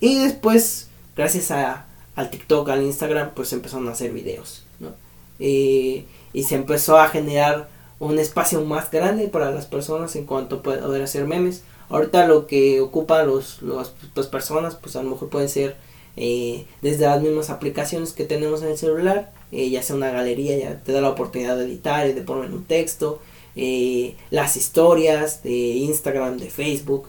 Y 0.00 0.18
después, 0.18 0.88
gracias 1.16 1.50
a, 1.50 1.86
al 2.14 2.30
TikTok, 2.30 2.68
al 2.68 2.82
Instagram, 2.82 3.32
pues 3.34 3.52
empezaron 3.52 3.88
a 3.88 3.92
hacer 3.92 4.12
videos, 4.12 4.64
¿no? 4.80 4.94
y 5.38 6.06
se 6.44 6.54
empezó 6.54 6.98
a 6.98 7.08
generar 7.08 7.68
un 7.98 8.18
espacio 8.18 8.62
más 8.64 8.90
grande 8.90 9.28
para 9.28 9.50
las 9.50 9.66
personas 9.66 10.16
en 10.16 10.26
cuanto 10.26 10.56
a 10.56 10.62
poder 10.62 11.02
hacer 11.02 11.26
memes. 11.26 11.62
Ahorita 11.88 12.26
lo 12.26 12.46
que 12.46 12.80
ocupan 12.80 13.26
los, 13.26 13.60
las 13.62 14.26
personas, 14.26 14.74
pues 14.76 14.96
a 14.96 15.02
lo 15.02 15.10
mejor 15.10 15.28
pueden 15.28 15.48
ser 15.48 15.76
eh, 16.16 16.66
desde 16.82 17.06
las 17.06 17.22
mismas 17.22 17.50
aplicaciones 17.50 18.12
que 18.12 18.24
tenemos 18.24 18.62
en 18.62 18.68
el 18.68 18.78
celular, 18.78 19.32
eh, 19.52 19.70
ya 19.70 19.82
sea 19.82 19.96
una 19.96 20.10
galería, 20.10 20.58
ya 20.58 20.82
te 20.82 20.92
da 20.92 21.00
la 21.00 21.10
oportunidad 21.10 21.56
de 21.56 21.64
editar 21.64 22.06
y 22.08 22.12
de 22.12 22.22
poner 22.22 22.50
un 22.50 22.64
texto, 22.64 23.20
eh, 23.54 24.16
las 24.30 24.56
historias 24.56 25.42
de 25.42 25.50
Instagram, 25.50 26.38
de 26.38 26.50
Facebook. 26.50 27.08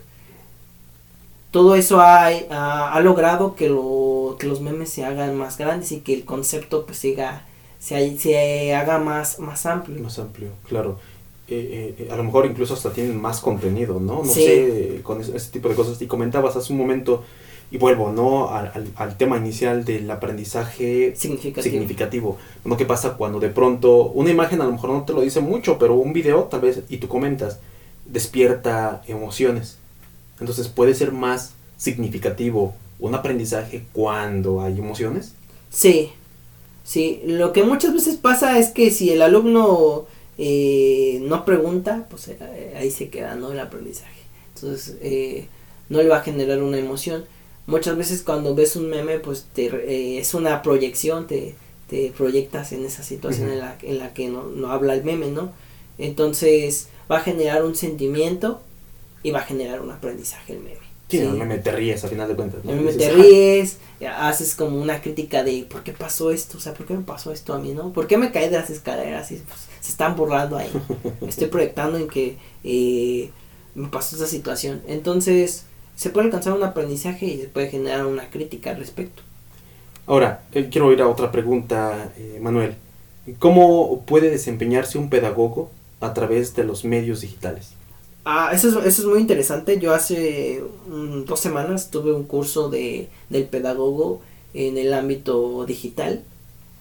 Todo 1.51 1.75
eso 1.75 2.01
ha, 2.01 2.27
ha, 2.27 2.99
logrado 2.99 3.55
que, 3.55 3.69
lo, 3.69 4.35
que 4.37 4.47
los 4.47 4.61
memes 4.61 4.89
se 4.89 5.05
hagan 5.05 5.35
más 5.37 5.57
grandes 5.57 5.91
y 5.91 6.01
que 6.01 6.13
el 6.13 6.25
concepto 6.25 6.85
pues 6.85 6.97
siga, 6.97 7.45
se, 7.79 8.17
se 8.17 8.75
haga 8.75 8.99
más, 8.99 9.39
más 9.39 9.65
amplio. 9.65 10.01
Más 10.01 10.19
amplio, 10.19 10.49
claro. 10.67 10.99
a 11.49 12.15
lo 12.15 12.23
mejor 12.23 12.45
incluso 12.45 12.73
hasta 12.73 12.91
tienen 12.91 13.19
más 13.19 13.39
contenido, 13.39 13.99
¿no? 13.99 14.23
No 14.23 14.25
sé, 14.25 14.99
con 15.03 15.21
ese, 15.21 15.35
ese, 15.37 15.51
tipo 15.51 15.69
de 15.69 15.75
cosas. 15.75 16.01
Y 16.01 16.07
comentabas 16.07 16.55
hace 16.57 16.73
un 16.73 16.79
momento 16.79 17.23
y 17.69 17.77
vuelvo, 17.77 18.11
¿no? 18.11 18.49
Al, 18.49 18.87
al, 18.95 19.17
tema 19.17 19.37
inicial 19.37 19.83
del 19.83 20.09
aprendizaje 20.09 21.13
significativo. 21.15 21.63
significativo. 21.63 22.37
¿No? 22.63 22.77
¿Qué 22.77 22.85
pasa 22.85 23.13
cuando 23.13 23.39
de 23.39 23.49
pronto 23.49 24.03
una 24.03 24.31
imagen 24.31 24.61
a 24.61 24.65
lo 24.65 24.71
mejor 24.71 24.91
no 24.91 25.03
te 25.03 25.13
lo 25.13 25.21
dice 25.21 25.41
mucho, 25.41 25.77
pero 25.77 25.95
un 25.95 26.13
video 26.13 26.43
tal 26.43 26.61
vez, 26.61 26.83
y 26.87 26.97
tú 26.97 27.07
comentas, 27.07 27.59
despierta 28.05 29.01
emociones? 29.07 29.79
Entonces, 30.39 30.67
¿puede 30.67 30.93
ser 30.93 31.11
más 31.11 31.53
significativo 31.77 32.75
un 32.99 33.15
aprendizaje 33.15 33.83
cuando 33.93 34.61
hay 34.61 34.79
emociones? 34.79 35.33
Sí, 35.69 36.11
sí. 36.83 37.21
Lo 37.25 37.53
que 37.53 37.63
muchas 37.63 37.93
veces 37.93 38.17
pasa 38.17 38.59
es 38.59 38.69
que 38.69 38.91
si 38.91 39.11
el 39.11 39.21
alumno 39.21 40.05
eh, 40.37 41.19
no 41.23 41.45
pregunta, 41.45 42.07
pues 42.09 42.27
eh, 42.27 42.73
ahí 42.77 42.91
se 42.91 43.09
queda, 43.09 43.35
¿no? 43.35 43.51
El 43.51 43.59
aprendizaje. 43.59 44.21
Entonces, 44.55 44.95
eh, 45.01 45.47
no 45.89 46.01
le 46.01 46.09
va 46.09 46.17
a 46.17 46.23
generar 46.23 46.61
una 46.61 46.77
emoción 46.77 47.25
muchas 47.67 47.97
veces 47.97 48.23
cuando 48.23 48.55
ves 48.55 48.75
un 48.75 48.89
meme, 48.89 49.19
pues 49.19 49.45
te, 49.53 49.65
eh, 49.67 50.17
es 50.17 50.33
una 50.33 50.63
proyección, 50.63 51.27
te, 51.27 51.55
te, 51.87 52.11
proyectas 52.17 52.71
en 52.71 52.83
esa 52.85 53.03
situación 53.03 53.51
en, 53.51 53.59
la, 53.59 53.77
en 53.83 53.99
la 53.99 54.13
que 54.13 54.29
no, 54.29 54.43
no, 54.43 54.71
habla 54.71 54.95
el 54.95 55.03
meme, 55.03 55.27
¿no? 55.27 55.51
Entonces 55.99 56.87
va 57.11 57.17
a 57.17 57.21
generar 57.21 57.63
un 57.63 57.75
sentimiento 57.75 58.61
y 59.23 59.31
va 59.31 59.39
a 59.39 59.43
generar 59.43 59.81
un 59.81 59.91
aprendizaje 59.91 60.53
el 60.53 60.59
meme. 60.59 60.87
Sí, 61.09 61.19
el 61.19 61.33
meme 61.33 61.57
te 61.59 61.71
ríes 61.71 62.03
a 62.03 62.09
final 62.09 62.27
de 62.27 62.35
cuentas. 62.35 62.59
El 62.67 62.75
meme 62.75 62.93
te 62.93 63.09
ríes, 63.09 63.77
haces 64.17 64.55
como 64.55 64.81
una 64.81 65.01
crítica 65.01 65.41
de 65.43 65.65
por 65.69 65.83
qué 65.83 65.93
pasó 65.93 66.31
esto, 66.31 66.57
o 66.57 66.61
sea, 66.61 66.73
por 66.73 66.85
qué 66.85 66.95
me 66.95 67.03
pasó 67.03 67.31
esto 67.31 67.53
a 67.53 67.59
mí, 67.59 67.73
¿no? 67.73 67.93
¿Por 67.93 68.07
qué 68.07 68.17
me 68.17 68.31
caí 68.31 68.49
de 68.49 68.57
las 68.57 68.69
escaleras? 68.69 69.31
Y 69.31 69.35
pues, 69.35 69.67
se 69.79 69.91
están 69.91 70.17
burlando 70.17 70.57
ahí. 70.57 70.69
estoy 71.27 71.47
proyectando 71.47 71.97
en 71.97 72.09
que 72.09 72.37
eh, 72.65 73.29
me 73.75 73.87
pasó 73.87 74.17
esa 74.17 74.27
situación. 74.27 74.81
Entonces, 74.85 75.63
se 75.95 76.09
puede 76.09 76.25
alcanzar 76.25 76.53
un 76.53 76.63
aprendizaje 76.63 77.25
y 77.25 77.39
se 77.39 77.47
puede 77.47 77.69
generar 77.69 78.05
una 78.05 78.29
crítica 78.29 78.71
al 78.71 78.77
respecto. 78.77 79.23
Ahora, 80.07 80.43
eh, 80.51 80.67
quiero 80.69 80.91
ir 80.91 81.01
a 81.01 81.07
otra 81.07 81.31
pregunta, 81.31 82.11
eh, 82.17 82.39
Manuel. 82.41 82.75
¿Cómo 83.39 84.03
puede 84.05 84.29
desempeñarse 84.29 84.97
un 84.97 85.09
pedagogo 85.09 85.69
a 86.01 86.13
través 86.13 86.55
de 86.55 86.63
los 86.63 86.85
medios 86.85 87.21
digitales? 87.21 87.76
Ah, 88.29 88.49
eso 88.51 88.67
es, 88.67 88.85
eso 88.85 89.01
es 89.03 89.07
muy 89.07 89.19
interesante. 89.21 89.79
Yo 89.79 89.93
hace 89.93 90.61
mm, 90.89 91.23
dos 91.23 91.39
semanas 91.39 91.91
tuve 91.91 92.11
un 92.11 92.25
curso 92.25 92.69
de, 92.69 93.07
del 93.29 93.45
pedagogo 93.45 94.19
en 94.53 94.77
el 94.77 94.93
ámbito 94.93 95.65
digital. 95.65 96.25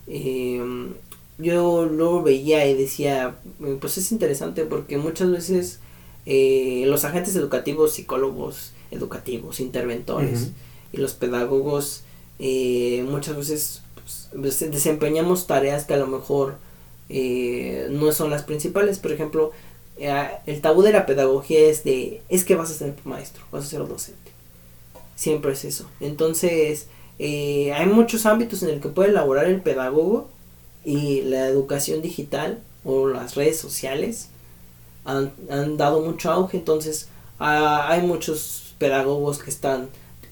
Em, 0.09 0.95
yo 1.39 1.87
lo 1.87 2.25
veía 2.25 2.67
y 2.67 2.75
decía, 2.75 3.37
eh, 3.65 3.79
pues 3.81 3.97
es 3.97 4.11
interesante 4.11 4.65
porque 4.65 4.99
muchas 4.99 5.31
veces 5.31 5.79
eh, 6.25 6.83
los 6.89 7.05
agentes 7.05 7.37
educativos, 7.37 7.93
psicólogos 7.93 8.73
educativos, 8.91 9.61
interventores 9.61 10.51
y 10.93 10.97
los 10.97 11.15
pedagogos 11.15 12.03
eh, 12.41 13.07
muchas 13.09 13.37
veces 13.37 13.83
pues, 14.33 14.69
desempeñamos 14.69 15.47
tareas 15.47 15.85
que 15.85 15.95
a 15.95 15.99
lo 15.99 16.09
mejor 16.09 16.57
no 17.09 18.11
son 18.11 18.31
las 18.31 18.43
principales. 18.43 18.99
Por 18.99 19.13
ejemplo, 19.13 19.53
eh, 19.53 19.66
el 19.99 20.61
tabú 20.61 20.83
de 20.83 20.93
la 20.93 21.07
pedagogía 21.07 21.61
es 21.61 21.85
de, 21.85 22.23
es 22.29 22.45
que 22.45 22.55
vas 22.55 22.71
a 22.71 22.75
ser 22.75 22.95
maestro, 23.05 23.45
vas 23.51 23.65
a 23.65 23.69
ser 23.69 23.87
docente. 23.87 24.33
Siempre 25.15 25.53
es 25.53 25.65
eso. 25.65 25.87
Entonces, 26.01 26.89
eh, 27.19 27.73
hay 27.73 27.87
muchos 27.87 28.27
ámbitos 28.27 28.63
en 28.63 28.71
el 28.71 28.81
que 28.81 28.89
puede 28.89 29.11
elaborar 29.11 29.47
el 29.47 29.63
pedagogo 29.63 30.29
y 30.85 31.23
la 31.23 31.49
educación 31.49 32.03
digital 32.03 32.61
o 32.85 33.09
las 33.09 33.35
redes 33.35 33.59
sociales 33.59 34.29
han, 35.05 35.33
dado 35.77 36.03
mucho 36.03 36.31
auge. 36.31 36.59
Entonces, 36.59 37.09
hay 37.39 38.03
muchos 38.03 38.75
pedagogos 38.79 39.39
que 39.39 39.51
están 39.51 39.89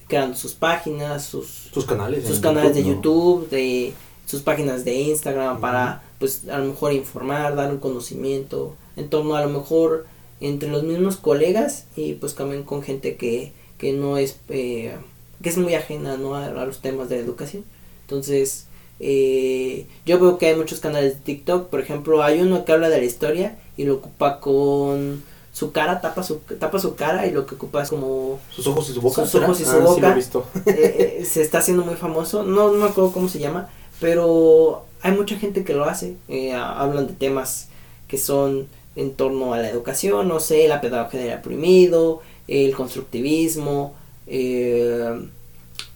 creando 0.07 0.37
sus 0.37 0.53
páginas, 0.53 1.25
sus, 1.25 1.69
sus 1.73 1.85
canales, 1.85 2.27
sus 2.27 2.39
canales 2.39 2.75
de 2.75 2.83
YouTube, 2.83 3.49
de 3.49 3.93
sus 4.25 4.41
páginas 4.41 4.85
de 4.85 4.93
Instagram 4.93 5.59
para, 5.59 6.03
pues, 6.19 6.47
a 6.49 6.57
lo 6.59 6.65
mejor 6.65 6.93
informar, 6.93 7.55
dar 7.55 7.71
un 7.71 7.79
conocimiento 7.79 8.75
en 8.95 9.09
torno 9.09 9.35
a 9.35 9.41
lo 9.45 9.49
mejor 9.49 10.05
entre 10.41 10.69
los 10.69 10.83
mismos 10.83 11.17
colegas 11.17 11.85
y 11.95 12.13
pues 12.13 12.35
también 12.35 12.63
con 12.63 12.83
gente 12.83 13.15
que, 13.15 13.53
que 13.77 13.93
no 13.93 14.17
es 14.17 14.37
eh, 14.49 14.95
que 15.41 15.49
es 15.49 15.57
muy 15.57 15.73
ajena 15.75 16.17
¿no? 16.17 16.35
a, 16.35 16.49
los 16.65 16.79
temas 16.79 17.09
de 17.09 17.17
la 17.17 17.23
educación. 17.23 17.63
Entonces 18.01 18.67
eh, 18.99 19.85
yo 20.05 20.19
veo 20.19 20.37
que 20.37 20.47
hay 20.47 20.55
muchos 20.55 20.79
canales 20.79 21.15
de 21.15 21.19
TikTok. 21.21 21.69
Por 21.69 21.79
ejemplo 21.79 22.23
hay 22.23 22.41
uno 22.41 22.65
que 22.65 22.71
habla 22.71 22.89
de 22.89 22.97
la 22.97 23.05
historia 23.05 23.57
y 23.77 23.85
lo 23.85 23.95
ocupa 23.95 24.39
con 24.39 25.23
su 25.53 25.71
cara 25.71 26.01
tapa 26.01 26.21
su 26.21 26.35
tapa 26.59 26.79
su 26.79 26.95
cara 26.95 27.27
y 27.27 27.31
lo 27.31 27.45
que 27.45 27.55
ocupa 27.55 27.81
es 27.81 27.89
como 27.89 28.39
sus 28.53 28.67
ojos 28.67 28.89
y 28.89 28.93
su 28.93 29.01
boca. 29.01 29.25
sus 29.25 29.41
ojos 29.41 29.61
y 29.61 29.65
su 29.65 29.79
boca. 29.79 30.17
eh, 30.65 31.25
se 31.25 31.41
está 31.41 31.59
haciendo 31.59 31.83
muy 31.83 31.95
famoso. 31.95 32.43
No, 32.43 32.71
no 32.71 32.77
me 32.77 32.89
acuerdo 32.89 33.11
cómo 33.11 33.29
se 33.29 33.39
llama 33.39 33.69
pero 33.99 34.85
hay 35.05 35.11
mucha 35.11 35.37
gente 35.37 35.63
que 35.63 35.75
lo 35.75 35.85
hace 35.85 36.15
hablan 36.55 37.05
de 37.05 37.13
temas 37.13 37.69
que 38.07 38.17
son 38.17 38.67
en 38.95 39.13
torno 39.13 39.53
a 39.53 39.59
la 39.59 39.69
educación, 39.69 40.27
no 40.27 40.39
sé, 40.39 40.67
la 40.67 40.81
pedagogía 40.81 41.19
del 41.19 41.37
oprimido, 41.37 42.21
el 42.47 42.73
constructivismo, 42.73 43.93
eh, 44.25 45.27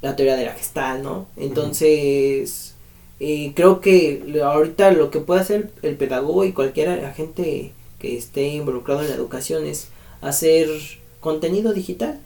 la 0.03 0.15
teoría 0.15 0.35
de 0.35 0.45
la 0.45 0.53
gestal, 0.53 1.01
¿no? 1.01 1.25
Entonces, 1.37 2.75
eh, 3.19 3.53
creo 3.55 3.81
que 3.81 4.39
ahorita 4.43 4.91
lo 4.91 5.09
que 5.09 5.21
puede 5.21 5.41
hacer 5.41 5.71
el 5.81 5.95
pedagogo 5.95 6.45
y 6.45 6.53
cualquier 6.53 6.89
agente 7.03 7.71
que 7.97 8.15
esté 8.15 8.49
involucrado 8.49 9.01
en 9.01 9.09
la 9.09 9.15
educación 9.15 9.65
es 9.65 9.87
hacer 10.21 10.69
contenido 11.19 11.73
digital. 11.73 12.19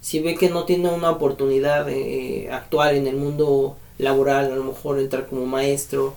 Si 0.00 0.20
ve 0.20 0.36
que 0.36 0.50
no 0.50 0.66
tiene 0.66 0.88
una 0.88 1.10
oportunidad 1.10 1.88
eh, 1.88 2.48
actual 2.52 2.94
en 2.94 3.08
el 3.08 3.16
mundo 3.16 3.76
laboral, 3.98 4.52
a 4.52 4.56
lo 4.56 4.64
mejor 4.64 4.98
entrar 4.98 5.26
como 5.26 5.46
maestro, 5.46 6.14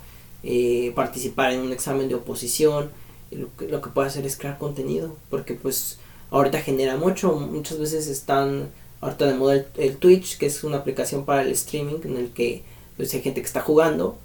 participar 0.95 1.53
en 1.53 1.61
un 1.61 1.73
examen 1.73 2.07
de 2.07 2.15
oposición, 2.15 2.91
lo 3.31 3.47
que, 3.57 3.67
lo 3.67 3.81
que 3.81 3.89
puede 3.89 4.07
hacer 4.07 4.25
es 4.25 4.37
crear 4.37 4.57
contenido, 4.57 5.15
porque 5.29 5.55
pues 5.55 5.97
ahorita 6.31 6.61
genera 6.61 6.97
mucho, 6.97 7.33
muchas 7.33 7.79
veces 7.79 8.07
están 8.07 8.69
ahorita 9.01 9.25
de 9.25 9.35
moda 9.35 9.65
el, 9.77 9.97
Twitch, 9.97 10.37
que 10.37 10.47
es 10.47 10.63
una 10.63 10.77
aplicación 10.77 11.25
para 11.25 11.41
el 11.41 11.51
streaming 11.51 11.99
en 12.03 12.17
el 12.17 12.29
que 12.29 12.63
pues, 12.97 13.13
hay 13.13 13.21
gente 13.21 13.41
que 13.41 13.47
está 13.47 13.61
jugando, 13.61 14.17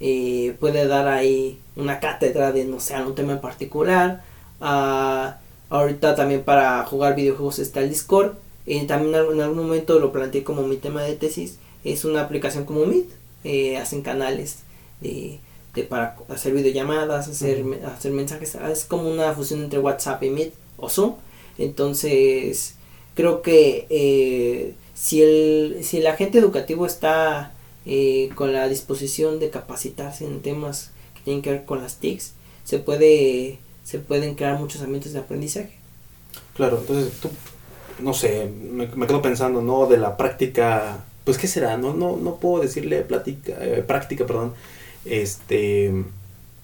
eh, 0.00 0.56
puede 0.60 0.86
dar 0.86 1.08
ahí 1.08 1.58
una 1.76 2.00
cátedra 2.00 2.52
de 2.52 2.64
no 2.64 2.80
sé, 2.80 2.94
un 3.02 3.14
tema 3.14 3.32
en 3.32 3.40
particular, 3.40 4.22
ah, 4.60 5.38
ahorita 5.68 6.14
también 6.14 6.42
para 6.42 6.84
jugar 6.84 7.14
videojuegos 7.14 7.58
está 7.58 7.80
el 7.80 7.90
Discord, 7.90 8.34
y 8.66 8.86
también 8.86 9.14
en 9.14 9.40
algún 9.40 9.66
momento 9.66 9.98
lo 9.98 10.12
planteé 10.12 10.44
como 10.44 10.62
mi 10.62 10.76
tema 10.76 11.02
de 11.02 11.16
tesis, 11.16 11.58
es 11.84 12.04
una 12.04 12.22
aplicación 12.22 12.64
como 12.64 12.86
Meet, 12.86 13.08
eh, 13.44 13.76
hacen 13.76 14.02
canales 14.02 14.58
de 15.00 15.40
para 15.88 16.16
hacer 16.28 16.52
videollamadas, 16.52 17.28
hacer, 17.28 17.64
hacer 17.86 18.12
mensajes, 18.12 18.56
es 18.56 18.84
como 18.84 19.08
una 19.08 19.32
fusión 19.34 19.62
entre 19.62 19.78
WhatsApp 19.78 20.22
y 20.24 20.30
Meet 20.30 20.52
o 20.76 20.88
Zoom. 20.88 21.14
Entonces, 21.58 22.74
creo 23.14 23.42
que 23.42 23.86
eh, 23.90 24.74
si, 24.94 25.22
el, 25.22 25.78
si 25.82 25.98
el 25.98 26.06
agente 26.06 26.38
educativo 26.38 26.86
está 26.86 27.52
eh, 27.86 28.30
con 28.34 28.52
la 28.52 28.68
disposición 28.68 29.38
de 29.38 29.50
capacitarse 29.50 30.24
en 30.24 30.42
temas 30.42 30.90
que 31.14 31.20
tienen 31.22 31.42
que 31.42 31.50
ver 31.50 31.64
con 31.64 31.80
las 31.80 31.96
TICs, 31.96 32.32
se, 32.64 32.78
puede, 32.78 33.58
se 33.84 33.98
pueden 33.98 34.34
crear 34.34 34.58
muchos 34.58 34.82
ambientes 34.82 35.12
de 35.12 35.20
aprendizaje. 35.20 35.72
Claro, 36.54 36.78
entonces 36.80 37.12
tú, 37.20 37.30
no 38.00 38.12
sé, 38.12 38.50
me, 38.50 38.86
me 38.86 39.06
quedo 39.06 39.22
pensando, 39.22 39.62
¿no? 39.62 39.86
De 39.86 39.96
la 39.96 40.16
práctica, 40.16 41.04
pues 41.24 41.38
¿qué 41.38 41.46
será? 41.46 41.76
No, 41.76 41.94
no, 41.94 42.16
no 42.16 42.36
puedo 42.36 42.62
decirle 42.62 43.02
plática, 43.02 43.52
eh, 43.60 43.82
práctica, 43.86 44.26
perdón, 44.26 44.54
este 45.04 45.92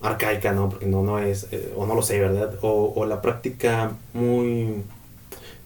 arcaica, 0.01 0.53
¿no? 0.53 0.69
Porque 0.69 0.87
no, 0.87 1.03
no 1.03 1.19
es, 1.19 1.49
eh, 1.53 1.73
o 1.77 1.87
no 1.87 1.95
lo 1.95 2.03
sé, 2.03 2.21
¿verdad? 2.21 2.55
O, 2.63 2.93
o, 2.95 3.07
la 3.07 3.23
práctica 3.23 3.93
muy, 4.13 4.83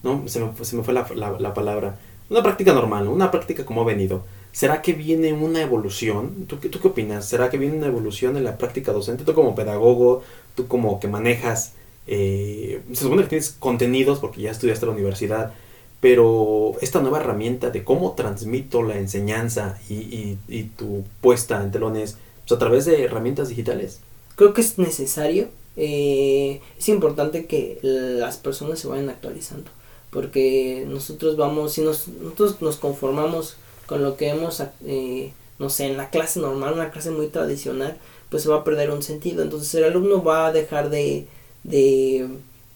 ¿no? 0.02 0.26
Se 0.28 0.40
me, 0.40 0.52
se 0.64 0.76
me 0.76 0.82
fue 0.82 0.94
la, 0.94 1.06
la, 1.14 1.54
palabra. 1.54 1.98
Una 2.28 2.42
práctica 2.42 2.72
normal, 2.72 3.08
una 3.08 3.30
práctica 3.30 3.64
como 3.64 3.82
ha 3.82 3.84
venido. 3.84 4.24
¿Será 4.52 4.82
que 4.82 4.92
viene 4.92 5.32
una 5.32 5.62
evolución? 5.62 6.46
¿Tú, 6.46 6.56
¿Tú 6.56 6.80
qué 6.80 6.88
opinas? 6.88 7.26
¿Será 7.26 7.50
que 7.50 7.58
viene 7.58 7.76
una 7.76 7.86
evolución 7.86 8.36
en 8.36 8.44
la 8.44 8.56
práctica 8.56 8.92
docente? 8.92 9.24
Tú 9.24 9.34
como 9.34 9.54
pedagogo, 9.54 10.22
tú 10.54 10.66
como 10.66 10.98
que 11.00 11.08
manejas, 11.08 11.74
eh, 12.06 12.82
se 12.92 13.04
supone 13.04 13.22
que 13.22 13.28
tienes 13.28 13.50
contenidos 13.58 14.18
porque 14.18 14.42
ya 14.42 14.50
estudiaste 14.50 14.86
la 14.86 14.92
universidad, 14.92 15.52
pero 16.00 16.72
esta 16.80 17.00
nueva 17.00 17.20
herramienta 17.20 17.70
de 17.70 17.84
cómo 17.84 18.12
transmito 18.12 18.82
la 18.82 18.98
enseñanza 18.98 19.78
y, 19.88 20.36
tu 20.76 21.04
puesta 21.20 21.62
en 21.62 21.70
telones 21.70 22.16
a 22.54 22.58
través 22.58 22.84
de 22.84 23.04
herramientas 23.04 23.48
digitales. 23.48 24.00
Creo 24.36 24.54
que 24.54 24.60
es 24.60 24.78
necesario, 24.78 25.48
eh, 25.76 26.60
es 26.78 26.88
importante 26.88 27.46
que 27.46 27.78
las 27.82 28.38
personas 28.38 28.78
se 28.78 28.88
vayan 28.88 29.08
actualizando, 29.08 29.70
porque 30.10 30.84
nosotros 30.88 31.36
vamos, 31.36 31.74
si 31.74 31.82
nos, 31.82 32.08
nosotros 32.08 32.60
nos 32.60 32.76
conformamos 32.76 33.56
con 33.86 34.02
lo 34.02 34.16
que 34.16 34.30
hemos, 34.30 34.62
eh, 34.86 35.32
no 35.58 35.70
sé, 35.70 35.86
en 35.86 35.96
la 35.96 36.10
clase 36.10 36.40
normal, 36.40 36.74
una 36.74 36.90
clase 36.90 37.10
muy 37.10 37.28
tradicional, 37.28 37.96
pues 38.30 38.42
se 38.44 38.48
va 38.48 38.56
a 38.56 38.64
perder 38.64 38.90
un 38.90 39.02
sentido, 39.02 39.42
entonces 39.42 39.74
el 39.74 39.84
alumno 39.84 40.22
va 40.22 40.46
a 40.46 40.52
dejar 40.52 40.90
de, 40.90 41.26
de, 41.64 42.28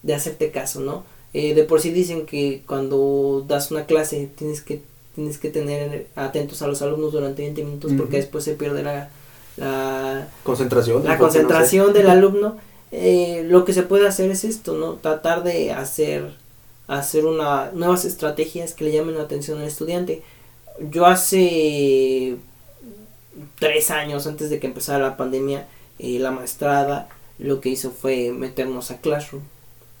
de 0.03 0.13
hacerte 0.13 0.51
caso, 0.51 0.81
¿no? 0.81 1.03
Eh, 1.37 1.53
de 1.53 1.65
por 1.65 1.81
sí 1.81 1.89
dicen 1.89 2.25
que 2.25 2.63
cuando 2.65 3.43
das 3.45 3.69
una 3.69 3.85
clase 3.85 4.29
tienes 4.37 4.61
que 4.61 4.81
tienes 5.15 5.37
que 5.37 5.49
tener 5.49 6.07
atentos 6.15 6.61
a 6.61 6.67
los 6.67 6.81
alumnos 6.81 7.11
durante 7.11 7.41
20 7.41 7.61
minutos 7.65 7.91
porque 7.97 8.15
después 8.15 8.45
se 8.45 8.53
pierde 8.53 8.83
la, 8.83 9.09
la 9.57 10.29
concentración, 10.43 11.03
la 11.03 11.17
concentración 11.17 11.91
del 11.91 12.09
alumno, 12.09 12.55
eh, 12.93 13.43
lo 13.49 13.65
que 13.65 13.73
se 13.73 13.83
puede 13.83 14.07
hacer 14.07 14.31
es 14.31 14.45
esto, 14.45 14.77
¿no? 14.77 14.93
Tratar 14.93 15.43
de 15.43 15.73
hacer, 15.73 16.31
hacer 16.87 17.25
una, 17.25 17.69
nuevas 17.73 18.05
estrategias 18.05 18.73
que 18.73 18.85
le 18.85 18.93
llamen 18.93 19.17
la 19.17 19.23
atención 19.23 19.59
al 19.59 19.67
estudiante. 19.67 20.21
Yo 20.89 21.05
hace 21.05 22.37
tres 23.59 23.91
años 23.91 24.25
antes 24.25 24.49
de 24.49 24.59
que 24.59 24.67
empezara 24.67 24.99
la 24.99 25.17
pandemia, 25.17 25.67
eh, 25.99 26.17
la 26.17 26.31
maestrada 26.31 27.09
lo 27.39 27.59
que 27.59 27.67
hizo 27.67 27.91
fue 27.91 28.31
meternos 28.31 28.89
a 28.89 29.01
Classroom. 29.01 29.43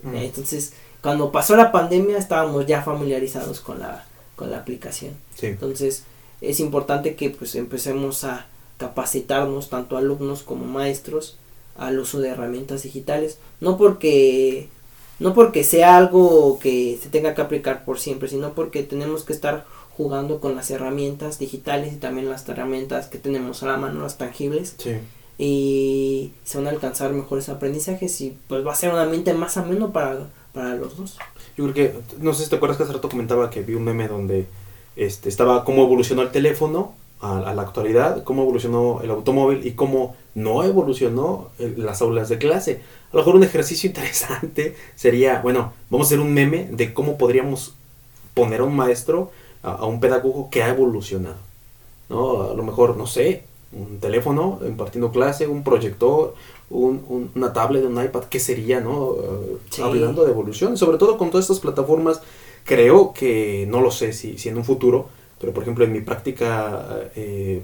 Mm. 0.03 0.15
entonces, 0.15 0.73
cuando 1.05 1.31
pasó 1.31 1.55
la 1.55 1.71
pandemia 1.71 2.17
estábamos 2.17 2.65
ya 2.65 2.81
familiarizados 2.81 3.59
con 3.59 3.79
la, 3.79 4.05
con 4.35 4.49
la 4.49 4.57
aplicación. 4.57 5.13
Entonces, 5.39 6.03
es 6.41 6.59
importante 6.59 7.15
que 7.15 7.29
pues 7.29 7.53
empecemos 7.53 8.23
a, 8.23 8.47
capacitarnos, 8.77 9.69
tanto 9.69 9.97
alumnos 9.97 10.43
como 10.43 10.65
maestros, 10.65 11.37
al 11.77 11.99
uso 11.99 12.19
de 12.19 12.29
herramientas 12.29 12.83
digitales. 12.83 13.37
No 13.59 13.77
porque 13.77 14.67
no 15.19 15.33
porque 15.33 15.63
sea 15.63 15.95
algo 15.95 16.59
que 16.59 16.99
se 17.01 17.09
tenga 17.09 17.35
que 17.35 17.41
aplicar 17.41 17.85
por 17.85 17.99
siempre, 17.99 18.27
sino 18.27 18.53
porque 18.53 18.83
tenemos 18.83 19.23
que 19.23 19.33
estar 19.33 19.65
jugando 19.95 20.41
con 20.41 20.55
las 20.55 20.71
herramientas 20.71 21.39
digitales 21.39 21.93
y 21.93 21.97
también 21.97 22.29
las 22.29 22.47
herramientas 22.49 23.07
que 23.07 23.17
tenemos 23.17 23.63
a 23.63 23.67
la 23.67 23.77
mano, 23.77 24.01
las 24.01 24.17
tangibles. 24.17 24.75
Y 25.37 26.31
se 26.45 26.57
van 26.57 26.67
a 26.67 26.71
alcanzar 26.71 27.13
mejores 27.13 27.49
aprendizajes 27.49 28.19
y 28.21 28.37
pues 28.47 28.65
va 28.65 28.71
a 28.71 28.75
ser 28.75 28.91
un 28.91 28.99
ambiente 28.99 29.33
más 29.33 29.57
ameno 29.57 29.91
para, 29.91 30.27
para 30.55 30.75
los 30.75 30.97
dos. 30.97 31.17
Yo 31.57 31.65
creo 31.65 31.73
que, 31.73 31.93
no 32.19 32.33
sé 32.33 32.45
si 32.45 32.49
te 32.49 32.55
acuerdas 32.55 32.77
que 32.77 32.83
hace 32.83 32.93
rato 32.93 33.09
comentaba 33.09 33.49
que 33.49 33.61
vi 33.61 33.75
un 33.75 33.83
meme 33.83 34.07
donde 34.07 34.47
este, 34.95 35.29
estaba 35.29 35.63
cómo 35.65 35.83
evolucionó 35.83 36.21
el 36.21 36.31
teléfono 36.31 36.93
a, 37.21 37.53
la 37.53 37.61
actualidad, 37.61 38.23
cómo 38.23 38.43
evolucionó 38.43 39.01
el 39.01 39.09
automóvil 39.09 39.65
y 39.65 39.71
cómo 39.71 40.15
no 40.33 40.63
evolucionó 40.63 41.49
las 41.59 42.01
aulas 42.01 42.29
de 42.29 42.37
clase. 42.37 42.81
A 43.11 43.15
lo 43.15 43.19
mejor 43.19 43.35
un 43.35 43.43
ejercicio 43.43 43.87
interesante 43.89 44.75
sería, 44.95 45.41
bueno, 45.41 45.73
vamos 45.89 46.07
a 46.07 46.09
hacer 46.09 46.19
un 46.19 46.33
meme 46.33 46.69
de 46.71 46.93
cómo 46.93 47.17
podríamos 47.17 47.75
poner 48.33 48.61
a 48.61 48.63
un 48.63 48.75
maestro, 48.75 49.31
a, 49.61 49.85
un 49.85 49.99
pedagogo 49.99 50.49
que 50.49 50.63
ha 50.63 50.69
evolucionado. 50.69 51.37
¿no? 52.09 52.51
A 52.51 52.53
lo 52.53 52.63
mejor, 52.63 52.95
no 52.97 53.07
sé, 53.07 53.43
un 53.71 53.99
teléfono 53.99 54.59
impartiendo 54.65 55.11
clase, 55.11 55.47
un 55.47 55.63
proyector, 55.63 56.35
un, 56.69 57.31
una 57.35 57.53
tablet, 57.53 57.85
un 57.85 58.03
iPad, 58.03 58.23
¿qué 58.25 58.39
sería, 58.39 58.79
no? 58.79 59.15
Hablando 59.81 60.25
de 60.25 60.31
evolución, 60.31 60.77
sobre 60.77 60.97
todo 60.97 61.17
con 61.17 61.29
todas 61.29 61.45
estas 61.45 61.59
plataformas, 61.59 62.21
creo 62.63 63.13
que, 63.13 63.65
no 63.69 63.81
lo 63.81 63.91
sé 63.91 64.13
si, 64.13 64.37
si 64.37 64.49
en 64.49 64.57
un 64.57 64.65
futuro, 64.65 65.07
pero 65.39 65.53
por 65.53 65.63
ejemplo 65.63 65.85
en 65.85 65.93
mi 65.93 66.01
práctica 66.01 67.09
eh, 67.15 67.61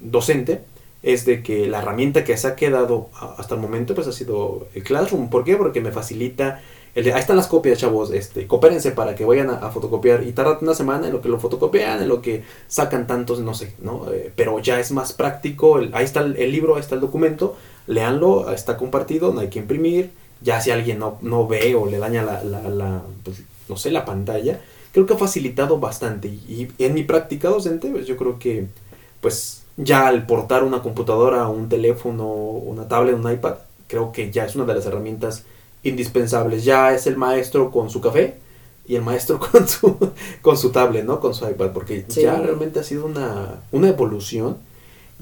docente, 0.00 0.60
es 1.02 1.24
de 1.24 1.42
que 1.42 1.66
la 1.66 1.80
herramienta 1.80 2.24
que 2.24 2.36
se 2.36 2.46
ha 2.46 2.54
quedado 2.54 3.08
hasta 3.36 3.54
el 3.54 3.60
momento 3.60 3.94
pues 3.94 4.06
ha 4.06 4.12
sido 4.12 4.68
el 4.74 4.84
Classroom. 4.84 5.30
¿Por 5.30 5.42
qué? 5.42 5.56
Porque 5.56 5.80
me 5.80 5.90
facilita 5.90 6.60
el 6.94 7.04
de, 7.04 7.14
ahí 7.14 7.20
están 7.20 7.36
las 7.36 7.46
copias, 7.46 7.78
chavos, 7.78 8.12
este, 8.12 8.46
coopérense 8.46 8.90
para 8.92 9.14
que 9.14 9.24
vayan 9.24 9.48
a, 9.48 9.70
fotocopiar 9.70 10.22
y 10.24 10.32
tardan 10.32 10.58
una 10.60 10.74
semana 10.74 11.06
en 11.06 11.12
lo 11.14 11.22
que 11.22 11.30
lo 11.30 11.40
fotocopian, 11.40 12.02
en 12.02 12.08
lo 12.08 12.20
que 12.20 12.44
sacan 12.68 13.06
tantos, 13.06 13.40
no 13.40 13.54
sé, 13.54 13.74
¿no? 13.80 14.12
Eh, 14.12 14.30
pero 14.36 14.58
ya 14.58 14.78
es 14.78 14.92
más 14.92 15.14
práctico, 15.14 15.80
ahí 15.92 16.04
está 16.04 16.20
el, 16.20 16.52
libro, 16.52 16.74
ahí 16.74 16.80
está 16.80 16.94
el 16.94 17.00
documento, 17.00 17.56
leanlo, 17.86 18.52
está 18.52 18.76
compartido, 18.76 19.32
no 19.32 19.40
hay 19.40 19.48
que 19.48 19.58
imprimir, 19.58 20.10
ya 20.40 20.60
si 20.60 20.70
alguien 20.70 20.98
no, 20.98 21.18
no 21.22 21.46
ve 21.46 21.74
o 21.74 21.86
le 21.86 21.98
daña 21.98 22.22
la, 22.22 22.42
la, 22.42 22.68
la 22.68 23.02
pues, 23.22 23.42
no 23.68 23.76
sé, 23.76 23.90
la 23.90 24.04
pantalla, 24.04 24.60
creo 24.92 25.06
que 25.06 25.14
ha 25.14 25.18
facilitado 25.18 25.78
bastante. 25.78 26.28
Y, 26.28 26.68
en 26.78 26.94
mi 26.94 27.02
práctica 27.02 27.48
docente, 27.48 27.88
pues 27.90 28.06
yo 28.06 28.16
creo 28.16 28.38
que, 28.38 28.66
pues 29.20 29.62
ya 29.76 30.06
al 30.06 30.26
portar 30.26 30.64
una 30.64 30.82
computadora, 30.82 31.48
un 31.48 31.68
teléfono, 31.68 32.26
una 32.26 32.88
tablet, 32.88 33.16
un 33.16 33.30
iPad, 33.30 33.54
creo 33.88 34.12
que 34.12 34.30
ya 34.30 34.44
es 34.44 34.54
una 34.54 34.64
de 34.64 34.74
las 34.74 34.86
herramientas 34.86 35.44
indispensables. 35.82 36.64
Ya 36.64 36.92
es 36.94 37.06
el 37.06 37.16
maestro 37.16 37.70
con 37.70 37.90
su 37.90 38.00
café 38.00 38.36
y 38.86 38.96
el 38.96 39.02
maestro 39.02 39.40
con 39.52 39.66
su, 39.68 39.96
con 40.42 40.56
su 40.56 40.70
tablet, 40.70 41.04
¿no? 41.04 41.20
Con 41.20 41.34
su 41.34 41.48
iPad, 41.48 41.70
porque 41.72 42.04
ya 42.08 42.36
realmente 42.36 42.80
ha 42.80 42.84
sido 42.84 43.06
una, 43.06 43.62
una 43.72 43.88
evolución 43.88 44.58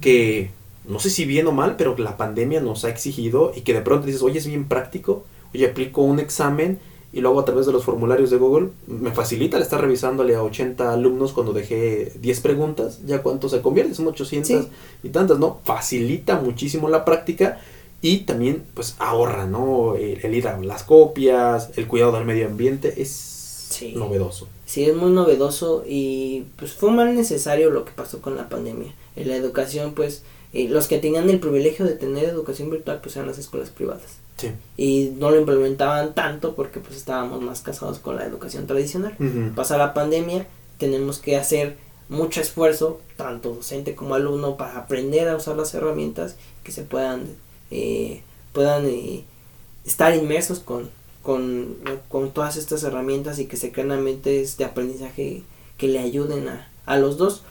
que 0.00 0.50
no 0.90 0.98
sé 0.98 1.08
si 1.08 1.24
bien 1.24 1.46
o 1.46 1.52
mal, 1.52 1.76
pero 1.76 1.96
la 1.96 2.16
pandemia 2.16 2.60
nos 2.60 2.84
ha 2.84 2.90
exigido 2.90 3.52
y 3.54 3.60
que 3.60 3.72
de 3.72 3.80
pronto 3.80 4.06
dices, 4.06 4.22
oye, 4.22 4.38
es 4.38 4.46
bien 4.46 4.66
práctico, 4.66 5.24
oye, 5.54 5.66
aplico 5.68 6.02
un 6.02 6.18
examen 6.18 6.80
y 7.12 7.20
luego 7.20 7.40
a 7.40 7.44
través 7.44 7.66
de 7.66 7.72
los 7.72 7.84
formularios 7.84 8.30
de 8.30 8.36
Google 8.36 8.70
me 8.86 9.12
facilita 9.12 9.56
el 9.56 9.62
estar 9.62 9.80
revisándole 9.80 10.34
a 10.34 10.42
80 10.42 10.92
alumnos 10.92 11.32
cuando 11.32 11.52
dejé 11.52 12.12
10 12.20 12.40
preguntas, 12.40 13.00
ya 13.06 13.22
cuánto 13.22 13.48
se 13.48 13.62
convierte, 13.62 13.94
son 13.94 14.08
800 14.08 14.66
y 15.02 15.08
tantas, 15.10 15.38
¿no? 15.38 15.60
Facilita 15.64 16.40
muchísimo 16.40 16.88
la 16.88 17.04
práctica 17.04 17.60
y 18.02 18.18
también 18.18 18.64
pues 18.74 18.96
ahorra, 18.98 19.46
¿no? 19.46 19.94
El, 19.94 20.34
ir 20.34 20.48
a 20.48 20.58
las 20.60 20.82
copias, 20.82 21.70
el 21.76 21.86
cuidado 21.86 22.12
del 22.12 22.24
medio 22.24 22.46
ambiente 22.46 23.00
es 23.00 23.92
novedoso. 23.94 24.48
Sí, 24.66 24.84
es 24.84 24.96
muy 24.96 25.10
novedoso 25.10 25.84
y 25.86 26.46
pues 26.56 26.72
fue 26.72 26.90
mal 26.90 27.14
necesario 27.14 27.70
lo 27.70 27.84
que 27.84 27.92
pasó 27.92 28.20
con 28.20 28.36
la 28.36 28.48
pandemia. 28.48 28.92
En 29.16 29.28
la 29.28 29.36
educación 29.36 29.94
pues 29.94 30.22
eh, 30.52 30.68
los 30.68 30.88
que 30.88 30.98
tenían 30.98 31.30
el 31.30 31.40
privilegio 31.40 31.84
de 31.84 31.92
tener 31.92 32.24
educación 32.24 32.70
virtual 32.70 33.00
pues 33.02 33.16
eran 33.16 33.28
las 33.28 33.38
escuelas 33.38 33.70
privadas 33.70 34.20
y 34.76 35.12
no 35.18 35.30
lo 35.30 35.38
implementaban 35.38 36.14
tanto 36.14 36.54
porque 36.54 36.80
pues 36.80 36.96
estábamos 36.96 37.42
más 37.42 37.60
casados 37.60 37.98
con 37.98 38.16
la 38.16 38.24
educación 38.24 38.66
tradicional. 38.66 39.14
Pasa 39.54 39.76
la 39.76 39.94
pandemia, 39.94 40.46
tenemos 40.78 41.18
que 41.18 41.36
hacer 41.36 41.76
mucho 42.08 42.40
esfuerzo, 42.40 43.00
tanto 43.16 43.54
docente 43.54 43.94
como 43.94 44.14
alumno, 44.14 44.56
para 44.56 44.78
aprender 44.78 45.28
a 45.28 45.36
usar 45.36 45.56
las 45.56 45.74
herramientas 45.74 46.36
que 46.64 46.72
se 46.72 46.82
puedan, 46.82 47.24
eh, 47.70 48.22
puedan 48.52 48.86
eh, 48.86 49.24
estar 49.84 50.14
inmersos 50.14 50.58
con, 50.58 50.90
con, 51.22 51.76
con, 52.08 52.30
todas 52.32 52.56
estas 52.56 52.82
herramientas 52.82 53.38
y 53.38 53.46
que 53.46 53.56
se 53.56 53.70
crean 53.70 53.92
ambientes 53.92 54.56
de 54.56 54.64
aprendizaje 54.64 55.42
que 55.76 55.88
le 55.88 56.00
ayuden 56.00 56.48
a, 56.48 56.68
a 56.86 56.98
los 56.98 57.16
dos. 57.16 57.42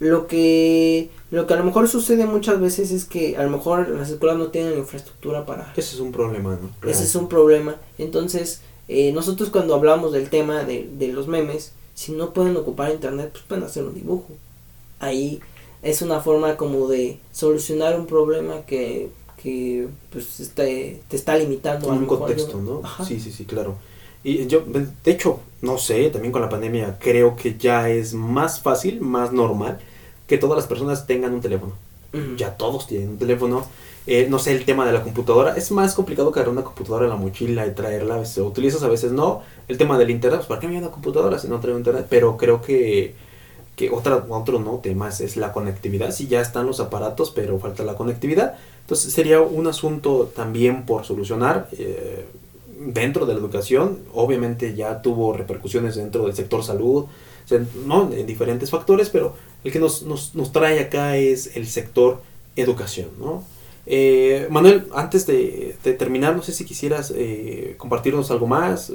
Lo 0.00 0.26
que, 0.26 1.10
lo 1.30 1.46
que 1.46 1.54
a 1.54 1.58
lo 1.58 1.64
mejor 1.64 1.86
sucede 1.86 2.24
muchas 2.24 2.58
veces 2.58 2.90
es 2.90 3.04
que 3.04 3.36
a 3.36 3.42
lo 3.42 3.50
mejor 3.50 3.90
las 3.90 4.08
escuelas 4.08 4.38
no 4.38 4.46
tienen 4.46 4.78
infraestructura 4.78 5.44
para... 5.44 5.74
Ese 5.76 5.94
es 5.94 6.00
un 6.00 6.10
problema, 6.10 6.58
¿no? 6.60 6.90
Ese 6.90 7.04
es 7.04 7.14
un 7.14 7.28
problema. 7.28 7.76
Entonces, 7.98 8.62
eh, 8.88 9.12
nosotros 9.12 9.50
cuando 9.50 9.74
hablamos 9.74 10.12
del 10.12 10.30
tema 10.30 10.64
de, 10.64 10.88
de 10.90 11.08
los 11.08 11.28
memes, 11.28 11.72
si 11.94 12.12
no 12.12 12.32
pueden 12.32 12.56
ocupar 12.56 12.90
internet, 12.90 13.28
pues 13.30 13.44
pueden 13.44 13.62
hacer 13.62 13.84
un 13.84 13.92
dibujo. 13.92 14.28
Ahí 15.00 15.40
es 15.82 16.00
una 16.00 16.20
forma 16.20 16.56
como 16.56 16.88
de 16.88 17.18
solucionar 17.30 18.00
un 18.00 18.06
problema 18.06 18.62
que, 18.66 19.10
que 19.42 19.86
pues 20.10 20.40
este, 20.40 21.02
te 21.08 21.16
está 21.16 21.36
limitando. 21.36 21.90
a 21.90 21.92
un 21.92 22.06
contexto, 22.06 22.58
¿no? 22.58 22.80
Sí, 23.04 23.20
sí, 23.20 23.30
sí, 23.30 23.44
claro. 23.44 23.74
Y 24.24 24.46
yo, 24.46 24.62
de 24.62 25.10
hecho, 25.10 25.40
no 25.60 25.76
sé, 25.76 26.08
también 26.08 26.32
con 26.32 26.40
la 26.40 26.48
pandemia 26.48 26.98
creo 26.98 27.36
que 27.36 27.58
ya 27.58 27.90
es 27.90 28.14
más 28.14 28.62
fácil, 28.62 29.02
más 29.02 29.30
normal 29.30 29.78
que 30.30 30.38
todas 30.38 30.56
las 30.56 30.68
personas 30.68 31.08
tengan 31.08 31.34
un 31.34 31.40
teléfono. 31.40 31.72
Ya 32.36 32.56
todos 32.56 32.86
tienen 32.86 33.08
un 33.08 33.18
teléfono. 33.18 33.66
Eh, 34.06 34.28
no 34.30 34.38
sé, 34.38 34.52
el 34.52 34.64
tema 34.64 34.86
de 34.86 34.92
la 34.92 35.02
computadora. 35.02 35.56
Es 35.56 35.72
más 35.72 35.96
complicado 35.96 36.30
cargar 36.30 36.52
una 36.52 36.62
computadora 36.62 37.06
en 37.06 37.10
la 37.10 37.16
mochila 37.16 37.66
y 37.66 37.72
traerla. 37.72 38.14
A 38.14 38.18
veces 38.18 38.38
utilizas, 38.38 38.84
a 38.84 38.88
veces 38.88 39.10
no. 39.10 39.42
El 39.66 39.76
tema 39.76 39.98
del 39.98 40.08
internet, 40.08 40.38
pues 40.38 40.48
¿para 40.48 40.60
qué 40.60 40.68
me 40.68 40.78
una 40.78 40.92
computadora 40.92 41.36
si 41.40 41.48
no 41.48 41.58
traigo 41.58 41.78
internet? 41.78 42.06
Pero 42.08 42.36
creo 42.36 42.62
que, 42.62 43.16
que 43.74 43.90
otra, 43.90 44.24
otro 44.28 44.60
no 44.60 44.78
tema 44.78 45.08
es, 45.08 45.36
la 45.36 45.52
conectividad. 45.52 46.12
Sí, 46.12 46.28
ya 46.28 46.40
están 46.40 46.64
los 46.64 46.78
aparatos, 46.78 47.32
pero 47.32 47.58
falta 47.58 47.82
la 47.82 47.96
conectividad. 47.96 48.54
Entonces 48.82 49.12
sería 49.12 49.40
un 49.40 49.66
asunto 49.66 50.30
también 50.32 50.86
por 50.86 51.04
solucionar. 51.04 51.68
Eh, 51.72 52.24
dentro 52.78 53.26
de 53.26 53.34
la 53.34 53.40
educación, 53.40 53.98
obviamente 54.14 54.76
ya 54.76 55.02
tuvo 55.02 55.32
repercusiones 55.32 55.96
dentro 55.96 56.24
del 56.24 56.36
sector 56.36 56.62
salud, 56.62 57.06
¿no? 57.86 58.10
en 58.12 58.26
diferentes 58.26 58.70
factores, 58.70 59.10
pero 59.10 59.34
el 59.64 59.72
que 59.72 59.78
nos, 59.78 60.02
nos, 60.02 60.34
nos 60.34 60.52
trae 60.52 60.80
acá 60.80 61.16
es 61.16 61.56
el 61.56 61.66
sector 61.66 62.22
educación, 62.56 63.08
¿no? 63.18 63.44
Eh, 63.86 64.46
Manuel, 64.50 64.86
antes 64.94 65.26
de, 65.26 65.76
terminar, 65.98 66.36
no 66.36 66.42
sé 66.42 66.52
si 66.52 66.64
quisieras 66.64 67.12
eh, 67.16 67.74
compartirnos 67.76 68.30
algo 68.30 68.46
más. 68.46 68.92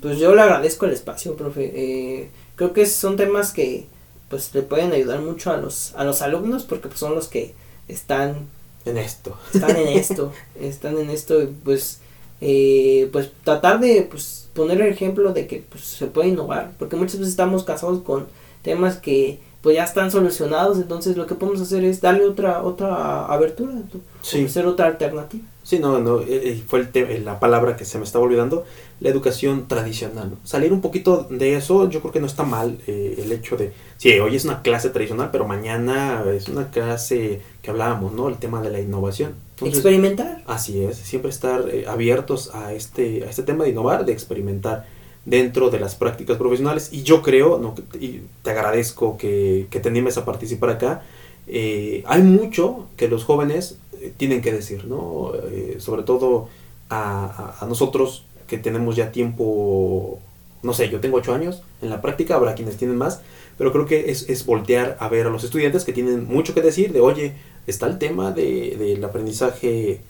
Pues 0.00 0.18
yo 0.18 0.34
le 0.34 0.42
agradezco 0.42 0.84
el 0.86 0.92
espacio, 0.92 1.36
profe. 1.36 1.72
Eh, 1.74 2.30
creo 2.56 2.72
que 2.72 2.86
son 2.86 3.16
temas 3.16 3.52
que 3.52 3.86
pues 4.28 4.54
le 4.54 4.62
pueden 4.62 4.92
ayudar 4.92 5.20
mucho 5.20 5.52
a 5.52 5.56
los, 5.56 5.94
a 5.94 6.04
los 6.04 6.20
alumnos 6.22 6.64
porque 6.64 6.88
pues, 6.88 7.00
son 7.00 7.14
los 7.14 7.28
que 7.28 7.54
están 7.88 8.48
en 8.84 8.98
esto. 8.98 9.38
Están 9.54 9.76
en 9.76 9.88
esto, 9.88 10.32
están 10.60 10.98
en 10.98 11.08
esto, 11.08 11.48
pues, 11.64 12.00
pues 12.40 13.30
tratar 13.42 13.80
de 13.80 14.02
pues, 14.02 14.50
poner 14.52 14.82
el 14.82 14.92
ejemplo 14.92 15.32
de 15.32 15.46
que 15.46 15.64
pues, 15.66 15.84
se 15.84 16.08
puede 16.08 16.28
innovar, 16.28 16.72
porque 16.78 16.96
muchas 16.96 17.20
veces 17.20 17.30
estamos 17.30 17.64
casados 17.64 18.02
con 18.02 18.26
temas 18.62 18.96
que 18.96 19.38
pues 19.64 19.76
ya 19.76 19.84
están 19.84 20.10
solucionados, 20.10 20.76
entonces 20.76 21.16
lo 21.16 21.26
que 21.26 21.34
podemos 21.34 21.58
hacer 21.62 21.84
es 21.84 22.02
darle 22.02 22.26
otra 22.26 22.62
otra 22.62 23.24
abertura, 23.24 23.72
sí. 24.20 24.40
ofrecer 24.40 24.66
otra 24.66 24.88
alternativa. 24.88 25.42
Sí, 25.62 25.78
no, 25.78 25.98
no, 26.00 26.20
eh, 26.20 26.26
eh, 26.28 26.62
fue 26.68 26.80
el 26.80 26.88
eh, 26.92 27.22
la 27.24 27.40
palabra 27.40 27.74
que 27.74 27.86
se 27.86 27.96
me 27.96 28.04
estaba 28.04 28.26
olvidando, 28.26 28.66
la 29.00 29.08
educación 29.08 29.66
tradicional. 29.66 30.32
Salir 30.44 30.70
un 30.70 30.82
poquito 30.82 31.26
de 31.30 31.56
eso, 31.56 31.88
yo 31.88 32.00
creo 32.00 32.12
que 32.12 32.20
no 32.20 32.26
está 32.26 32.42
mal 32.42 32.76
el 32.86 33.32
hecho 33.32 33.56
de, 33.56 33.72
sí, 33.96 34.12
hoy 34.18 34.36
es 34.36 34.44
una 34.44 34.60
clase 34.60 34.90
tradicional, 34.90 35.30
pero 35.32 35.46
mañana 35.46 36.22
es 36.36 36.50
una 36.50 36.70
clase 36.70 37.40
que 37.62 37.70
hablábamos, 37.70 38.12
¿no? 38.12 38.28
El 38.28 38.36
tema 38.36 38.60
de 38.60 38.68
la 38.68 38.80
innovación. 38.80 39.32
experimentar. 39.64 40.42
Así 40.46 40.84
es, 40.84 40.98
siempre 40.98 41.30
estar 41.30 41.64
abiertos 41.88 42.54
a 42.54 42.74
este, 42.74 43.24
a 43.24 43.30
este 43.30 43.44
tema 43.44 43.64
de 43.64 43.70
innovar, 43.70 44.04
de 44.04 44.12
experimentar 44.12 44.84
dentro 45.24 45.70
de 45.70 45.80
las 45.80 45.94
prácticas 45.94 46.36
profesionales 46.36 46.90
y 46.92 47.02
yo 47.02 47.22
creo, 47.22 47.58
no, 47.58 47.74
y 47.98 48.20
te 48.42 48.50
agradezco 48.50 49.16
que, 49.16 49.66
que 49.70 49.80
te 49.80 49.88
animes 49.88 50.18
a 50.18 50.24
participar 50.24 50.70
acá, 50.70 51.02
eh, 51.46 52.02
hay 52.06 52.22
mucho 52.22 52.86
que 52.96 53.08
los 53.08 53.24
jóvenes 53.24 53.78
eh, 54.00 54.12
tienen 54.16 54.40
que 54.40 54.52
decir, 54.52 54.86
¿no? 54.86 55.32
Eh, 55.50 55.76
sobre 55.78 56.02
todo 56.02 56.48
a, 56.90 57.56
a, 57.60 57.66
nosotros 57.66 58.24
que 58.46 58.58
tenemos 58.58 58.96
ya 58.96 59.12
tiempo, 59.12 60.18
no 60.62 60.72
sé, 60.74 60.90
yo 60.90 61.00
tengo 61.00 61.18
ocho 61.18 61.34
años 61.34 61.62
en 61.82 61.90
la 61.90 62.02
práctica, 62.02 62.34
habrá 62.34 62.54
quienes 62.54 62.76
tienen 62.76 62.96
más, 62.96 63.22
pero 63.56 63.72
creo 63.72 63.86
que 63.86 64.10
es, 64.10 64.28
es 64.28 64.44
voltear 64.44 64.96
a 65.00 65.08
ver 65.08 65.26
a 65.26 65.30
los 65.30 65.44
estudiantes 65.44 65.84
que 65.84 65.92
tienen 65.92 66.26
mucho 66.26 66.54
que 66.54 66.60
decir 66.60 66.92
de, 66.92 67.00
oye, 67.00 67.34
está 67.66 67.86
el 67.86 67.98
tema 67.98 68.32
de, 68.32 68.76
del 68.78 69.04
aprendizaje 69.04 70.00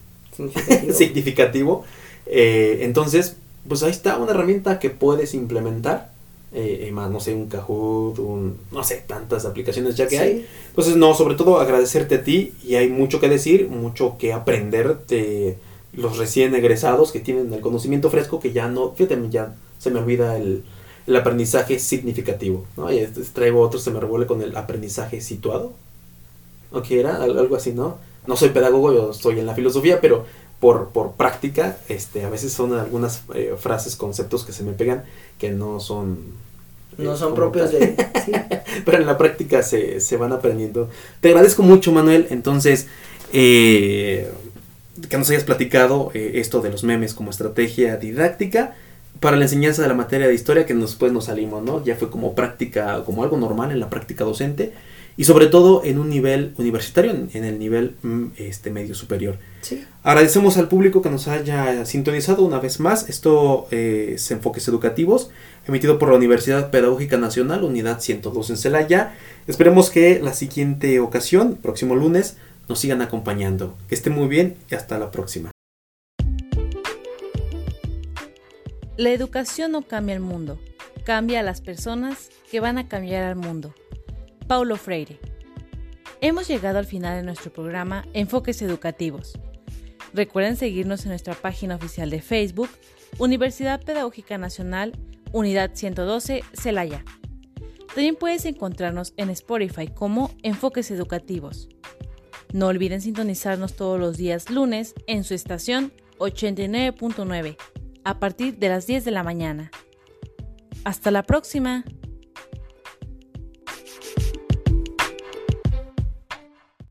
significativo. 0.92 1.84
Eh, 2.26 2.78
entonces, 2.80 3.36
pues 3.68 3.82
ahí 3.82 3.90
está 3.90 4.18
una 4.18 4.32
herramienta 4.32 4.78
que 4.78 4.90
puedes 4.90 5.34
implementar. 5.34 6.12
Eh, 6.56 6.88
más, 6.92 7.10
no 7.10 7.18
sé, 7.18 7.34
un 7.34 7.48
Kahoot, 7.48 8.20
un, 8.20 8.58
no 8.70 8.84
sé, 8.84 9.02
tantas 9.06 9.44
aplicaciones 9.44 9.96
ya 9.96 10.06
que 10.06 10.18
hay. 10.18 10.46
Entonces, 10.68 10.96
no, 10.96 11.12
sobre 11.14 11.34
todo 11.34 11.58
agradecerte 11.58 12.14
a 12.14 12.22
ti 12.22 12.52
y 12.62 12.76
hay 12.76 12.88
mucho 12.88 13.18
que 13.18 13.28
decir, 13.28 13.68
mucho 13.68 14.16
que 14.18 14.32
aprender 14.32 14.98
de 15.08 15.56
los 15.92 16.16
recién 16.16 16.54
egresados 16.54 17.10
que 17.10 17.18
tienen 17.18 17.52
el 17.52 17.60
conocimiento 17.60 18.08
fresco 18.08 18.38
que 18.38 18.52
ya 18.52 18.68
no, 18.68 18.92
fíjate, 18.92 19.18
ya 19.30 19.54
se 19.78 19.90
me 19.90 19.98
olvida 19.98 20.36
el, 20.36 20.62
el 21.06 21.16
aprendizaje 21.16 21.78
significativo, 21.78 22.64
¿no? 22.76 22.92
Y 22.92 22.98
este, 22.98 23.20
traigo 23.22 23.60
otro, 23.60 23.78
se 23.78 23.90
me 23.90 24.00
revuelve 24.00 24.26
con 24.26 24.42
el 24.42 24.56
aprendizaje 24.56 25.20
situado, 25.20 25.72
¿o 26.72 26.82
qué 26.82 27.00
era? 27.00 27.22
Algo 27.22 27.56
así, 27.56 27.72
¿no? 27.72 27.98
No 28.26 28.36
soy 28.36 28.50
pedagogo, 28.50 28.92
yo 28.92 29.10
estoy 29.10 29.38
en 29.38 29.46
la 29.46 29.54
filosofía, 29.54 30.00
pero 30.00 30.24
por, 30.60 30.88
por 30.90 31.12
práctica, 31.12 31.76
este, 31.88 32.24
a 32.24 32.30
veces 32.30 32.52
son 32.52 32.72
algunas 32.72 33.22
eh, 33.34 33.54
frases, 33.58 33.96
conceptos 33.96 34.44
que 34.44 34.52
se 34.52 34.62
me 34.62 34.72
pegan 34.72 35.04
que 35.38 35.50
no 35.50 35.80
son... 35.80 36.18
no 36.96 37.14
eh, 37.14 37.16
son 37.16 37.34
propios 37.34 37.70
de... 37.72 37.94
pero 38.84 38.98
en 38.98 39.06
la 39.06 39.18
práctica 39.18 39.62
se, 39.62 40.00
se, 40.00 40.16
van 40.16 40.32
aprendiendo. 40.32 40.88
Te 41.20 41.28
agradezco 41.28 41.62
mucho, 41.62 41.92
Manuel. 41.92 42.28
Entonces, 42.30 42.86
eh, 43.32 44.30
que 45.08 45.18
nos 45.18 45.28
hayas 45.30 45.44
platicado 45.44 46.10
esto 46.14 46.60
de 46.60 46.70
los 46.70 46.84
memes 46.84 47.14
como 47.14 47.30
estrategia 47.30 47.96
didáctica 47.96 48.74
para 49.20 49.36
la 49.36 49.44
enseñanza 49.44 49.82
de 49.82 49.88
la 49.88 49.94
materia 49.94 50.26
de 50.26 50.34
historia 50.34 50.66
que 50.66 50.74
después 50.74 51.12
nos 51.12 51.26
salimos, 51.26 51.62
¿no? 51.62 51.84
Ya 51.84 51.96
fue 51.96 52.10
como 52.10 52.34
práctica, 52.34 53.02
como 53.04 53.22
algo 53.22 53.36
normal 53.36 53.70
en 53.72 53.80
la 53.80 53.90
práctica 53.90 54.24
docente 54.24 54.72
y 55.16 55.24
sobre 55.24 55.46
todo 55.46 55.82
en 55.84 55.98
un 55.98 56.08
nivel 56.08 56.54
universitario, 56.58 57.12
en, 57.12 57.44
el 57.44 57.58
nivel 57.58 57.94
mm, 58.02 58.26
este, 58.36 58.70
medio 58.70 58.94
superior. 58.94 59.38
Sí. 59.60 59.84
Agradecemos 60.02 60.56
al 60.56 60.68
público 60.68 61.02
que 61.02 61.10
nos 61.10 61.28
haya 61.28 61.84
sintonizado 61.86 62.44
una 62.44 62.58
vez 62.58 62.80
más. 62.80 63.08
Esto 63.08 63.68
eh, 63.70 64.12
es 64.14 64.30
Enfoques 64.30 64.66
Educativos, 64.68 65.30
emitido 65.66 65.98
por 65.98 66.10
la 66.10 66.16
Universidad 66.16 66.70
Pedagógica 66.70 67.16
Nacional, 67.16 67.64
Unidad 67.64 68.00
102 68.00 68.50
en 68.50 68.56
Celaya. 68.56 69.14
Esperemos 69.46 69.90
que 69.90 70.20
la 70.20 70.34
siguiente 70.34 71.00
ocasión, 71.00 71.56
próximo 71.56 71.94
lunes, 71.94 72.36
nos 72.68 72.78
sigan 72.78 73.02
acompañando. 73.02 73.76
Que 73.88 73.94
estén 73.94 74.14
muy 74.14 74.28
bien 74.28 74.56
y 74.70 74.74
hasta 74.74 74.98
la 74.98 75.10
próxima. 75.10 75.50
La 78.96 79.10
educación 79.10 79.72
no 79.72 79.82
cambia 79.82 80.14
el 80.14 80.20
mundo, 80.20 80.58
cambia 81.04 81.40
a 81.40 81.42
las 81.42 81.60
personas 81.60 82.30
que 82.48 82.60
van 82.60 82.78
a 82.78 82.86
cambiar 82.86 83.24
al 83.24 83.34
mundo. 83.34 83.74
Paulo 84.46 84.76
Freire. 84.76 85.18
Hemos 86.20 86.48
llegado 86.48 86.78
al 86.78 86.86
final 86.86 87.16
de 87.16 87.22
nuestro 87.22 87.52
programa 87.52 88.04
Enfoques 88.12 88.60
Educativos. 88.62 89.38
Recuerden 90.12 90.56
seguirnos 90.56 91.02
en 91.04 91.10
nuestra 91.10 91.34
página 91.34 91.76
oficial 91.76 92.10
de 92.10 92.20
Facebook, 92.20 92.68
Universidad 93.18 93.82
Pedagógica 93.82 94.38
Nacional, 94.38 94.92
Unidad 95.32 95.72
112, 95.74 96.44
Celaya. 96.52 97.04
También 97.88 98.16
puedes 98.16 98.44
encontrarnos 98.44 99.14
en 99.16 99.30
Spotify 99.30 99.88
como 99.88 100.30
Enfoques 100.42 100.90
Educativos. 100.90 101.68
No 102.52 102.68
olviden 102.68 103.00
sintonizarnos 103.00 103.74
todos 103.74 103.98
los 103.98 104.16
días 104.16 104.50
lunes 104.50 104.94
en 105.06 105.24
su 105.24 105.34
estación 105.34 105.92
89.9 106.18 107.56
a 108.04 108.20
partir 108.20 108.58
de 108.58 108.68
las 108.68 108.86
10 108.86 109.04
de 109.04 109.10
la 109.10 109.22
mañana. 109.22 109.70
Hasta 110.84 111.10
la 111.10 111.22
próxima. 111.22 111.84